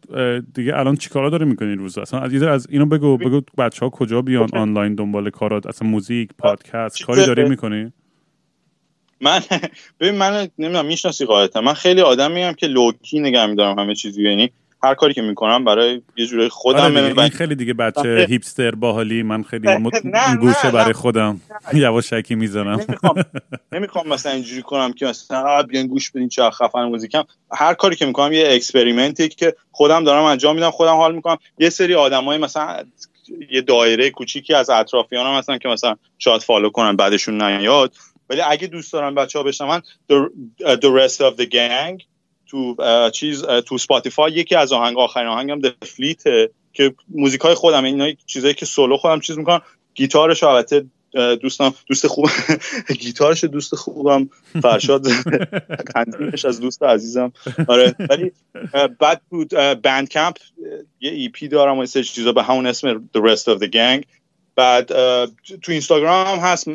دیگه 0.55 0.77
الان 0.77 0.97
چیکارا 0.97 1.31
داره 1.31 1.47
می‌کنی 1.47 1.75
روز؟ 1.75 1.99
اصلا 1.99 2.21
از 2.21 2.43
از 2.43 2.67
اینو 2.71 2.87
بگو 2.87 3.17
بگو 3.17 3.41
بچه 3.59 3.81
ها 3.81 3.91
کجا 3.91 4.23
بیان 4.23 4.49
آنلاین 4.53 4.95
دنبال 4.95 5.31
کارات 5.31 5.67
اصلا 5.67 5.89
موزیک 5.89 6.31
پادکست 6.39 7.05
کاری 7.05 7.27
داری 7.27 7.49
می‌کنی؟ 7.49 7.93
من 9.21 9.41
ببین 10.01 10.15
من 10.15 10.49
نمی‌دونم 10.59 10.87
می‌شناسی 10.87 11.25
قاعدتا. 11.25 11.61
من 11.61 11.73
خیلی 11.75 12.01
آدمی 12.01 12.43
هم 12.43 12.55
که 12.55 12.67
لوکی 12.67 13.21
نگه 13.21 13.47
میدارم 13.47 13.79
همه 13.79 13.95
چیزی 13.95 14.23
یعنی 14.31 14.51
هر 14.83 14.95
کاری 14.95 15.15
که 15.15 15.23
می‌کنم 15.23 15.65
برای 15.65 16.03
یه 16.17 16.27
جوری 16.27 16.49
خودم 16.49 16.81
آره 16.81 17.05
این 17.19 17.29
خیلی 17.29 17.55
دیگه 17.55 17.75
بچه 17.75 18.27
hipster 18.31 18.71
باحالی. 18.75 19.23
من 19.23 19.43
خیلی 19.43 19.69
گوشه 20.41 20.71
برای 20.71 20.93
خودم. 20.93 21.41
یواشکی 21.75 22.35
می‌زنم 22.35 22.81
نمی‌خوام 22.89 23.15
نمی‌خوام 23.73 24.09
مثلا 24.09 24.33
اینجوری 24.33 24.63
کنم 24.63 24.93
که 24.93 25.07
مثلا 25.07 25.63
بیان 25.63 25.87
گوش 25.87 26.11
بدین 26.11 26.29
چه 26.29 26.51
خفن 26.51 26.85
موزیکم 26.85 27.25
هر 27.53 27.75
کاری 27.75 27.97
که 27.97 28.07
می‌کنم 28.07 28.33
یه 28.33 28.49
experiment 28.51 29.22
ی 29.22 29.29
که 29.29 29.55
خودم 29.71 30.05
دارم 30.05 30.25
انجام 30.25 30.55
میدم 30.55 30.71
خودم 30.71 30.95
حال 30.95 31.15
می‌کنم. 31.15 31.39
یه 31.59 31.71
سری 31.71 31.95
آدمای 31.95 32.39
مثلا 32.39 32.85
یه 33.51 33.61
دایره 33.61 34.11
کوچیکی 34.11 34.55
از 34.55 34.71
اطرافیانم 34.71 35.39
هستن 35.39 35.59
که 35.59 35.69
مثلا 35.69 35.97
شاید 36.19 36.43
follow 36.43 36.71
کنن 36.71 36.97
بعدشون 36.97 37.43
نیاد. 37.43 37.95
ولی 38.31 38.41
اگه 38.41 38.67
دوست 38.67 38.93
دارن 38.93 39.15
بچه 39.15 39.39
ها 39.39 39.43
بشنون 39.43 39.83
the, 40.13 40.15
the 40.65 40.91
rest 41.01 41.21
of 41.21 41.41
the 41.41 41.47
gang 41.47 42.05
تو 42.47 42.77
چیز 43.13 43.45
تو 43.45 43.79
Spotify 43.79 44.33
یکی 44.33 44.55
از 44.55 44.73
آهنگ 44.73 44.99
آخرین 44.99 45.29
آهنگم 45.29 45.61
دفلیت 45.61 46.23
که 46.73 46.95
موزیک 47.09 47.41
های 47.41 47.55
خودم 47.55 47.85
اینا 47.85 48.13
چیزایی 48.27 48.55
که 48.55 48.67
سولو 48.67 48.97
خودم 48.97 49.21
چیز 49.21 49.39
می‌کنم 49.39 49.63
گیتارش 49.95 50.43
البته 50.43 50.85
دوستم 51.17 51.75
دوست 51.87 52.07
خوب 52.07 52.29
گیتارش 53.01 53.45
دوست 53.45 53.75
خوبم 53.75 54.29
فرشاد 54.63 55.07
تنظیمش 55.95 56.45
از 56.45 56.61
دوست 56.61 56.83
عزیزم. 56.83 57.33
آره 57.69 57.95
ولی 58.11 58.33
بعد 58.99 59.23
بود 59.29 59.49
Bandcamp 59.83 60.37
یه 61.01 61.11
EP 61.11 61.49
دارم 61.49 61.79
و 61.79 61.83
یه 61.95 62.03
چیزا 62.03 62.33
به 62.33 62.43
همون 62.43 62.67
اسم 62.67 63.11
The 63.17 63.21
Rest 63.21 63.45
of 63.45 63.63
the 63.63 63.69
Gang. 63.69 64.05
بعد 64.57 64.87
تو 65.63 65.73
اینستاگرام 65.73 66.39
هست 66.39 66.69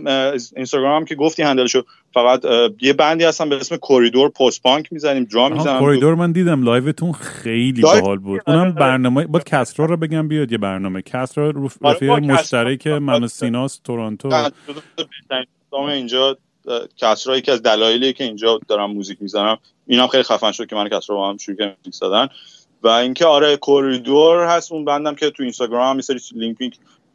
اینستاگرام 0.55 1.05
که 1.05 1.15
گفتی 1.15 1.43
handle 1.43 1.70
شو 1.70 1.83
فقط 2.13 2.45
یه 2.81 2.93
band 2.93 3.17
ی 3.17 3.23
هستم 3.23 3.49
به 3.49 3.55
اسم 3.55 3.75
Corridor 3.75 4.29
post-punk 4.29 4.93
می‌زنیم 4.93 5.23
درام 5.23 5.53
می‌زنم. 5.53 5.79
Corridor 5.79 6.15
من 6.15 6.31
دیدم 6.31 6.63
live 6.63 6.91
تون 6.91 7.11
خیلی 7.11 7.81
باحال 7.81 8.17
بود. 8.17 8.41
اونم 8.47 8.59
آره. 8.59 8.71
برنامه 8.71 9.27
با 9.27 9.39
کسرا 9.39 9.85
رو 9.85 9.97
بگم 9.97 10.27
بیاد 10.27 10.51
یه 10.51 10.57
برنامه. 10.57 11.01
کسرا 11.01 11.53
رفیق 11.81 12.09
آره، 12.09 12.21
مشترک 12.21 12.87
من 12.87 13.27
سیناس 13.27 13.79
تورنتو. 13.83 14.49
اینجا 15.73 16.37
کسرا 16.97 17.37
یکی 17.37 17.51
از 17.51 17.63
دلایلی 17.63 18.13
که 18.13 18.23
اینجا 18.23 18.59
دارم 18.67 18.91
موزیک 18.91 19.17
می‌زنم. 19.21 19.57
اینم 19.87 20.07
خیلی 20.07 20.23
خفن 20.23 20.51
شد 20.51 20.67
که 20.67 20.75
من 20.75 20.89
کسرا 20.89 21.15
با 21.15 21.29
هم 21.29 21.37
شروع 21.37 21.57
کردیم 21.57 21.75
موزیک 21.85 21.95
زدن. 21.95 22.27
و 22.83 22.87
اینکه 22.87 23.25
آره 23.25 23.57
Corridor 23.57 24.45
هست 24.45 24.71
اون 24.71 24.85
band 24.85 25.09
م 25.09 25.15
که 25.15 25.29
تو 25.29 25.43
اینستاگرام 25.43 25.99
هم 25.99 26.17
لینک 26.35 26.57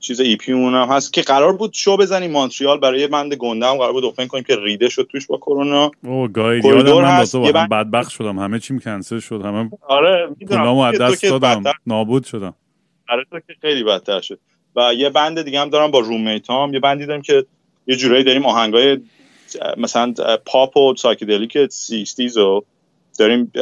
چیز 0.06 0.20
EP 0.20 0.52
هم 0.52 0.74
هست 0.74 1.12
که 1.12 1.22
قرار 1.22 1.56
بود 1.56 1.72
شو 1.72 1.96
بزنیم. 1.96 2.30
مونتریال 2.30 2.80
برای 2.80 3.06
band 3.06 3.34
گنده 3.34 3.66
هم 3.66 3.76
قرار 3.76 3.92
بود 3.92 4.04
open 4.04 4.26
کنیم 4.26 4.44
که 4.44 4.56
ریده 4.56 4.88
شد 4.88 5.08
توش 5.12 5.26
با 5.26 5.36
کرونا. 5.36 5.90
اوه 6.04 6.28
گاد 6.28 6.64
یادم 6.64 6.92
من 6.92 7.04
هست. 7.04 7.36
بند... 7.36 7.70
بدبخت 7.70 8.10
شدم. 8.10 8.38
همه 8.38 8.58
چیم 8.58 8.78
کنسل 8.78 9.18
شد. 9.18 9.42
همه 9.44 9.70
آره 9.88 10.28
می‌دونم. 10.40 10.78
از 10.78 10.98
دست 10.98 11.22
دادم. 11.22 11.62
نابود 11.86 12.24
شدم. 12.24 12.54
آره 13.08 13.26
تو 13.30 13.40
که 13.40 13.54
خیلی 13.60 13.84
بدتر 13.84 14.20
شد. 14.20 14.38
و 14.76 14.94
یه 14.94 15.10
band 15.10 15.42
دیگه 15.42 15.60
هم 15.60 15.70
دارم 15.70 15.90
با 15.90 15.98
رومیت 15.98 16.50
هم. 16.50 16.70
یه 16.74 16.80
band 16.80 17.01
ی 17.01 17.06
داریم 17.06 17.22
که 17.22 17.46
یه 17.86 17.96
جورایی 17.96 18.24
داریم 18.24 18.46
آهنگای 18.46 18.98
مثلا 19.76 20.14
پاپ 20.46 20.76
و 20.76 20.94
psychedelic 20.96 21.70
sixties 21.70 22.36
رو 22.36 22.64
داریم 23.18 23.52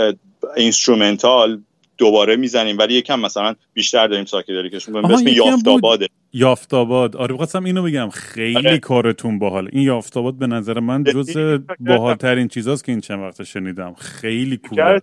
instrumental 0.56 1.60
دوباره 1.98 2.36
می‌زنیم 2.36 2.78
ولی 2.78 2.94
یکم 2.94 3.20
مثلا 3.20 3.54
بیشتر 3.74 4.06
داریم 4.06 4.24
سایکدلیکشون 4.24 5.02
به 5.02 5.14
اسم 5.14 5.26
یافتاباده 5.26 6.08
یافتاباد 6.32 7.16
آره 7.16 7.34
بخواستم 7.34 7.64
اینو 7.64 7.82
بگم. 7.82 8.08
خیلی 8.10 8.56
آره. 8.56 8.78
کارتون 8.78 9.38
باحال 9.38 9.68
این 9.72 9.82
یافتاباد 9.82 10.34
به 10.34 10.46
نظر 10.46 10.80
من 10.80 11.04
جز 11.04 11.36
باحالترین 11.80 12.48
چیزاست 12.48 12.84
که 12.84 12.92
این 12.92 13.00
چند 13.00 13.20
وقت 13.20 13.42
شنیدم. 13.42 13.94
خیلی 13.94 14.56
کوله 14.56 15.02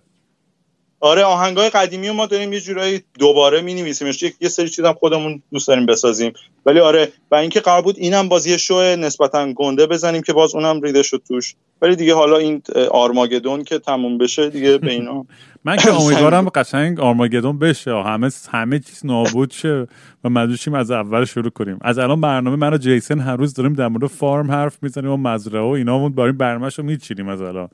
آره 1.02 1.24
آهنگای 1.24 1.70
قدیمی 1.70 2.10
ما 2.10 2.26
داریم 2.26 2.52
یه 2.52 2.60
جورایی 2.60 3.02
دوباره 3.18 3.60
می 3.60 3.74
نویسیمش 3.74 4.22
یه 4.40 4.48
سری 4.48 4.68
چیزام 4.68 4.94
خودمون 4.94 5.42
دوست 5.52 5.68
داریم 5.68 5.86
بسازیم. 5.86 6.32
ولی 6.66 6.80
آره 6.80 7.12
و 7.30 7.34
اینکه 7.34 7.60
قرار 7.60 7.82
بود 7.82 7.94
اینم 7.98 8.28
بازی 8.28 8.58
شو 8.58 8.80
نسبتا 8.80 9.52
گنده 9.52 9.86
بزنیم 9.86 10.22
که 10.22 10.32
باز 10.32 10.54
اونم 10.54 10.80
ریده 10.80 11.02
شد 11.02 11.22
توش. 11.28 11.54
ولی 11.82 11.96
دیگه 11.96 12.14
حالا 12.14 12.36
این 12.36 12.62
آرماگدون 12.90 13.64
که 13.64 13.78
تموم 13.78 14.18
بشه 14.18 14.50
دیگه 14.50 14.78
به 14.78 14.90
اینا 14.90 15.24
من 15.64 15.76
که 15.76 15.94
امیدوارم 15.94 16.48
قشنگ 16.54 17.00
آرماگدون 17.00 17.58
بشه. 17.58 17.90
همه 17.90 18.30
همه 18.50 18.78
چیز 18.78 19.06
نابود 19.06 19.50
شه 19.50 19.86
و 20.24 20.28
مجبورشیم 20.28 20.74
از 20.74 20.90
اول 20.90 21.24
شروع 21.24 21.50
کنیم. 21.50 21.78
از 21.80 21.98
الان 21.98 22.20
برنامه 22.20 22.56
من 22.56 22.74
و 22.74 22.78
جیسن 22.78 23.20
هر 23.20 23.36
روز 23.36 23.54
داریم 23.54 23.72
در 23.72 23.88
مورد 23.88 24.06
فارم 24.06 24.50
حرف 24.50 24.78
می‌زنیم 24.82 25.10
و 25.10 25.16
مزرعه 25.16 25.62
و 25.62 25.66
اینا 25.66 26.08
بریم 26.08 26.36
برنامه‌شو 26.36 26.82
میچینیم 26.82 27.28
از 27.28 27.40
الان. 27.40 27.68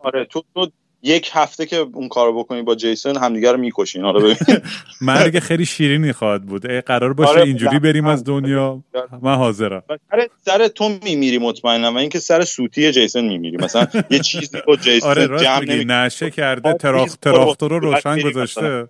آره 0.00 0.24
تو, 0.24 0.42
تو 0.54 0.70
یک 1.02 1.30
هفته 1.32 1.66
که 1.66 1.76
اون 1.76 2.08
کارو 2.08 2.38
بکنی 2.38 2.62
با 2.62 2.74
جیسون 2.74 3.16
همدیگه 3.16 3.52
رو 3.52 3.58
می‌کشین. 3.58 4.12
ببین. 4.12 4.36
مرگ 5.00 5.38
خیلی 5.38 5.66
شیرینی 5.66 6.12
خواهد 6.12 6.42
بود. 6.42 6.70
ای 6.70 6.80
قرار 6.80 7.12
باشه 7.12 7.30
آره 7.30 7.42
اینجوری 7.42 7.78
بریم 7.78 8.06
از 8.06 8.24
دنیا. 8.24 8.82
من 9.22 9.34
حاضرم. 9.34 9.82
سر 10.10 10.28
سر 10.44 10.68
تو 10.68 10.98
میمیری 11.04 11.38
مطمئنم 11.38 11.94
و 11.94 11.98
اینکه 11.98 12.18
سر 12.18 12.42
سوتی 12.44 12.92
جیسون 12.92 13.24
میمیری. 13.24 13.56
مثلا 13.56 13.86
یه 14.10 14.18
چیزی 14.18 14.58
با 14.66 14.76
جیسون 14.84 15.10
آره 15.10 15.38
جمع. 15.38 15.84
نشه 15.84 16.30
کرده 16.30 16.72
تراخ 16.72 17.16
تراختور 17.16 17.70
رو 17.70 17.78
روشن 17.78 18.20
گذاشته. 18.20 18.88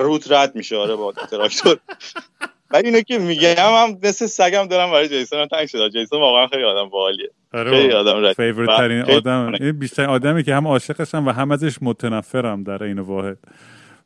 روت 0.00 0.32
رد 0.32 0.56
میشه. 0.56 0.76
آره 0.76 0.96
با 0.96 1.12
تراکتور 1.12 1.78
ولی 2.70 2.88
اینو 2.88 3.00
که 3.00 3.18
میگم 3.18 3.54
هم 3.58 3.98
مثل 4.02 4.26
سگم 4.26 4.66
دارم 4.66 4.90
برای 4.90 5.08
جیسون 5.08 5.48
تنگ 5.48 5.66
شده 5.68 5.90
جیسون 5.90 6.20
واقعا 6.20 6.46
خیلی 6.46 6.64
آدم 6.64 6.88
باحالیه. 6.88 7.30
آره 7.54 7.70
خیلی 7.70 7.92
آدم 7.92 8.32
فیوریت 8.32 8.76
ترین 8.76 9.02
آدم. 9.02 9.52
این 9.60 9.78
بیشتر 9.78 10.04
آدمی 10.04 10.42
که 10.42 10.54
هم 10.54 10.66
عاشقشم 10.66 11.26
و 11.26 11.30
هم 11.30 11.50
ازش 11.50 11.76
متنفرم 11.82 12.62
در 12.62 12.82
این 12.82 12.98
واحد. 12.98 13.38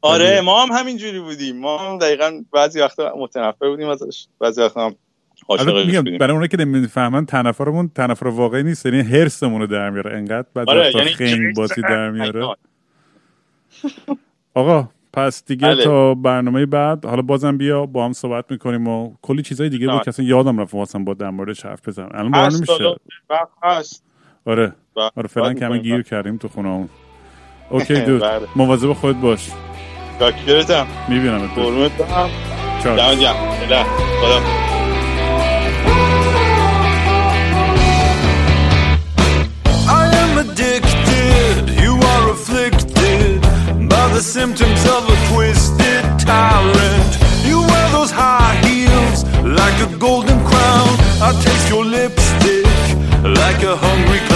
آره 0.02 0.40
ما 0.40 0.66
هم 0.66 0.78
همینجوری 0.78 1.20
بودیم. 1.20 1.60
ما 1.60 1.78
هم 1.78 1.98
دقیقا 1.98 2.42
بعضی 2.52 2.80
وقتا 2.80 3.14
متنفر 3.18 3.68
بودیم 3.68 3.88
ازش 3.88 4.26
بعضی 4.40 4.62
وقتا 4.62 4.86
هم 4.86 4.94
میگم 5.86 6.18
برای 6.18 6.32
اونایی 6.32 6.48
که 6.48 6.56
نمی‌فهمن 6.56 7.26
تنفرمون 7.26 7.90
تنفر 7.94 8.26
واقعی 8.26 8.62
نیست. 8.62 8.86
یعنی 8.86 9.00
هرسمون 9.00 9.60
رو 9.60 9.66
در 9.66 9.90
میاره. 9.90 10.16
انقدر 10.16 10.46
بعد 10.54 10.70
آره، 10.70 10.92
یعنی 11.20 11.52
باسی 11.52 11.82
در 11.82 12.10
میاره. 12.10 12.56
آقا 14.54 14.88
پس 15.16 15.44
دیگه 15.44 15.68
بله. 15.68 15.84
تا 15.84 16.14
برنامه 16.14 16.66
بعد 16.66 17.04
حالا 17.04 17.22
بازم 17.22 17.58
بیا 17.58 17.86
با 17.86 18.04
هم 18.04 18.12
صحبت 18.12 18.44
می‌کنیم 18.50 18.88
و 18.88 19.14
کلی 19.22 19.42
چیزای 19.42 19.68
دیگه 19.68 19.88
بود. 19.88 20.02
که 20.16 20.22
یادم 20.22 20.60
رفت 20.60 20.74
واسم 20.74 21.04
با 21.04 21.14
در 21.14 21.30
موردش 21.30 21.66
حرف 21.66 21.88
بزنم. 21.88 22.08
الان 22.14 22.34
حالا 22.34 22.96
وقت 23.30 23.48
هست 23.62 24.04
آره. 24.46 24.72
و- 24.96 25.00
آره 25.16 25.28
فعلا 25.28 25.54
کمی. 25.54 25.80
گیر 25.80 26.02
کردیم 26.02 26.36
تو 26.36 26.48
خونه 26.48 26.68
همون 26.68 26.88
اوکی 27.70 27.94
بله. 28.04 28.40
مواظب 28.56 28.92
خودت 28.92 29.18
باش. 29.18 29.50
شاکرتم 30.18 30.86
می‌بینم 31.08 31.38
قربونت 31.46 31.92
برم. 31.92 32.30
چاو. 32.84 32.96
خدا. 34.20 34.73
the 44.14 44.20
symptoms 44.20 44.84
of 44.84 45.08
a 45.08 45.16
twisted 45.32 46.04
tyrant. 46.20 47.12
You 47.44 47.58
wear 47.58 47.90
those 47.90 48.12
high 48.12 48.54
heels 48.64 49.24
like 49.42 49.76
a 49.82 49.98
golden 49.98 50.38
crown. 50.46 50.92
I 51.20 51.32
taste 51.42 51.68
your 51.68 51.84
lipstick 51.84 52.64
like 53.24 53.64
a 53.64 53.74
hungry. 53.76 54.33